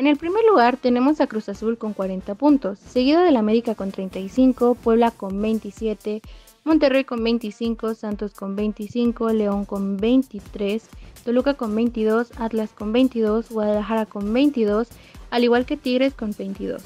En 0.02 0.08
el 0.08 0.18
primer 0.18 0.43
lugar 0.45 0.78
tenemos 0.78 1.22
a 1.22 1.28
Cruz 1.28 1.47
Azul 1.47 1.78
con 1.78 1.93
40 1.93 2.34
puntos, 2.34 2.80
seguido 2.80 3.22
del 3.22 3.38
América 3.38 3.76
con 3.76 3.91
35, 3.91 4.74
Puebla 4.74 5.12
con 5.12 5.39
27, 5.39 6.24
Monterrey 6.64 7.04
con 7.04 7.24
25, 7.24 7.93
Santos 7.93 8.34
con 8.34 8.56
25, 8.56 9.32
León 9.32 9.64
con 9.64 9.97
23, 9.97 10.82
Toluca 11.24 11.54
con 11.54 11.76
22, 11.76 12.32
Atlas 12.39 12.72
con 12.72 12.91
22, 12.91 13.52
Guadalajara 13.52 14.08
con 14.08 14.34
22, 14.34 14.88
al 15.30 15.43
igual 15.43 15.68
que 15.68 15.78
Tigres 15.78 16.16
con 16.16 16.34
22. 16.36 16.82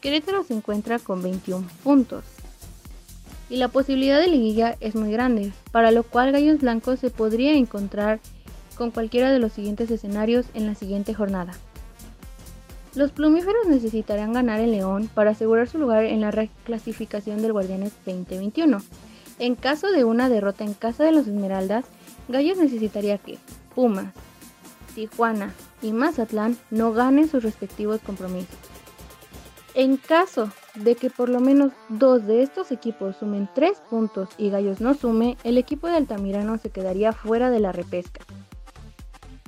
Querétaro 0.00 0.42
se 0.42 0.54
encuentra 0.54 0.98
con 0.98 1.22
21 1.22 1.66
puntos. 1.84 2.24
Y 3.50 3.56
la 3.56 3.68
posibilidad 3.68 4.18
de 4.18 4.28
liguilla 4.28 4.78
es 4.80 4.94
muy 4.94 5.12
grande, 5.12 5.52
para 5.72 5.90
lo 5.90 6.04
cual 6.04 6.32
Gallos 6.32 6.62
Blancos 6.62 7.00
se 7.00 7.10
podría 7.10 7.52
encontrar 7.52 8.18
con 8.78 8.92
cualquiera 8.92 9.30
de 9.30 9.40
los 9.40 9.52
siguientes 9.52 9.90
escenarios 9.90 10.46
en 10.54 10.64
la 10.64 10.74
siguiente 10.74 11.12
jornada. 11.12 11.52
Los 12.96 13.12
plumíferos 13.12 13.66
necesitarán 13.68 14.32
ganar 14.32 14.58
el 14.58 14.72
León 14.72 15.10
para 15.12 15.32
asegurar 15.32 15.68
su 15.68 15.76
lugar 15.76 16.04
en 16.04 16.22
la 16.22 16.30
reclasificación 16.30 17.42
del 17.42 17.52
Guardianes 17.52 17.92
2021. 18.06 18.78
En 19.38 19.54
caso 19.54 19.92
de 19.92 20.04
una 20.04 20.30
derrota 20.30 20.64
en 20.64 20.72
casa 20.72 21.04
de 21.04 21.12
los 21.12 21.26
Esmeraldas, 21.26 21.84
Gallos 22.28 22.56
necesitaría 22.56 23.18
que 23.18 23.36
Pumas, 23.74 24.14
Tijuana 24.94 25.52
y 25.82 25.92
Mazatlán 25.92 26.56
no 26.70 26.94
ganen 26.94 27.28
sus 27.28 27.42
respectivos 27.42 28.00
compromisos. 28.00 28.56
En 29.74 29.98
caso 29.98 30.50
de 30.74 30.94
que 30.94 31.10
por 31.10 31.28
lo 31.28 31.40
menos 31.40 31.72
dos 31.90 32.26
de 32.26 32.42
estos 32.42 32.72
equipos 32.72 33.16
sumen 33.16 33.46
tres 33.54 33.76
puntos 33.90 34.30
y 34.38 34.48
Gallos 34.48 34.80
no 34.80 34.94
sume, 34.94 35.36
el 35.44 35.58
equipo 35.58 35.86
de 35.86 35.96
Altamirano 35.96 36.56
se 36.56 36.70
quedaría 36.70 37.12
fuera 37.12 37.50
de 37.50 37.60
la 37.60 37.72
repesca. 37.72 38.24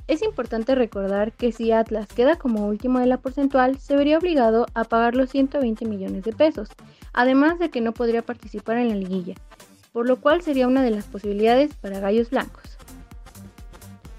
Es 0.09 0.23
importante 0.23 0.73
recordar 0.73 1.33
que 1.33 1.51
si 1.51 1.71
Atlas 1.71 2.07
queda 2.07 2.35
como 2.35 2.65
último 2.65 2.97
de 2.97 3.05
la 3.05 3.19
porcentual, 3.19 3.77
se 3.77 3.95
vería 3.95 4.17
obligado 4.17 4.65
a 4.73 4.83
pagar 4.83 5.13
los 5.13 5.29
120 5.29 5.85
millones 5.85 6.23
de 6.23 6.33
pesos, 6.33 6.69
además 7.13 7.59
de 7.59 7.69
que 7.69 7.79
no 7.79 7.91
podría 7.91 8.23
participar 8.23 8.79
en 8.79 8.89
la 8.89 8.95
liguilla, 8.95 9.35
por 9.93 10.07
lo 10.07 10.19
cual 10.19 10.41
sería 10.41 10.67
una 10.67 10.81
de 10.81 10.89
las 10.89 11.05
posibilidades 11.05 11.75
para 11.75 11.99
Gallos 11.99 12.31
Blancos. 12.31 12.63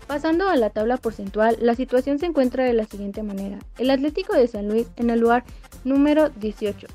Pasando 0.06 0.48
a 0.48 0.54
la 0.54 0.70
tabla 0.70 0.96
porcentual, 0.96 1.56
la 1.60 1.74
situación 1.74 2.20
se 2.20 2.26
encuentra 2.26 2.62
de 2.62 2.72
la 2.72 2.84
siguiente 2.84 3.24
manera. 3.24 3.58
El 3.76 3.90
Atlético 3.90 4.36
de 4.36 4.46
San 4.46 4.68
Luis 4.68 4.86
en 4.94 5.10
el 5.10 5.18
lugar 5.18 5.42
número 5.82 6.28
18, 6.28 6.86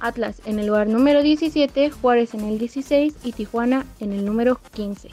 Atlas 0.00 0.42
en 0.44 0.58
el 0.58 0.66
lugar 0.66 0.88
número 0.88 1.22
17, 1.22 1.90
Juárez 1.90 2.34
en 2.34 2.40
el 2.40 2.58
16 2.58 3.14
y 3.24 3.32
Tijuana 3.32 3.86
en 3.98 4.12
el 4.12 4.26
número 4.26 4.60
15. 4.74 5.08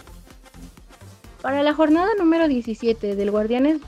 Para 1.45 1.61
la 1.61 1.75
jornada 1.75 2.09
número 2.17 2.47
17 2.47 3.15
del 3.15 3.29
Guardianes 3.29 3.79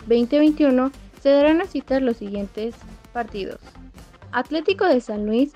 2021 0.00 0.92
se 1.22 1.30
darán 1.30 1.62
a 1.62 1.66
citar 1.66 2.02
los 2.02 2.18
siguientes 2.18 2.74
partidos. 3.14 3.58
Atlético 4.32 4.84
de 4.84 5.00
San 5.00 5.24
Luis 5.24 5.54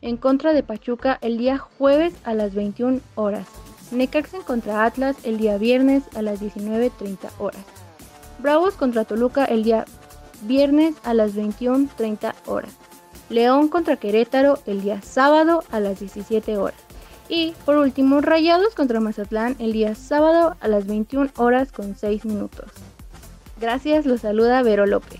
en 0.00 0.16
contra 0.16 0.54
de 0.54 0.62
Pachuca 0.62 1.18
el 1.20 1.36
día 1.36 1.58
jueves 1.58 2.14
a 2.24 2.32
las 2.32 2.54
21 2.54 3.00
horas. 3.16 3.46
Necaxa 3.90 4.38
contra 4.38 4.86
Atlas 4.86 5.16
el 5.24 5.36
día 5.36 5.58
viernes 5.58 6.04
a 6.16 6.22
las 6.22 6.40
19.30 6.40 7.28
horas. 7.38 7.60
Bravos 8.38 8.72
contra 8.76 9.04
Toluca 9.04 9.44
el 9.44 9.64
día 9.64 9.84
viernes 10.44 10.94
a 11.04 11.12
las 11.12 11.34
21.30 11.34 12.32
horas. 12.46 12.72
León 13.28 13.68
contra 13.68 13.96
Querétaro 13.96 14.60
el 14.64 14.80
día 14.80 15.02
sábado 15.02 15.62
a 15.70 15.78
las 15.78 16.00
17 16.00 16.56
horas. 16.56 16.81
Y 17.34 17.54
por 17.64 17.78
último, 17.78 18.20
Rayados 18.20 18.74
contra 18.74 19.00
Mazatlán 19.00 19.56
el 19.58 19.72
día 19.72 19.94
sábado 19.94 20.54
a 20.60 20.68
las 20.68 20.86
21 20.86 21.30
horas 21.38 21.72
con 21.72 21.96
6 21.96 22.26
minutos. 22.26 22.70
Gracias, 23.58 24.04
los 24.04 24.20
saluda 24.20 24.62
Vero 24.62 24.84
López. 24.84 25.18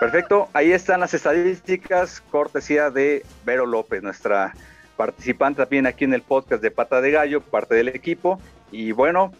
Perfecto, 0.00 0.50
ahí 0.52 0.70
están 0.70 1.00
las 1.00 1.14
estadísticas, 1.14 2.20
cortesía 2.30 2.90
de 2.90 3.24
Vero 3.46 3.64
López, 3.64 4.02
nuestra 4.02 4.52
participante 4.98 5.62
también 5.62 5.86
aquí 5.86 6.04
en 6.04 6.12
el 6.12 6.20
podcast 6.20 6.62
de 6.62 6.70
Pata 6.70 7.00
de 7.00 7.10
Gallo, 7.10 7.40
parte 7.40 7.74
del 7.74 7.88
equipo. 7.88 8.38
Y 8.70 8.92
bueno, 8.92 9.32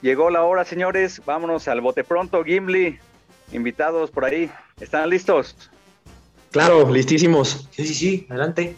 llegó 0.00 0.30
la 0.30 0.44
hora, 0.44 0.64
señores, 0.64 1.20
vámonos 1.26 1.68
al 1.68 1.82
bote 1.82 2.02
pronto, 2.02 2.42
Gimli, 2.42 2.98
invitados 3.52 4.10
por 4.10 4.24
ahí, 4.24 4.50
¿están 4.80 5.10
listos? 5.10 5.70
Claro, 6.58 6.90
listísimos. 6.90 7.68
Sí, 7.70 7.86
sí, 7.86 7.94
sí, 7.94 8.26
adelante. 8.28 8.76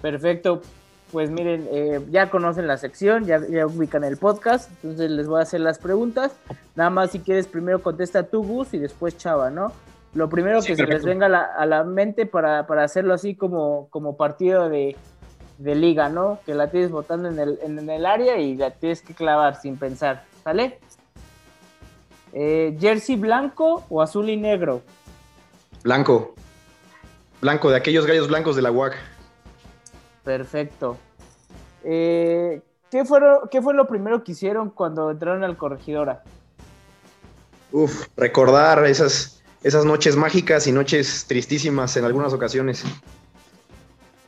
Perfecto. 0.00 0.62
Pues 1.10 1.28
miren, 1.28 1.66
eh, 1.72 2.00
ya 2.08 2.30
conocen 2.30 2.68
la 2.68 2.76
sección, 2.76 3.24
ya, 3.26 3.40
ya, 3.48 3.66
ubican 3.66 4.04
el 4.04 4.16
podcast, 4.16 4.70
entonces 4.70 5.10
les 5.10 5.26
voy 5.26 5.40
a 5.40 5.42
hacer 5.42 5.60
las 5.60 5.78
preguntas. 5.78 6.36
Nada 6.76 6.90
más 6.90 7.10
si 7.10 7.18
quieres, 7.18 7.48
primero 7.48 7.82
contesta 7.82 8.22
tú, 8.22 8.44
Gus, 8.44 8.74
y 8.74 8.78
después 8.78 9.18
Chava, 9.18 9.50
¿no? 9.50 9.72
Lo 10.14 10.28
primero 10.28 10.62
sí, 10.62 10.68
que 10.68 10.76
perfecto. 10.76 11.02
se 11.02 11.06
les 11.08 11.14
venga 11.14 11.26
a 11.26 11.28
la, 11.28 11.40
a 11.42 11.66
la 11.66 11.82
mente 11.82 12.26
para, 12.26 12.64
para, 12.68 12.84
hacerlo 12.84 13.12
así 13.12 13.34
como, 13.34 13.88
como 13.90 14.16
partido 14.16 14.68
de, 14.68 14.94
de, 15.58 15.74
liga, 15.74 16.08
¿no? 16.08 16.38
Que 16.46 16.54
la 16.54 16.70
tienes 16.70 16.92
votando 16.92 17.28
en 17.28 17.40
el, 17.40 17.58
en, 17.60 17.76
en 17.76 17.90
el 17.90 18.06
área 18.06 18.38
y 18.38 18.54
la 18.54 18.70
tienes 18.70 19.02
que 19.02 19.14
clavar 19.14 19.60
sin 19.60 19.76
pensar, 19.76 20.22
¿sale? 20.44 20.78
Eh, 22.32 22.76
¿Jersey 22.78 23.16
blanco 23.16 23.82
o 23.90 24.00
azul 24.00 24.30
y 24.30 24.36
negro? 24.36 24.82
Blanco. 25.82 26.36
Blanco, 27.46 27.70
de 27.70 27.76
aquellos 27.76 28.06
gallos 28.06 28.26
blancos 28.26 28.56
de 28.56 28.62
la 28.62 28.72
UAC. 28.72 28.96
Perfecto. 30.24 30.98
Eh, 31.84 32.60
¿qué, 32.90 33.04
fueron, 33.04 33.48
¿Qué 33.48 33.62
fue 33.62 33.72
lo 33.72 33.86
primero 33.86 34.24
que 34.24 34.32
hicieron 34.32 34.68
cuando 34.70 35.12
entraron 35.12 35.44
al 35.44 35.56
corregidora? 35.56 36.24
Uf, 37.70 38.08
recordar 38.16 38.84
esas, 38.84 39.44
esas 39.62 39.84
noches 39.84 40.16
mágicas 40.16 40.66
y 40.66 40.72
noches 40.72 41.26
tristísimas 41.28 41.96
en 41.96 42.04
algunas 42.04 42.32
ocasiones. 42.32 42.82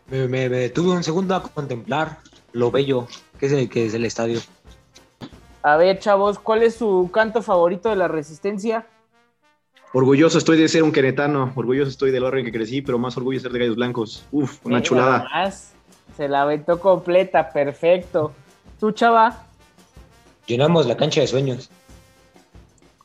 Me, 0.06 0.28
me, 0.28 0.48
me 0.48 0.68
tuve 0.68 0.92
un 0.92 1.02
segundo 1.02 1.34
a 1.34 1.42
contemplar 1.42 2.18
lo 2.52 2.70
bello 2.70 3.08
que 3.40 3.46
es 3.46 3.52
el, 3.52 3.68
que 3.68 3.86
es 3.86 3.94
el 3.94 4.04
estadio. 4.04 4.38
A 5.62 5.76
ver, 5.76 5.98
chavos, 5.98 6.38
¿cuál 6.38 6.62
es 6.62 6.76
su 6.76 7.10
canto 7.12 7.42
favorito 7.42 7.88
de 7.88 7.96
la 7.96 8.06
resistencia? 8.06 8.86
Orgulloso 9.92 10.36
estoy 10.38 10.58
de 10.58 10.68
ser 10.68 10.82
un 10.82 10.92
queretano, 10.92 11.52
orgulloso 11.54 11.90
estoy 11.90 12.10
del 12.10 12.24
orden 12.24 12.44
que 12.44 12.52
crecí, 12.52 12.82
pero 12.82 12.98
más 12.98 13.16
orgulloso 13.16 13.44
de 13.44 13.48
ser 13.48 13.52
de 13.52 13.58
Gallos 13.60 13.76
Blancos. 13.76 14.24
Uf, 14.30 14.64
una 14.64 14.76
Mira 14.76 14.86
chulada. 14.86 15.18
nomás, 15.24 15.72
Se 16.16 16.28
la 16.28 16.42
aventó 16.42 16.78
completa, 16.78 17.50
perfecto. 17.50 18.32
¿Tú, 18.78 18.92
chava? 18.92 19.44
Llenamos 20.46 20.86
la 20.86 20.96
cancha 20.96 21.20
de 21.22 21.26
sueños. 21.26 21.70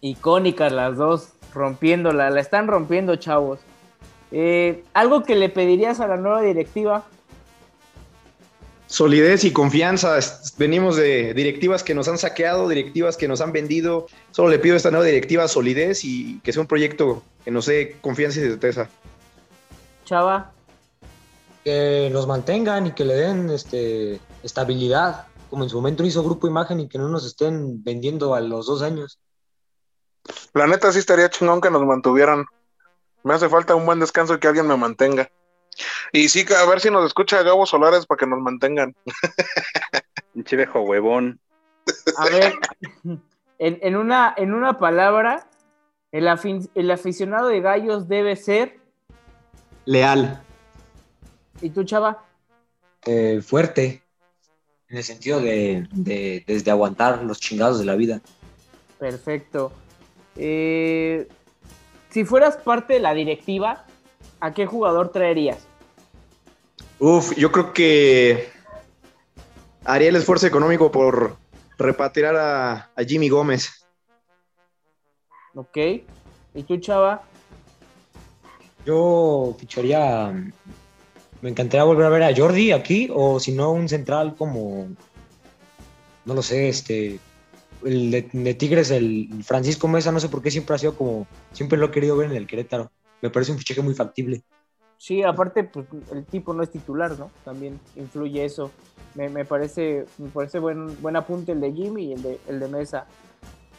Icónicas 0.01 0.71
las 0.73 0.97
dos, 0.97 1.29
rompiéndola, 1.53 2.29
la 2.29 2.41
están 2.41 2.67
rompiendo, 2.67 3.15
chavos. 3.15 3.59
Eh, 4.31 4.83
¿Algo 4.93 5.23
que 5.23 5.35
le 5.35 5.47
pedirías 5.49 5.99
a 5.99 6.07
la 6.07 6.17
nueva 6.17 6.41
directiva? 6.41 7.05
Solidez 8.93 9.43
y 9.43 9.51
confianza. 9.51 10.19
Venimos 10.59 10.97
de 10.97 11.33
directivas 11.33 11.81
que 11.81 11.95
nos 11.95 12.07
han 12.07 12.19
saqueado, 12.19 12.69
directivas 12.69 13.17
que 13.17 13.27
nos 13.27 13.41
han 13.41 13.51
vendido. 13.51 14.05
Solo 14.29 14.49
le 14.49 14.59
pido 14.59 14.75
a 14.75 14.77
esta 14.77 14.91
nueva 14.91 15.07
directiva 15.07 15.47
solidez 15.47 16.05
y 16.05 16.39
que 16.41 16.53
sea 16.53 16.61
un 16.61 16.67
proyecto 16.67 17.23
que 17.43 17.49
nos 17.49 17.65
dé 17.65 17.97
confianza 18.01 18.39
y 18.39 18.43
certeza. 18.43 18.87
Chava, 20.05 20.51
Que 21.63 22.11
nos 22.13 22.27
mantengan 22.27 22.85
y 22.85 22.91
que 22.91 23.03
le 23.03 23.15
den 23.15 23.49
este, 23.49 24.19
estabilidad, 24.43 25.25
como 25.49 25.63
en 25.63 25.71
su 25.71 25.77
momento 25.77 26.03
hizo 26.03 26.23
Grupo 26.23 26.47
Imagen 26.47 26.79
y 26.79 26.87
que 26.87 26.99
no 26.99 27.09
nos 27.09 27.25
estén 27.25 27.83
vendiendo 27.83 28.35
a 28.35 28.41
los 28.41 28.67
dos 28.67 28.83
años. 28.83 29.17
La 30.53 30.67
neta 30.67 30.91
sí 30.91 30.99
estaría 30.99 31.31
chingón 31.31 31.61
que 31.61 31.71
nos 31.71 31.83
mantuvieran. 31.83 32.45
Me 33.23 33.33
hace 33.33 33.49
falta 33.49 33.73
un 33.73 33.87
buen 33.87 33.99
descanso 33.99 34.35
y 34.35 34.39
que 34.39 34.49
alguien 34.49 34.67
me 34.67 34.77
mantenga. 34.77 35.31
Y 36.11 36.29
sí, 36.29 36.45
que 36.45 36.55
a 36.55 36.65
ver 36.65 36.79
si 36.79 36.89
nos 36.89 37.05
escucha 37.05 37.41
Gabo 37.43 37.65
Solares 37.65 38.05
para 38.05 38.19
que 38.19 38.27
nos 38.27 38.39
mantengan. 38.39 38.95
Un 40.35 40.43
chivejo 40.43 40.81
huevón. 40.81 41.39
a 42.17 42.25
ver, 42.25 42.53
en, 43.03 43.79
en 43.81 43.95
una, 43.95 44.33
en 44.37 44.53
una 44.53 44.79
palabra, 44.79 45.47
el, 46.11 46.27
afin- 46.27 46.69
el 46.75 46.89
aficionado 46.91 47.47
de 47.47 47.61
gallos 47.61 48.07
debe 48.07 48.35
ser. 48.35 48.79
Leal. 49.85 50.41
¿Y 51.61 51.69
tú, 51.69 51.83
chava? 51.83 52.23
Eh, 53.05 53.41
fuerte, 53.45 54.01
en 54.89 54.97
el 54.97 55.03
sentido 55.03 55.39
de, 55.41 55.87
de, 55.91 56.43
desde 56.47 56.71
aguantar 56.71 57.21
los 57.23 57.39
chingados 57.39 57.79
de 57.79 57.85
la 57.85 57.95
vida. 57.95 58.21
Perfecto. 58.97 59.71
Eh, 60.35 61.27
si 62.09 62.25
fueras 62.25 62.57
parte 62.57 62.93
de 62.93 62.99
la 62.99 63.13
directiva, 63.13 63.85
¿a 64.43 64.53
qué 64.53 64.65
jugador 64.65 65.09
traerías? 65.09 65.65
Uf, 66.99 67.33
yo 67.37 67.49
creo 67.49 67.71
que 67.71 68.49
haría 69.85 70.09
el 70.09 70.17
esfuerzo 70.17 70.47
económico 70.47 70.91
por 70.91 71.37
repatriar 71.77 72.35
a, 72.35 72.73
a 72.93 73.03
Jimmy 73.07 73.29
Gómez. 73.29 73.87
¿Ok? 75.55 75.77
¿Y 76.55 76.63
tú, 76.63 76.77
chava? 76.77 77.23
Yo 78.85 79.55
ficharía. 79.57 80.33
Me 81.41 81.49
encantaría 81.49 81.85
volver 81.85 82.05
a 82.05 82.09
ver 82.09 82.23
a 82.23 82.35
Jordi 82.35 82.73
aquí, 82.73 83.09
o 83.13 83.39
si 83.39 83.53
no, 83.53 83.71
un 83.71 83.87
central 83.87 84.35
como. 84.35 84.89
No 86.25 86.33
lo 86.33 86.41
sé, 86.41 86.67
este. 86.67 87.17
El 87.85 88.11
de, 88.11 88.29
de 88.31 88.53
Tigres, 88.55 88.91
el 88.91 89.41
Francisco 89.45 89.87
Mesa, 89.87 90.11
no 90.11 90.19
sé 90.19 90.27
por 90.27 90.41
qué 90.41 90.51
siempre 90.51 90.75
ha 90.75 90.79
sido 90.79 90.95
como. 90.95 91.27
Siempre 91.53 91.77
lo 91.77 91.85
he 91.85 91.91
querido 91.91 92.17
ver 92.17 92.29
en 92.29 92.35
el 92.35 92.47
Querétaro. 92.47 92.91
Me 93.23 93.29
parece 93.29 93.53
un 93.53 93.57
fichaje 93.57 93.81
muy 93.81 93.93
factible. 93.93 94.43
Sí, 94.97 95.23
aparte, 95.23 95.63
pues 95.63 95.85
el 96.11 96.25
tipo 96.25 96.53
no 96.53 96.61
es 96.61 96.69
titular, 96.69 97.17
¿no? 97.17 97.31
También 97.45 97.79
influye 97.95 98.43
eso. 98.43 98.69
Me, 99.15 99.29
me 99.29 99.45
parece, 99.45 100.05
me 100.17 100.27
parece 100.27 100.59
buen, 100.59 101.01
buen 101.01 101.15
apunte 101.15 101.53
el 101.53 101.61
de 101.61 101.71
Jimmy 101.71 102.07
y 102.07 102.13
el 102.13 102.21
de, 102.21 102.39
el 102.49 102.59
de 102.59 102.67
Mesa. 102.67 103.07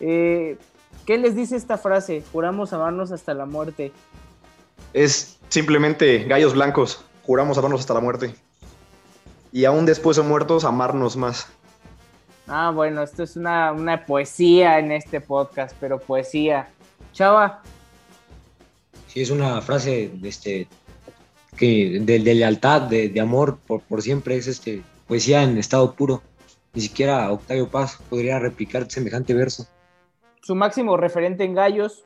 Eh, 0.01 0.57
¿Qué 1.05 1.18
les 1.18 1.36
dice 1.36 1.57
esta 1.57 1.76
frase? 1.76 2.24
Juramos 2.32 2.72
amarnos 2.72 3.12
hasta 3.12 3.34
la 3.34 3.45
muerte. 3.45 3.92
Es 4.95 5.38
simplemente 5.51 6.24
gallos 6.24 6.55
blancos. 6.55 7.05
Juramos 7.24 7.59
amarnos 7.59 7.80
hasta 7.80 7.92
la 7.92 8.01
muerte. 8.01 8.34
Y 9.53 9.66
aún 9.66 9.84
después 9.84 10.16
de 10.16 10.22
muertos, 10.22 10.64
amarnos 10.64 11.18
más. 11.18 11.53
Ah, 12.47 12.70
bueno, 12.74 13.03
esto 13.03 13.22
es 13.22 13.36
una, 13.36 13.72
una 13.72 14.07
poesía 14.07 14.78
en 14.78 14.90
este 14.90 15.20
podcast, 15.20 15.76
pero 15.78 15.99
poesía. 15.99 16.70
Chava, 17.12 17.62
Sí, 19.14 19.22
es 19.22 19.30
una 19.30 19.62
frase 19.62 20.10
este, 20.24 20.66
que 21.56 21.98
de, 22.02 22.18
de 22.18 22.34
lealtad, 22.34 22.82
de, 22.82 23.08
de 23.08 23.20
amor 23.20 23.58
por, 23.66 23.80
por 23.82 24.02
siempre, 24.02 24.36
es 24.36 24.48
este, 24.48 24.82
poesía 25.06 25.42
en 25.44 25.56
estado 25.56 25.94
puro. 25.94 26.20
Ni 26.74 26.82
siquiera 26.82 27.30
Octavio 27.30 27.68
Paz 27.68 27.98
podría 28.10 28.40
replicar 28.40 28.90
semejante 28.90 29.32
verso. 29.32 29.66
su 30.42 30.54
máximo 30.56 30.96
referente 30.96 31.44
en 31.44 31.54
gallos. 31.54 32.04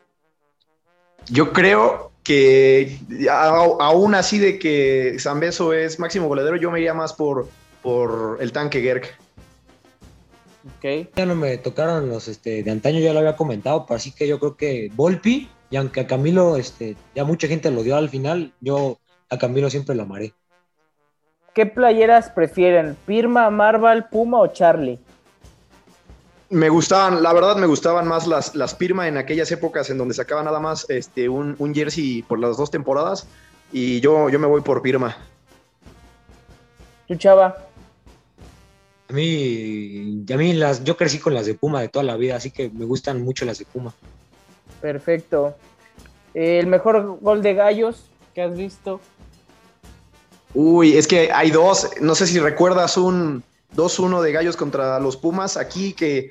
Yo 1.31 1.53
creo 1.53 2.13
que 2.23 2.99
a- 3.31 3.65
aún 3.81 4.15
así 4.15 4.39
de 4.39 4.59
que 4.59 5.17
Zambeso 5.19 5.73
es 5.73 5.99
máximo 5.99 6.29
goleador, 6.29 6.61
yo 6.61 6.71
me 6.71 6.79
iría 6.81 6.93
más 6.95 7.15
por, 7.15 7.49
por 7.83 8.37
el 8.41 8.53
tanque 8.53 8.83
Gerg. 8.83 9.05
Ya 11.17 11.25
no 11.25 11.35
me 11.35 11.57
tocaron 11.57 12.09
los 12.11 12.29
este, 12.29 12.63
de 12.63 12.71
antaño, 12.71 13.01
ya 13.01 13.15
lo 13.15 13.21
había 13.21 13.35
comentado, 13.37 13.87
pero 13.87 13.97
así 13.97 14.13
que 14.13 14.29
yo 14.29 14.39
creo 14.39 14.57
que 14.57 14.91
Volpi, 14.95 15.49
y 15.71 15.77
aunque 15.77 16.01
a 16.01 16.07
Camilo 16.07 16.57
este, 16.57 16.97
ya 17.15 17.25
mucha 17.25 17.49
gente 17.49 17.71
lo 17.71 17.83
dio 17.83 17.97
al 17.97 18.09
final, 18.09 18.53
yo 18.61 18.99
a 19.31 19.39
Camilo 19.39 19.71
siempre 19.71 19.95
lo 19.95 20.03
amaré. 20.03 20.33
¿Qué 21.55 21.67
playeras 21.67 22.31
prefieren? 22.31 22.97
¿Pirma, 23.07 23.51
Marval, 23.51 24.09
Puma 24.09 24.39
o 24.41 24.47
Charlie? 24.49 24.99
Me 26.51 26.69
gustaban, 26.69 27.23
la 27.23 27.33
verdad 27.33 27.57
me 27.57 27.67
gustaban 27.67 28.09
más 28.09 28.27
las, 28.27 28.55
las 28.55 28.75
Pirma 28.75 29.09
en 29.09 29.19
aquellas 29.19 29.51
épocas 29.53 29.91
en 29.91 29.99
donde 29.99 30.15
sacaba 30.15 30.43
nada 30.43 30.61
más 30.61 30.89
este, 30.89 31.29
un, 31.29 31.57
un 31.59 31.75
jersey 31.75 32.23
por 32.23 32.39
las 32.39 32.57
dos 32.57 32.71
temporadas 32.71 33.27
y 33.73 34.01
yo, 34.01 34.31
yo 34.31 34.39
me 34.39 34.47
voy 34.47 34.63
por 34.63 34.81
Pirma. 34.81 35.17
¿Tú, 37.07 37.17
Chava? 37.17 37.57
A 39.09 39.13
mí, 39.13 40.25
a 40.31 40.37
mí 40.37 40.53
las, 40.53 40.85
yo 40.85 40.97
crecí 40.97 41.19
con 41.19 41.35
las 41.35 41.47
de 41.47 41.55
Puma 41.55 41.81
de 41.81 41.89
toda 41.89 42.05
la 42.05 42.17
vida, 42.17 42.37
así 42.37 42.51
que 42.51 42.71
me 42.71 42.85
gustan 42.85 43.23
mucho 43.23 43.45
las 43.45 43.59
de 43.59 43.65
Puma. 43.65 43.93
Perfecto. 44.81 45.57
¿El 46.35 46.67
mejor 46.67 47.19
gol 47.21 47.43
de 47.43 47.55
gallos 47.55 48.07
que 48.35 48.43
has 48.43 48.57
visto? 48.57 49.01
Uy, 50.55 50.97
es 50.97 51.07
que 51.07 51.31
hay 51.33 51.51
dos, 51.51 51.91
no 52.01 52.15
sé 52.15 52.27
si 52.27 52.39
recuerdas 52.39 52.97
un 52.97 53.43
2-1 53.77 54.23
de 54.23 54.33
Gallos 54.33 54.57
contra 54.57 54.99
los 54.99 55.17
Pumas 55.17 55.57
aquí 55.57 55.93
que 55.93 56.31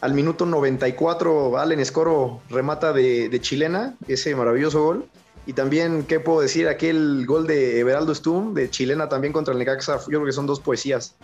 al 0.00 0.12
minuto 0.12 0.44
94 0.44 1.58
Allen 1.58 1.80
Escoro 1.80 2.40
remata 2.50 2.92
de, 2.92 3.28
de 3.28 3.40
chilena, 3.40 3.94
ese 4.06 4.34
maravilloso 4.34 4.82
gol. 4.82 5.06
Y 5.46 5.52
también, 5.52 6.04
¿qué 6.04 6.20
puedo 6.20 6.40
decir? 6.40 6.68
Aquel 6.68 7.26
gol 7.26 7.46
de 7.46 7.80
Everaldo 7.80 8.14
Stum, 8.14 8.54
de 8.54 8.70
chilena 8.70 9.08
también 9.08 9.32
contra 9.32 9.52
el 9.52 9.58
Necaxa, 9.58 9.98
yo 9.98 10.06
creo 10.06 10.24
que 10.24 10.32
son 10.32 10.46
dos 10.46 10.60
poesías. 10.60 11.14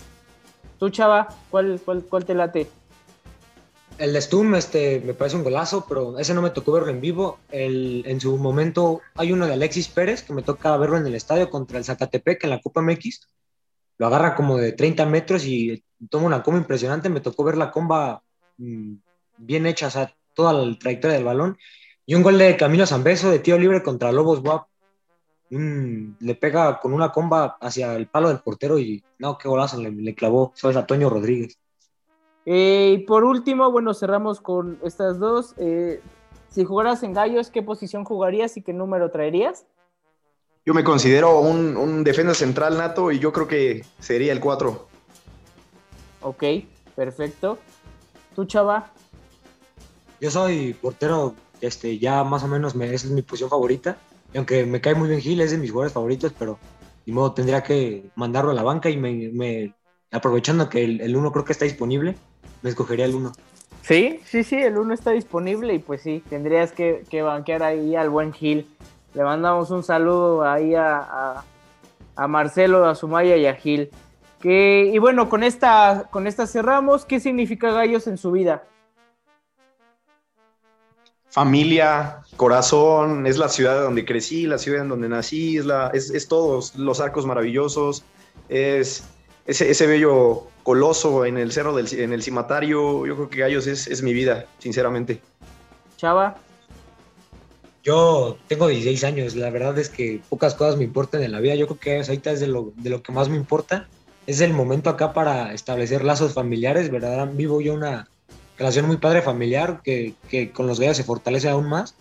¿Tú, 0.78 0.90
Chava? 0.90 1.28
¿Cuál, 1.50 1.80
cuál, 1.84 2.02
cuál 2.02 2.24
te 2.24 2.34
late? 2.34 2.68
El 4.00 4.14
de 4.14 4.22
Stum 4.22 4.54
este, 4.54 5.02
me 5.04 5.12
parece 5.12 5.36
un 5.36 5.44
golazo, 5.44 5.84
pero 5.86 6.18
ese 6.18 6.32
no 6.32 6.40
me 6.40 6.48
tocó 6.48 6.72
verlo 6.72 6.88
en 6.88 7.02
vivo. 7.02 7.38
El, 7.50 8.02
en 8.06 8.18
su 8.18 8.38
momento 8.38 9.02
hay 9.14 9.30
uno 9.30 9.46
de 9.46 9.52
Alexis 9.52 9.88
Pérez 9.88 10.22
que 10.22 10.32
me 10.32 10.40
toca 10.40 10.74
verlo 10.78 10.96
en 10.96 11.06
el 11.06 11.14
estadio 11.14 11.50
contra 11.50 11.76
el 11.76 11.84
Zacatepec 11.84 12.42
en 12.44 12.50
la 12.50 12.62
Copa 12.62 12.80
MX. 12.80 13.28
Lo 13.98 14.06
agarra 14.06 14.34
como 14.34 14.56
de 14.56 14.72
30 14.72 15.04
metros 15.04 15.44
y 15.44 15.84
toma 16.08 16.28
una 16.28 16.42
comba 16.42 16.58
impresionante. 16.60 17.10
Me 17.10 17.20
tocó 17.20 17.44
ver 17.44 17.58
la 17.58 17.70
comba 17.70 18.22
mm, 18.56 18.94
bien 19.36 19.66
hecha, 19.66 19.88
o 19.88 19.90
sea, 19.90 20.16
toda 20.32 20.54
la 20.54 20.78
trayectoria 20.78 21.16
del 21.18 21.26
balón. 21.26 21.58
Y 22.06 22.14
un 22.14 22.22
gol 22.22 22.38
de 22.38 22.56
Camilo 22.56 22.86
Zambeso 22.86 23.30
de 23.30 23.40
tiro 23.40 23.58
libre 23.58 23.82
contra 23.82 24.12
Lobos. 24.12 24.42
Mm, 25.50 26.12
le 26.20 26.34
pega 26.36 26.80
con 26.80 26.94
una 26.94 27.12
comba 27.12 27.58
hacia 27.60 27.94
el 27.96 28.06
palo 28.06 28.28
del 28.28 28.40
portero 28.40 28.78
y 28.78 29.04
no, 29.18 29.36
qué 29.36 29.46
golazo 29.46 29.78
le, 29.78 29.90
le 29.90 30.14
clavó. 30.14 30.54
Eso 30.56 30.70
es 30.70 30.76
a 30.76 30.86
Toño 30.86 31.10
Rodríguez. 31.10 31.58
Eh, 32.46 32.96
y 32.98 33.04
por 33.04 33.24
último, 33.24 33.70
bueno, 33.70 33.94
cerramos 33.94 34.40
con 34.40 34.78
estas 34.82 35.18
dos. 35.18 35.54
Eh, 35.58 36.00
si 36.48 36.64
jugaras 36.64 37.02
en 37.02 37.12
gallos, 37.12 37.50
¿qué 37.50 37.62
posición 37.62 38.04
jugarías 38.04 38.56
y 38.56 38.62
qué 38.62 38.72
número 38.72 39.10
traerías? 39.10 39.66
Yo 40.66 40.74
me 40.74 40.84
considero 40.84 41.40
un, 41.40 41.76
un 41.76 42.04
defensa 42.04 42.34
central 42.34 42.76
nato 42.76 43.10
y 43.12 43.18
yo 43.18 43.32
creo 43.32 43.46
que 43.48 43.84
sería 43.98 44.32
el 44.32 44.40
4. 44.40 44.86
Ok, 46.22 46.44
perfecto. 46.94 47.58
¿Tú, 48.34 48.44
Chava? 48.44 48.90
Yo 50.20 50.30
soy 50.30 50.74
portero, 50.74 51.34
este, 51.60 51.98
ya 51.98 52.24
más 52.24 52.42
o 52.44 52.48
menos 52.48 52.74
me, 52.74 52.92
esa 52.92 53.06
es 53.06 53.12
mi 53.12 53.22
posición 53.22 53.48
favorita. 53.50 53.96
Y 54.32 54.36
aunque 54.38 54.66
me 54.66 54.80
cae 54.80 54.94
muy 54.94 55.08
bien 55.08 55.20
Gil, 55.20 55.40
es 55.40 55.50
de 55.50 55.58
mis 55.58 55.70
jugadores 55.70 55.94
favoritos, 55.94 56.32
pero 56.38 56.58
de 57.06 57.12
modo 57.12 57.32
tendría 57.32 57.62
que 57.62 58.10
mandarlo 58.16 58.50
a 58.50 58.54
la 58.54 58.62
banca 58.62 58.90
y 58.90 58.96
me, 58.96 59.30
me- 59.32 59.74
aprovechando 60.12 60.68
que 60.68 60.84
el, 60.84 61.00
el 61.00 61.16
uno 61.16 61.32
creo 61.32 61.44
que 61.44 61.52
está 61.52 61.64
disponible, 61.64 62.16
me 62.62 62.70
escogería 62.70 63.04
el 63.04 63.14
uno. 63.14 63.32
Sí, 63.82 64.20
sí, 64.26 64.44
sí, 64.44 64.56
el 64.56 64.78
uno 64.78 64.92
está 64.92 65.10
disponible 65.10 65.74
y 65.74 65.78
pues 65.78 66.02
sí, 66.02 66.22
tendrías 66.28 66.72
que, 66.72 67.04
que 67.08 67.22
banquear 67.22 67.62
ahí 67.62 67.96
al 67.96 68.10
buen 68.10 68.32
Gil. 68.32 68.68
Le 69.14 69.24
mandamos 69.24 69.70
un 69.70 69.82
saludo 69.82 70.44
ahí 70.44 70.74
a, 70.74 70.98
a, 70.98 71.44
a 72.16 72.28
Marcelo, 72.28 72.84
a 72.84 72.94
Sumaya 72.94 73.36
y 73.36 73.46
a 73.46 73.54
Gil. 73.54 73.90
Que, 74.40 74.90
y 74.92 74.98
bueno, 74.98 75.28
con 75.28 75.42
esta, 75.42 76.08
con 76.10 76.26
esta 76.26 76.46
cerramos. 76.46 77.04
¿Qué 77.04 77.20
significa 77.20 77.72
Gallos 77.72 78.06
en 78.06 78.18
su 78.18 78.32
vida? 78.32 78.64
Familia, 81.30 82.22
corazón, 82.36 83.26
es 83.26 83.38
la 83.38 83.48
ciudad 83.48 83.82
donde 83.82 84.04
crecí, 84.04 84.46
la 84.46 84.58
ciudad 84.58 84.82
en 84.82 84.88
donde 84.88 85.08
nací, 85.08 85.58
es, 85.58 85.64
la, 85.64 85.88
es, 85.94 86.10
es 86.10 86.26
todos 86.26 86.74
los 86.74 87.00
arcos 87.00 87.24
maravillosos, 87.24 88.02
es 88.48 89.04
ese, 89.50 89.68
ese 89.68 89.86
bello 89.88 90.46
coloso 90.62 91.24
en 91.24 91.36
el 91.36 91.50
cerro 91.50 91.74
del 91.74 91.92
en 91.98 92.12
el 92.12 92.22
cimatario. 92.22 93.04
Yo 93.04 93.16
creo 93.16 93.30
que 93.30 93.40
Gallos 93.40 93.66
es, 93.66 93.88
es 93.88 94.02
mi 94.02 94.12
vida, 94.12 94.46
sinceramente. 94.58 95.20
Chava. 95.96 96.36
Yo 97.82 98.36
tengo 98.46 98.68
16 98.68 99.02
años, 99.04 99.34
la 99.34 99.50
verdad 99.50 99.76
es 99.78 99.88
que 99.88 100.20
pocas 100.28 100.54
cosas 100.54 100.76
me 100.76 100.84
importan 100.84 101.22
en 101.24 101.32
la 101.32 101.40
vida. 101.40 101.56
Yo 101.56 101.66
creo 101.66 101.80
que 101.80 101.96
ahorita 101.96 102.30
es 102.30 102.40
de 102.40 102.46
lo, 102.46 102.72
de 102.76 102.90
lo 102.90 103.02
que 103.02 103.10
más 103.10 103.28
me 103.28 103.36
importa. 103.36 103.88
Es 104.26 104.40
el 104.40 104.52
momento 104.52 104.88
acá 104.88 105.12
para 105.12 105.52
establecer 105.52 106.04
lazos 106.04 106.34
familiares, 106.34 106.90
¿verdad? 106.90 107.28
Vivo 107.32 107.60
yo 107.60 107.74
una 107.74 108.08
relación 108.56 108.86
muy 108.86 108.98
padre 108.98 109.22
familiar 109.22 109.80
que, 109.82 110.14
que 110.28 110.52
con 110.52 110.68
los 110.68 110.78
gallos 110.78 110.98
se 110.98 111.04
fortalece 111.04 111.48
aún 111.48 111.68
más. 111.68 111.96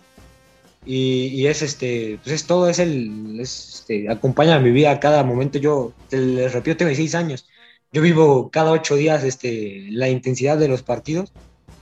Y, 0.86 1.46
es 1.48 1.62
este, 1.62 2.20
pues 2.24 2.36
es 2.36 2.48
todo, 2.48 2.70
es 2.70 2.80
el, 2.80 3.40
es 3.40 3.76
este, 3.80 4.10
acompaña 4.10 4.56
a 4.56 4.60
mi 4.60 4.72
vida 4.72 4.92
a 4.92 5.00
cada 5.00 5.24
momento. 5.24 5.60
Yo, 5.60 5.94
les 6.12 6.54
repito, 6.54 6.78
tengo 6.78 6.90
16 6.90 7.16
años. 7.16 7.48
Yo 7.92 8.02
vivo 8.02 8.50
cada 8.52 8.72
ocho 8.72 8.96
días 8.96 9.24
este, 9.24 9.88
la 9.92 10.10
intensidad 10.10 10.58
de 10.58 10.68
los 10.68 10.84
partidos 10.84 11.34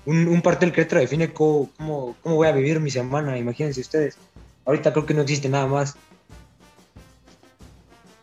un, 0.07 0.25
un 0.29 0.41
partido 0.41 0.67
del 0.67 0.71
Querétaro 0.73 1.01
define 1.01 1.33
cómo, 1.33 1.69
cómo, 1.77 2.15
cómo, 2.23 2.35
voy 2.35 2.47
a 2.47 2.53
vivir 2.53 2.79
mi 2.79 2.89
semana, 2.89 3.37
imagínense 3.37 3.81
ustedes. 3.81 4.17
Ahorita 4.65 4.93
creo 4.93 5.05
que 5.05 5.13
no 5.13 5.21
existe 5.21 5.49
nada 5.49 5.67
más. 5.67 5.97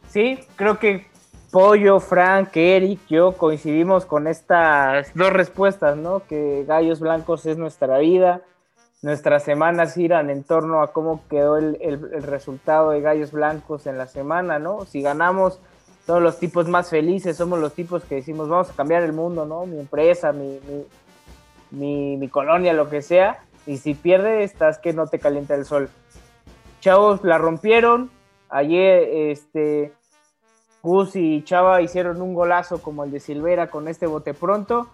Sí, 0.09 0.41
creo 0.57 0.79
que 0.79 1.07
Pollo, 1.51 2.01
Frank, 2.01 2.57
Eric, 2.57 3.01
yo 3.09 3.33
coincidimos 3.33 4.07
con 4.07 4.27
estas 4.27 5.15
dos 5.15 5.31
respuestas, 5.31 5.97
¿no? 5.99 6.27
Que 6.27 6.65
Gallos 6.67 7.01
Blancos 7.01 7.45
es 7.45 7.59
nuestra 7.59 7.99
vida, 7.99 8.41
nuestras 9.05 9.45
semanas 9.45 9.95
giran 9.95 10.31
en 10.31 10.43
torno 10.45 10.83
a 10.83 10.93
cómo 10.93 11.23
quedó 11.29 11.57
el, 11.57 11.79
el, 11.81 12.23
resultado 12.23 12.91
de 12.91 13.01
Gallos 13.01 13.33
Blancos 13.33 13.87
en 13.87 13.99
la 13.99 14.07
semana, 14.07 14.59
¿no? 14.59 14.85
Si 14.87 15.03
ganamos, 15.03 15.61
somos 16.07 16.23
los 16.23 16.39
tipos 16.39 16.69
más 16.69 16.91
felices, 16.91 17.37
somos 17.37 17.61
los 17.61 17.75
tipos 17.75 18.03
que 18.05 18.17
decimos, 18.17 18.49
vamos 18.49 18.71
a 18.71 18.75
cambiar 18.75 19.03
el 19.03 19.13
mundo, 19.13 19.45
¿no? 19.45 19.67
Mi 19.67 19.79
empresa, 19.79 20.33
mi, 20.33 20.59
mi 20.67 20.85
mi, 21.75 22.29
colonia, 22.29 22.73
lo 22.73 22.89
que 22.89 23.03
sea, 23.03 23.45
y 23.67 23.79
si 23.79 23.95
pierde, 23.95 24.45
estás 24.45 24.79
que 24.79 24.93
no 24.93 25.07
te 25.07 25.19
calienta 25.19 25.55
el 25.55 25.65
sol. 25.65 25.89
Chavos 26.81 27.25
la 27.25 27.39
rompieron, 27.39 28.11
ayer 28.49 29.31
este 29.31 29.93
Gus 30.83 31.17
y 31.17 31.43
Chava 31.45 31.81
hicieron 31.81 32.21
un 32.21 32.35
golazo 32.35 32.83
como 32.83 33.05
el 33.05 33.11
de 33.11 33.21
Silvera 33.21 33.71
con 33.71 33.89
este 33.89 34.07
bote 34.07 34.35
pronto. 34.35 34.89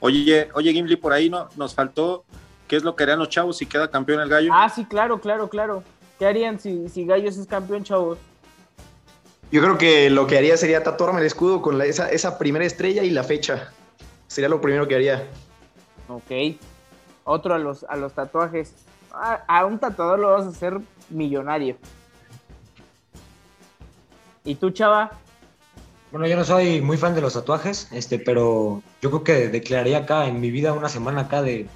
Oye, 0.00 0.48
oye 0.54 0.72
Gimli, 0.72 0.96
por 0.96 1.12
ahí 1.12 1.28
no, 1.28 1.48
nos 1.56 1.74
faltó 1.74 2.24
qué 2.66 2.76
es 2.76 2.84
lo 2.84 2.96
que 2.96 3.04
harían 3.04 3.18
los 3.18 3.28
chavos 3.28 3.56
si 3.58 3.66
queda 3.66 3.90
campeón 3.90 4.20
el 4.20 4.28
gallo. 4.28 4.50
Ah, 4.52 4.68
sí, 4.68 4.84
claro, 4.84 5.20
claro, 5.20 5.48
claro. 5.48 5.82
¿Qué 6.18 6.26
harían 6.26 6.58
si, 6.58 6.88
si 6.88 7.04
Gallos 7.04 7.36
es 7.36 7.46
campeón, 7.46 7.84
chavos? 7.84 8.18
Yo 9.52 9.62
creo 9.62 9.78
que 9.78 10.10
lo 10.10 10.26
que 10.26 10.38
haría 10.38 10.56
sería 10.56 10.82
tatuarme 10.82 11.20
el 11.20 11.26
escudo 11.26 11.62
con 11.62 11.78
la, 11.78 11.84
esa, 11.84 12.10
esa 12.10 12.38
primera 12.38 12.64
estrella 12.64 13.04
y 13.04 13.10
la 13.10 13.22
fecha. 13.22 13.70
Sería 14.26 14.48
lo 14.48 14.60
primero 14.60 14.88
que 14.88 14.96
haría. 14.96 15.24
Ok. 16.08 16.56
Otro 17.24 17.54
a 17.54 17.58
los, 17.58 17.84
a 17.84 17.96
los 17.96 18.12
tatuajes. 18.12 18.74
A, 19.12 19.44
a, 19.46 19.66
un 19.66 19.78
tatuador 19.78 20.18
lo 20.18 20.32
vas 20.32 20.46
a 20.46 20.48
hacer 20.48 20.80
millonario. 21.10 21.76
¿Y 24.44 24.54
tú, 24.54 24.70
chava? 24.70 25.12
Bueno, 26.10 26.26
yo 26.26 26.36
no 26.36 26.44
soy 26.44 26.80
muy 26.80 26.96
fan 26.96 27.14
de 27.14 27.20
los 27.20 27.34
tatuajes, 27.34 27.88
este, 27.92 28.18
pero 28.18 28.82
yo 29.02 29.10
creo 29.10 29.24
que 29.24 29.48
declararía 29.48 29.98
acá 29.98 30.26
en 30.26 30.40
mi 30.40 30.50
vida 30.50 30.72
una 30.72 30.88
semana 30.88 31.22
acá 31.22 31.42
de, 31.42 31.66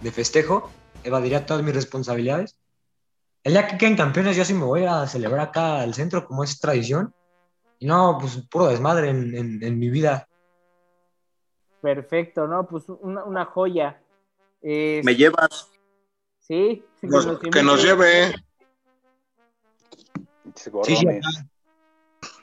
de 0.00 0.12
festejo, 0.12 0.70
evadiría 1.04 1.46
todas 1.46 1.62
mis 1.62 1.74
responsabilidades. 1.74 2.58
El 3.44 3.52
día 3.52 3.66
que 3.66 3.78
queden 3.78 3.96
campeones, 3.96 4.36
yo 4.36 4.44
sí 4.44 4.54
me 4.54 4.64
voy 4.64 4.84
a 4.84 5.06
celebrar 5.06 5.40
acá 5.40 5.80
al 5.80 5.94
centro, 5.94 6.26
como 6.26 6.44
es 6.44 6.58
tradición. 6.58 7.14
Y 7.78 7.86
no, 7.86 8.18
pues 8.20 8.36
puro 8.50 8.66
desmadre 8.66 9.10
en, 9.10 9.34
en, 9.36 9.62
en 9.62 9.78
mi 9.78 9.88
vida. 9.88 10.28
Perfecto, 11.80 12.46
¿no? 12.48 12.66
Pues 12.66 12.84
una, 12.88 13.24
una 13.24 13.44
joya. 13.44 14.02
Eh, 14.62 15.00
¿Me 15.04 15.14
llevas? 15.14 15.68
Sí, 16.40 16.84
sí 17.00 17.06
nos, 17.06 17.24
que, 17.24 17.30
nos 17.30 17.40
que 17.40 17.62
nos 17.62 17.82
lleve. 17.82 18.34
Sí, 20.54 20.96
sí, 20.96 21.06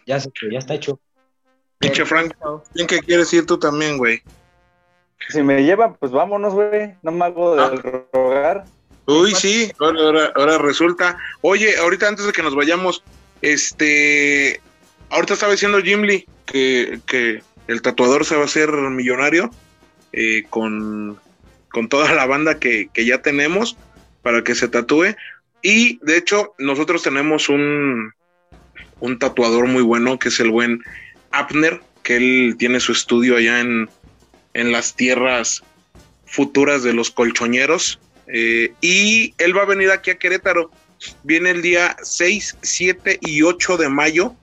ya, 0.05 0.19
se, 0.19 0.29
ya 0.49 0.59
está 0.59 0.75
hecho. 0.75 0.99
Pinche 1.79 2.05
Frank, 2.05 2.33
bien 2.73 2.87
que 2.87 2.99
quieres 2.99 3.33
ir 3.33 3.45
tú 3.45 3.59
también, 3.59 3.97
güey. 3.97 4.21
Si 5.29 5.41
me 5.41 5.63
llevan, 5.63 5.95
pues 5.95 6.11
vámonos, 6.11 6.53
güey. 6.53 6.93
No 7.01 7.11
me 7.11 7.25
hago 7.25 7.55
de 7.55 7.61
ah. 7.61 8.07
rogar. 8.13 8.65
Uy, 9.07 9.33
sí, 9.35 9.71
ahora, 9.79 10.01
ahora, 10.01 10.33
ahora, 10.35 10.57
resulta. 10.57 11.17
Oye, 11.41 11.77
ahorita 11.77 12.07
antes 12.07 12.25
de 12.25 12.31
que 12.31 12.43
nos 12.43 12.55
vayamos, 12.55 13.03
este. 13.41 14.61
Ahorita 15.09 15.33
estaba 15.33 15.51
diciendo 15.51 15.79
Jim 15.81 16.01
Lee 16.01 16.27
que, 16.45 16.99
que 17.05 17.43
el 17.67 17.81
tatuador 17.81 18.25
se 18.25 18.35
va 18.35 18.43
a 18.43 18.45
hacer 18.45 18.71
millonario 18.71 19.51
eh, 20.13 20.45
con, 20.49 21.19
con, 21.69 21.89
toda 21.89 22.11
la 22.13 22.25
banda 22.25 22.59
que, 22.59 22.89
que, 22.91 23.05
ya 23.05 23.21
tenemos 23.21 23.77
para 24.23 24.43
que 24.43 24.55
se 24.55 24.67
tatúe. 24.67 25.15
Y 25.61 25.99
de 26.03 26.17
hecho, 26.17 26.53
nosotros 26.57 27.03
tenemos 27.03 27.49
un, 27.49 28.13
un 28.99 29.19
tatuador 29.19 29.67
muy 29.67 29.83
bueno 29.83 30.17
que 30.17 30.29
es 30.29 30.39
el 30.39 30.49
buen 30.49 30.83
Abner, 31.31 31.81
que 32.03 32.17
él 32.17 32.55
tiene 32.57 32.79
su 32.79 32.91
estudio 32.91 33.37
allá 33.37 33.59
en, 33.59 33.89
en 34.55 34.71
las 34.71 34.95
tierras 34.95 35.63
futuras 36.25 36.81
de 36.81 36.93
los 36.93 37.11
colchoñeros. 37.11 37.99
Eh, 38.27 38.73
y 38.81 39.35
él 39.37 39.55
va 39.55 39.61
a 39.61 39.65
venir 39.65 39.91
aquí 39.91 40.09
a 40.09 40.17
Querétaro. 40.17 40.71
Viene 41.23 41.51
el 41.51 41.61
día 41.61 41.95
6, 42.01 42.57
7 42.61 43.19
y 43.21 43.43
8 43.43 43.77
de 43.77 43.89
mayo 43.89 44.35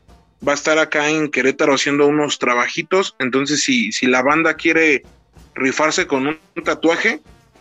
va 0.46 0.52
a 0.52 0.54
estar 0.54 0.78
acá 0.78 1.08
en 1.08 1.30
Querétaro 1.30 1.74
haciendo 1.74 2.06
unos 2.06 2.38
trabajitos. 2.38 3.14
Entonces, 3.18 3.62
si, 3.62 3.92
si 3.92 4.06
la 4.06 4.22
banda 4.22 4.54
quiere 4.54 5.02
rifarse 5.54 6.06
con 6.06 6.26
un 6.26 6.64
tatuaje, 6.64 7.20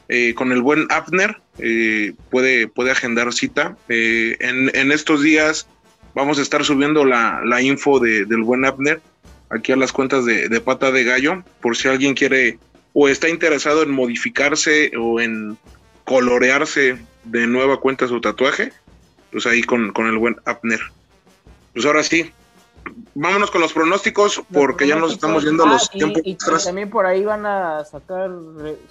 eh, 0.09 0.33
con 0.33 0.51
el 0.51 0.61
buen 0.61 0.87
Abner, 0.89 1.39
eh, 1.59 2.13
puede, 2.29 2.67
puede 2.67 2.91
agendar 2.91 3.31
cita. 3.33 3.77
Eh, 3.87 4.35
en, 4.39 4.71
en, 4.75 4.91
estos 4.91 5.21
días 5.21 5.67
vamos 6.15 6.39
a 6.39 6.41
estar 6.41 6.65
subiendo 6.65 7.05
la, 7.05 7.41
la 7.45 7.61
info 7.61 7.99
de, 7.99 8.25
del 8.25 8.41
buen 8.43 8.65
Abner 8.65 9.01
aquí 9.51 9.71
a 9.71 9.75
las 9.75 9.91
cuentas 9.91 10.25
de, 10.25 10.49
de, 10.49 10.61
Pata 10.61 10.91
de 10.91 11.03
Gallo, 11.03 11.43
por 11.61 11.77
si 11.77 11.87
alguien 11.87 12.13
quiere 12.13 12.59
o 12.93 13.07
está 13.07 13.29
interesado 13.29 13.83
en 13.83 13.91
modificarse 13.91 14.91
o 14.99 15.19
en 15.19 15.57
colorearse 16.03 16.97
de 17.23 17.47
nueva 17.47 17.79
cuenta 17.79 18.07
su 18.07 18.19
tatuaje, 18.19 18.73
pues 19.31 19.45
ahí 19.45 19.63
con, 19.63 19.91
con 19.91 20.07
el 20.07 20.17
buen 20.17 20.37
Abner. 20.45 20.79
Pues 21.73 21.85
ahora 21.85 22.03
sí, 22.03 22.31
vámonos 23.15 23.51
con 23.51 23.61
los 23.61 23.73
pronósticos 23.73 24.41
porque 24.51 24.87
ya 24.87 24.95
nos 24.95 25.13
estamos 25.13 25.43
yendo 25.43 25.63
a 25.63 25.69
los 25.69 25.83
ah, 25.85 25.91
tiempos 25.93 26.21
y, 26.25 26.35
también 26.35 26.89
por 26.89 27.05
ahí 27.05 27.23
van 27.23 27.45
a 27.45 27.85
sacar 27.85 28.31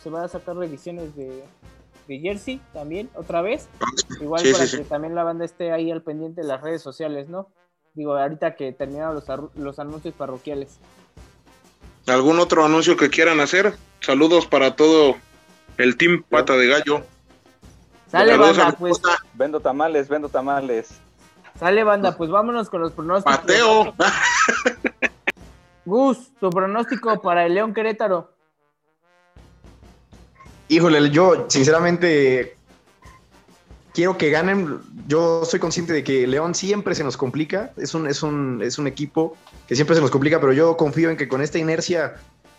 se 0.02 0.10
van 0.10 0.24
a 0.24 0.28
sacar 0.28 0.56
revisiones 0.56 1.14
de, 1.16 1.42
de 2.08 2.18
Jersey 2.20 2.60
también 2.72 3.10
otra 3.14 3.42
vez 3.42 3.68
igual 4.20 4.42
sí, 4.42 4.52
para 4.52 4.66
sí, 4.66 4.76
que 4.78 4.82
sí. 4.84 4.88
también 4.88 5.14
la 5.14 5.24
banda 5.24 5.44
esté 5.44 5.72
ahí 5.72 5.90
al 5.90 6.02
pendiente 6.02 6.42
de 6.42 6.46
las 6.46 6.60
redes 6.60 6.82
sociales 6.82 7.28
no 7.28 7.48
digo 7.94 8.16
ahorita 8.16 8.54
que 8.54 8.72
terminaron 8.72 9.14
los, 9.14 9.24
los 9.56 9.78
anuncios 9.78 10.14
parroquiales 10.14 10.78
algún 12.06 12.40
otro 12.40 12.64
anuncio 12.64 12.96
que 12.96 13.10
quieran 13.10 13.40
hacer 13.40 13.74
saludos 14.00 14.46
para 14.46 14.76
todo 14.76 15.16
el 15.76 15.96
team 15.96 16.24
pata 16.28 16.56
de 16.56 16.68
gallo 16.68 17.02
sale 18.08 18.36
banda 18.36 18.72
pues 18.72 19.00
vendo 19.34 19.60
tamales 19.60 20.08
vendo 20.08 20.28
tamales 20.28 21.00
Sale, 21.60 21.84
banda, 21.84 22.16
pues 22.16 22.30
vámonos 22.30 22.70
con 22.70 22.80
los 22.80 22.92
pronósticos. 22.92 23.38
Mateo. 23.38 23.94
Gus, 25.84 26.32
tu 26.40 26.48
pronóstico 26.48 27.20
para 27.20 27.44
el 27.44 27.54
León 27.54 27.74
Querétaro. 27.74 28.32
Híjole, 30.68 31.10
yo 31.10 31.44
sinceramente 31.48 32.56
quiero 33.94 34.16
que 34.18 34.30
ganen. 34.30 34.78
Yo 35.06 35.44
soy 35.44 35.60
consciente 35.60 35.92
de 35.92 36.04
que 36.04 36.26
León 36.26 36.54
siempre 36.54 36.94
se 36.94 37.04
nos 37.04 37.16
complica. 37.16 37.72
Es 37.76 37.94
un, 37.94 38.06
es 38.06 38.22
un, 38.22 38.62
es 38.62 38.78
un 38.78 38.86
equipo 38.86 39.36
que 39.66 39.74
siempre 39.74 39.96
se 39.96 40.02
nos 40.02 40.10
complica, 40.10 40.40
pero 40.40 40.52
yo 40.52 40.76
confío 40.76 41.10
en 41.10 41.16
que 41.16 41.28
con 41.28 41.42
esta 41.42 41.58
inercia 41.58 42.16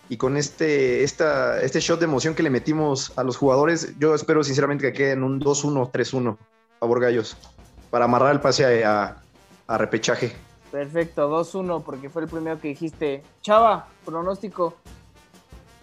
y 0.09 0.17
con 0.17 0.37
este, 0.37 1.03
esta, 1.03 1.61
este 1.61 1.79
shot 1.79 1.99
de 1.99 2.05
emoción 2.05 2.35
que 2.35 2.43
le 2.43 2.49
metimos 2.49 3.17
a 3.17 3.23
los 3.23 3.37
jugadores, 3.37 3.93
yo 3.99 4.13
espero 4.13 4.43
sinceramente 4.43 4.85
que 4.85 4.93
queden 4.93 5.23
un 5.23 5.39
2-1, 5.39 5.91
3-1. 5.91 6.37
Favor, 6.79 6.99
gallos 6.99 7.37
para 7.91 8.05
amarrar 8.05 8.31
el 8.31 8.39
pase 8.39 8.83
a, 8.83 9.17
a, 9.67 9.77
repechaje. 9.77 10.33
Perfecto, 10.71 11.29
2-1, 11.29 11.83
porque 11.83 12.09
fue 12.09 12.23
el 12.23 12.29
primero 12.29 12.59
que 12.59 12.69
dijiste. 12.69 13.21
Chava, 13.41 13.87
pronóstico. 14.05 14.75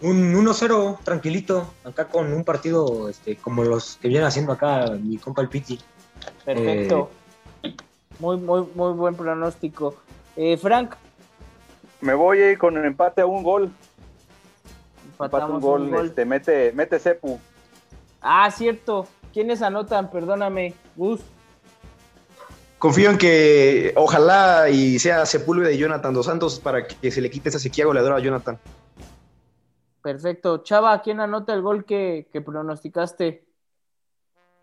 Un 0.01 0.33
1-0, 0.33 0.99
tranquilito, 1.03 1.73
acá 1.83 2.05
con 2.05 2.31
un 2.31 2.45
partido 2.45 3.09
este, 3.09 3.35
como 3.35 3.63
los 3.63 3.97
que 3.97 4.07
viene 4.07 4.25
haciendo 4.25 4.53
acá 4.53 4.91
mi 4.91 5.17
compa 5.17 5.41
el 5.41 5.49
Piti. 5.49 5.79
Perfecto. 6.45 7.09
Eh... 7.63 7.75
Muy, 8.19 8.37
muy, 8.37 8.65
muy 8.75 8.93
buen 8.93 9.15
pronóstico. 9.15 9.95
Eh, 10.35 10.57
Frank. 10.57 10.95
Me 12.01 12.13
voy 12.13 12.39
a 12.39 12.51
ir 12.51 12.57
con 12.57 12.77
el 12.77 12.85
empate 12.85 13.21
a 13.21 13.25
un 13.25 13.43
gol. 13.43 13.71
Empate 15.11 15.45
un 15.45 15.59
gol, 15.59 15.81
un 15.81 15.91
gol. 15.91 16.05
Este, 16.07 16.25
mete, 16.25 16.71
mete 16.73 16.99
Cepu. 16.99 17.39
Ah, 18.21 18.49
cierto. 18.51 19.07
¿Quiénes 19.33 19.61
anotan? 19.61 20.09
Perdóname, 20.09 20.73
Gus. 20.95 21.21
Confío 22.77 23.09
en 23.09 23.17
que 23.17 23.91
ojalá 23.97 24.69
y 24.69 24.99
sea 24.99 25.25
Sepúlveda 25.25 25.71
y 25.71 25.77
Jonathan 25.77 26.13
Dos 26.13 26.27
Santos 26.27 26.59
para 26.59 26.87
que 26.87 27.11
se 27.11 27.19
le 27.19 27.29
quite 27.29 27.49
esa 27.49 27.59
sequía 27.59 27.85
goleadora 27.85 28.15
a 28.15 28.19
Jonathan. 28.19 28.57
Perfecto. 30.01 30.63
Chava, 30.63 31.01
¿quién 31.01 31.19
anota 31.19 31.53
el 31.53 31.61
gol 31.61 31.85
que, 31.85 32.27
que 32.31 32.41
pronosticaste? 32.41 33.45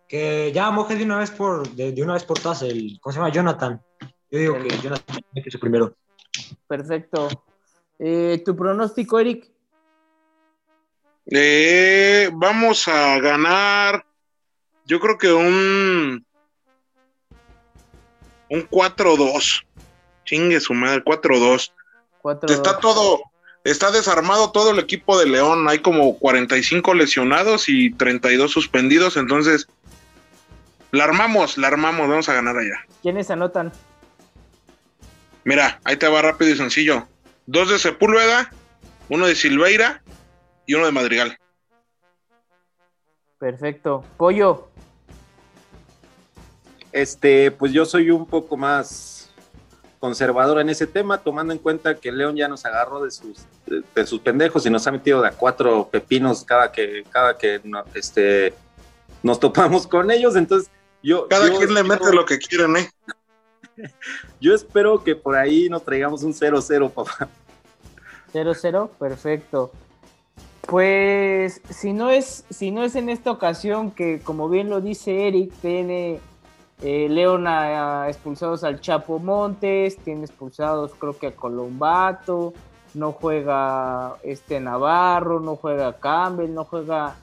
Que 0.09 0.53
ya 0.53 0.70
moje 0.70 0.97
de 0.97 1.05
una 1.05 1.18
vez 1.18 1.30
por, 1.30 1.68
de, 1.70 1.93
de 1.93 2.03
una 2.03 2.14
vez 2.14 2.24
por 2.24 2.39
todas 2.39 2.62
el, 2.62 2.99
¿cómo 3.01 3.12
se 3.12 3.18
llama? 3.18 3.32
Jonathan. 3.32 3.82
Yo 4.30 4.39
digo 4.39 4.55
que 4.62 4.68
Jonathan 4.78 5.20
mete 5.32 5.51
su 5.51 5.61
primero. 5.61 5.95
Perfecto. 6.66 7.28
Eh, 7.99 8.43
¿Tu 8.45 8.55
pronóstico, 8.55 9.18
Eric? 9.18 9.51
Eh, 11.26 12.30
vamos 12.32 12.87
a 12.87 13.18
ganar, 13.18 14.07
yo 14.84 15.01
creo 15.01 15.18
que 15.18 15.32
un 15.32 16.24
un 18.49 18.68
4-2. 18.68 19.64
Chingue 20.24 20.61
su 20.61 20.74
madre, 20.74 21.05
4-2. 21.05 21.72
4 22.22 22.53
Está 22.53 22.78
todo, 22.78 23.20
está 23.70 23.90
desarmado 23.90 24.52
todo 24.52 24.70
el 24.70 24.78
equipo 24.78 25.18
de 25.18 25.26
León. 25.26 25.68
Hay 25.68 25.80
como 25.80 26.16
45 26.18 26.94
lesionados 26.94 27.68
y 27.68 27.90
32 27.90 28.50
suspendidos. 28.50 29.16
Entonces, 29.16 29.68
la 30.92 31.04
armamos, 31.04 31.58
la 31.58 31.68
armamos. 31.68 32.08
Vamos 32.08 32.28
a 32.28 32.34
ganar 32.34 32.56
allá. 32.56 32.86
¿Quiénes 33.02 33.30
anotan? 33.30 33.72
Mira, 35.44 35.80
ahí 35.84 35.96
te 35.96 36.08
va 36.08 36.22
rápido 36.22 36.50
y 36.52 36.56
sencillo. 36.56 37.06
Dos 37.46 37.70
de 37.70 37.78
Sepúlveda, 37.78 38.50
uno 39.08 39.26
de 39.26 39.34
Silveira 39.34 40.02
y 40.64 40.74
uno 40.74 40.86
de 40.86 40.92
Madrigal. 40.92 41.38
Perfecto. 43.38 44.04
Pollo. 44.16 44.68
Este, 46.92 47.50
pues 47.50 47.72
yo 47.72 47.84
soy 47.84 48.10
un 48.10 48.26
poco 48.26 48.56
más 48.56 49.15
conservador 49.99 50.61
en 50.61 50.68
ese 50.68 50.86
tema, 50.86 51.18
tomando 51.18 51.53
en 51.53 51.59
cuenta 51.59 51.94
que 51.97 52.12
León 52.12 52.36
ya 52.36 52.49
nos 52.49 52.64
agarró 52.64 53.03
de 53.05 53.11
sus, 53.11 53.38
de, 53.66 53.82
de 53.94 54.07
sus 54.07 54.20
pendejos 54.20 54.64
y 54.66 54.70
nos 54.70 54.86
ha 54.86 54.92
metido 54.92 55.22
de 55.22 55.28
a 55.28 55.32
cuatro 55.32 55.88
pepinos 55.90 56.44
cada 56.44 56.70
que, 56.70 57.05
cada 57.11 57.36
que 57.36 57.61
no- 57.64 57.84
este, 57.94 58.55
nos 59.22 59.40
topamos 59.40 59.86
con 59.86 60.11
ellos. 60.11 60.36
Entonces, 60.36 60.70
yo. 61.03 61.26
Cada 61.28 61.49
yo 61.49 61.59
quien 61.59 61.74
le 61.74 61.82
mete 61.82 62.12
lo 62.12 62.24
que 62.24 62.38
quieren, 62.38 62.76
¿eh? 62.76 62.90
Yo 64.40 64.55
espero 64.55 65.05
que 65.05 65.14
por 65.14 65.36
ahí 65.36 65.68
nos 65.68 65.84
traigamos 65.84 66.22
un 66.22 66.32
0-0, 66.32 66.90
papá. 66.90 67.28
0-0, 68.32 68.88
perfecto. 68.99 69.70
Pues 70.62 71.61
si 71.70 71.92
no 71.92 72.11
es, 72.11 72.44
si 72.51 72.70
no 72.70 72.82
es 72.82 72.97
en 72.97 73.09
esta 73.09 73.30
ocasión 73.30 73.90
que, 73.90 74.20
como 74.20 74.49
bien 74.49 74.68
lo 74.70 74.80
dice 74.80 75.28
Eric, 75.28 75.53
tiene 75.61 76.20
eh, 76.82 77.08
León 77.08 77.46
expulsados 78.08 78.62
al 78.64 78.80
Chapo 78.80 79.18
Montes, 79.18 79.96
tiene 79.98 80.24
expulsados 80.24 80.92
creo 80.98 81.16
que 81.18 81.28
a 81.28 81.32
Colombato, 81.32 82.52
no 82.94 83.12
juega 83.12 84.16
este 84.22 84.60
Navarro, 84.60 85.40
no 85.40 85.56
juega 85.56 85.98
Campbell, 85.98 86.52
no 86.52 86.64
juega, 86.64 87.16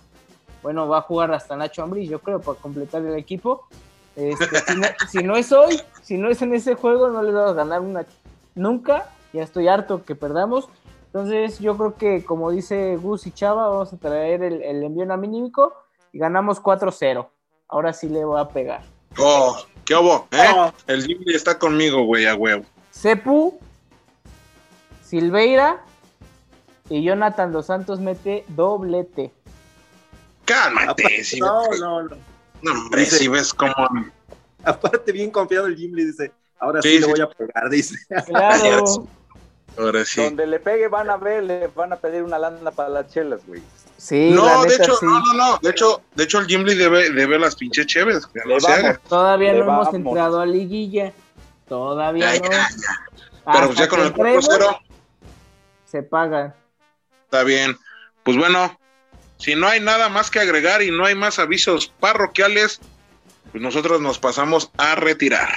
bueno, 0.61 0.87
va 0.87 0.99
a 0.99 1.01
jugar 1.01 1.33
hasta 1.33 1.55
Nacho 1.55 1.83
Ambrí, 1.83 2.07
yo 2.07 2.19
creo, 2.19 2.39
para 2.39 2.59
completar 2.59 3.03
el 3.03 3.15
equipo. 3.15 3.67
Este, 4.15 4.45
si, 5.09 5.23
no, 5.23 5.35
es 5.35 5.51
hoy, 5.51 5.81
si 6.01 6.17
no 6.17 6.29
es 6.29 6.41
en 6.41 6.53
ese 6.53 6.75
juego, 6.75 7.09
no 7.09 7.23
les 7.23 7.33
vamos 7.33 7.51
a 7.51 7.55
ganar 7.55 7.81
una 7.81 8.05
nunca. 8.55 9.09
Ya 9.33 9.43
estoy 9.43 9.67
harto 9.67 10.05
que 10.05 10.13
perdamos. 10.13 10.69
Entonces, 11.07 11.59
yo 11.59 11.75
creo 11.77 11.95
que, 11.95 12.23
como 12.23 12.51
dice 12.51 12.95
Gus 12.97 13.25
y 13.25 13.31
Chava, 13.31 13.67
vamos 13.67 13.93
a 13.93 13.97
traer 13.97 14.43
el, 14.43 14.61
el 14.61 14.83
envío 14.83 15.11
anímico 15.11 15.73
y 16.11 16.19
ganamos 16.19 16.61
4-0. 16.61 17.27
Ahora 17.67 17.93
sí 17.93 18.09
le 18.09 18.23
voy 18.23 18.39
a 18.39 18.47
pegar. 18.47 18.92
Oh, 19.18 19.57
¿qué 19.86 19.95
hubo? 19.95 20.28
¿Eh? 20.32 20.72
El 20.88 21.05
Jimmy 21.05 21.34
está 21.34 21.57
conmigo, 21.57 22.03
güey, 22.05 22.26
a 22.26 22.36
huevo. 22.36 22.66
Cepu, 22.91 23.59
Silveira 25.03 25.82
y 26.89 27.03
Jonathan 27.03 27.51
Dos 27.51 27.68
Santos 27.68 27.99
mete 27.99 28.45
doblete. 28.49 29.32
Cálmate, 30.45 31.24
si 31.24 31.39
No, 31.39 31.70
ves, 31.70 31.80
no, 31.80 32.03
no. 32.03 32.16
no, 32.61 32.72
hombre, 32.72 33.05
si 33.05 33.28
ves 33.28 33.53
cómo. 33.53 33.74
Aparte, 34.64 35.11
bien 35.11 35.32
confiado 35.32 35.68
el 35.68 35.76
Jim 35.76 35.93
le 35.93 36.05
dice, 36.05 36.32
ahora 36.59 36.82
sí, 36.82 36.89
Sí, 36.89 36.99
le 36.99 37.05
sí. 37.05 37.11
voy 37.11 37.22
a 37.22 37.30
pegar, 37.30 37.70
dice. 37.70 37.95
Claro. 38.28 38.84
Ahora 39.76 40.05
sí. 40.05 40.22
Donde 40.24 40.45
le 40.45 40.59
pegue 40.59 40.88
van 40.88 41.09
a 41.09 41.18
ver, 41.18 41.43
le 41.45 41.66
van 41.66 41.91
a 41.91 41.95
pedir 41.95 42.22
una 42.22 42.38
lana 42.38 42.70
para 42.70 42.89
las 42.89 43.07
chelas, 43.11 43.41
güey. 43.47 43.59
Sí, 44.03 44.31
la 44.31 44.35
No, 44.35 44.61
de 44.63 44.67
neta, 44.67 44.83
hecho, 44.83 44.95
sí. 44.97 45.05
no, 45.05 45.19
no, 45.21 45.33
no. 45.33 45.57
De 45.61 45.69
hecho, 45.69 46.01
de 46.15 46.23
hecho 46.25 46.39
el 46.39 46.47
Jimmy 46.47 46.75
debe, 46.75 47.09
debe 47.11 47.39
las 47.39 47.55
pinches 47.55 47.85
chéves. 47.85 48.27
no 48.45 48.57
vamos. 48.61 48.99
Todavía 49.07 49.53
Le 49.53 49.59
no 49.59 49.63
hemos 49.65 49.93
entrado 49.93 50.41
a 50.41 50.45
liguilla. 50.45 51.13
Todavía 51.69 52.35
Ya, 52.35 52.41
no. 52.41 52.51
ya, 52.51 52.67
Pero 53.53 53.65
pues 53.67 53.77
ya 53.79 53.87
con 53.87 54.01
el 54.01 54.07
entremos, 54.07 54.49
4-0 54.49 54.79
se 55.85 56.03
pagan. 56.03 56.53
está 57.23 57.43
bien. 57.43 57.77
Pues 58.23 58.35
bueno, 58.37 58.77
si 59.37 59.55
no 59.55 59.67
hay 59.69 59.79
nada 59.79 60.09
más 60.09 60.29
que 60.29 60.39
agregar 60.41 60.81
y 60.81 60.91
no 60.91 61.05
hay 61.05 61.15
más 61.15 61.39
avisos 61.39 61.87
parroquiales, 62.01 62.81
pues 63.51 63.61
nosotros 63.63 64.01
nos 64.01 64.19
pasamos 64.19 64.69
a 64.77 64.95
retirar. 64.95 65.49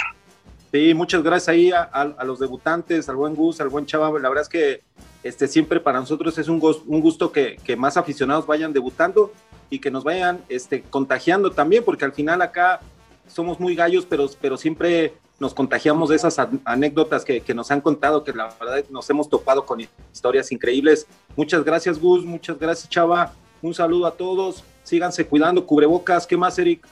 Sí, 0.72 0.94
muchas 0.94 1.22
gracias 1.24 1.49
ahí 1.49 1.72
a, 1.72 1.80
a- 1.92 2.14
a 2.18 2.24
los 2.24 2.38
debutantes, 2.38 3.09
al 3.09 3.16
buen 3.16 3.34
Gus, 3.34 3.61
al 3.61 3.70
buen 3.70 3.86
Chava. 3.86 4.09
La 4.20 4.28
verdad 4.28 4.42
es 4.42 4.49
que 4.49 4.82
este, 5.27 5.49
siempre 5.49 5.81
para 5.81 6.01
nosotros 6.01 6.37
es 6.39 6.49
un, 6.49 6.61
gos- 6.61 6.83
un 6.87 7.01
gusto 7.01 7.33
que, 7.33 7.57
que 7.64 7.77
más 7.77 7.97
aficionados 7.97 8.47
vayan 8.47 8.72
debutando 8.72 9.33
y 9.70 9.79
que 9.81 9.91
nos 9.91 10.05
vayan 10.05 10.43
este, 10.49 10.83
contagiando 10.83 11.51
también, 11.51 11.85
porque 11.85 12.05
al 12.05 12.12
final 12.12 12.41
acá 12.43 12.81
somos 13.27 13.59
muy 13.59 13.74
gallos, 13.74 14.07
pero, 14.07 14.29
pero 14.41 14.57
siempre 14.57 15.14
nos 15.39 15.53
contagiamos 15.53 16.09
de 16.09 16.16
esas 16.16 16.39
an- 16.39 16.61
anécdotas 16.64 17.24
que, 17.24 17.41
que 17.41 17.55
nos 17.55 17.70
han 17.70 17.81
contado, 17.81 18.24
que 18.24 18.33
la 18.33 18.55
verdad 18.59 18.85
nos 18.91 19.11
hemos 19.11 19.29
topado 19.29 19.66
con 19.66 19.81
historias 20.12 20.53
increíbles. 20.53 21.07
Muchas 21.35 21.64
gracias, 21.64 21.99
Gus, 21.99 22.24
muchas 22.24 22.59
gracias, 22.59 22.89
Chava. 22.89 23.33
Un 23.62 23.74
saludo 23.74 24.07
a 24.07 24.12
todos. 24.12 24.62
Síganse 24.85 25.27
cuidando, 25.27 25.66
cubrebocas. 25.66 26.27
¿Qué 26.27 26.37
más, 26.37 26.59
Eric? 26.59 26.87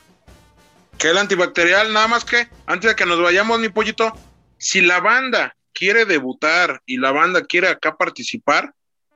Que 0.98 1.10
el 1.10 1.18
antibacterial, 1.18 1.92
nada 1.92 2.08
más 2.08 2.24
que, 2.24 2.48
antes 2.66 2.90
de 2.90 2.96
que 2.96 3.06
nos 3.06 3.20
vayamos, 3.22 3.60
mi 3.60 3.68
pollito, 3.68 4.12
si 4.58 4.80
la 4.80 5.00
banda 5.00 5.54
quiere 5.74 6.04
debutar 6.04 6.80
y 6.86 6.96
la 6.96 7.10
banda 7.12 7.44
quiere 7.44 7.68
acá 7.68 7.96
participar, 7.96 8.72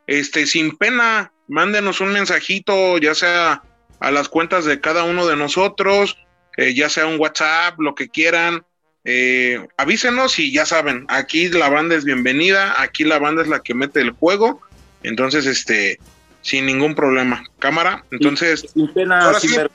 este, 0.07 0.47
sin 0.47 0.77
pena, 0.77 1.33
mándenos 1.49 2.01
un 2.01 2.13
mensajito, 2.13 2.99
ya 2.99 3.15
sea 3.15 3.63
a 4.01 4.11
las 4.11 4.29
cuentas 4.29 4.65
de 4.65 4.81
cada 4.81 5.05
uno 5.05 5.27
de 5.27 5.37
nosotros, 5.37 6.19
eh, 6.57 6.75
ya 6.75 6.89
sea 6.89 7.07
un 7.07 7.19
WhatsApp, 7.19 7.79
lo 7.79 7.95
que 7.95 8.09
quieran, 8.09 8.65
eh, 9.05 9.67
avísenos 9.77 10.39
y 10.39 10.53
ya 10.53 10.67
saben, 10.67 11.07
aquí 11.09 11.49
la 11.49 11.69
banda 11.69 11.95
es 11.95 12.05
bienvenida, 12.05 12.81
aquí 12.83 13.05
la 13.05 13.19
banda 13.19 13.43
es 13.43 13.49
la 13.49 13.61
que 13.61 13.75
mete 13.75 14.01
el 14.01 14.11
juego, 14.11 14.61
entonces, 15.03 15.47
este, 15.47 16.01
sin 16.43 16.67
ningún 16.67 16.95
problema. 16.95 17.45
Cámara, 17.59 18.05
entonces, 18.11 18.67
Sin 18.75 18.93
pena, 18.93 19.33
sin 19.35 19.51
sí. 19.51 19.57
ver- 19.57 19.71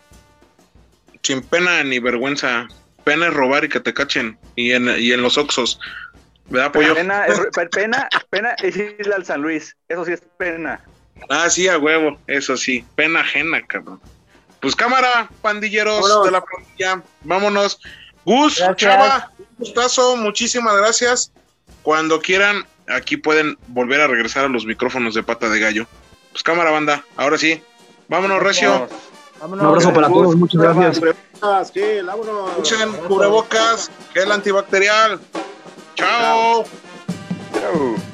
sin 1.21 1.41
pena 1.41 1.83
ni 1.83 1.99
vergüenza. 1.99 2.67
Pena 3.05 3.27
es 3.27 3.33
robar 3.33 3.63
y 3.63 3.69
que 3.69 3.79
te 3.79 3.93
cachen. 3.93 4.37
Y 4.55 4.71
en, 4.71 4.89
y 4.99 5.11
en 5.13 5.21
los 5.21 5.37
oxos. 5.37 5.79
¿Verdad, 6.53 6.71
pollo? 6.71 6.93
Pena, 6.93 7.25
es- 7.25 7.41
pena, 7.71 8.07
pena 8.29 8.51
es 8.61 8.77
irle 8.77 9.15
al 9.15 9.25
San 9.25 9.41
Luis. 9.41 9.75
Eso 9.89 10.05
sí 10.05 10.11
es 10.13 10.21
pena. 10.37 10.79
Ah, 11.27 11.49
sí, 11.49 11.67
a 11.67 11.79
huevo. 11.79 12.19
Eso 12.27 12.55
sí. 12.55 12.85
Pena 12.95 13.21
ajena, 13.21 13.65
cabrón. 13.65 13.99
Pues 14.61 14.75
cámara, 14.75 15.29
pandilleros 15.41 16.01
Vámonos. 16.03 16.25
de 16.25 16.31
la 16.31 16.41
pandilla. 16.41 17.01
Vámonos. 17.23 17.79
Gus, 18.23 18.59
Gracias. 18.59 18.77
Chava, 18.77 19.31
un 19.39 19.45
gustazo. 19.57 20.15
Muchísimas 20.15 20.77
gracias. 20.77 21.31
Cuando 21.81 22.21
quieran, 22.21 22.65
aquí 22.87 23.17
pueden 23.17 23.57
volver 23.67 23.99
a 24.01 24.07
regresar 24.07 24.45
a 24.45 24.47
los 24.47 24.65
micrófonos 24.67 25.15
de 25.15 25.23
pata 25.23 25.49
de 25.49 25.59
gallo. 25.59 25.87
Pues 26.31 26.43
cámara, 26.43 26.69
banda. 26.69 27.03
Ahora 27.17 27.39
sí. 27.39 27.63
Vámonos, 28.09 28.43
Recio. 28.43 28.87
Vámonos. 29.41 29.63
Un 29.63 29.69
abrazo 29.69 29.91
para 29.91 30.07
todos, 30.07 30.35
muchas 30.35 30.61
gracias. 30.61 31.01
Usen 32.59 32.93
cubrebocas, 33.07 33.89
gel 34.13 34.31
antibacterial. 34.31 35.19
Ciao. 35.95 36.63
Ciao. 36.63 36.65
Ciao. 37.53 38.12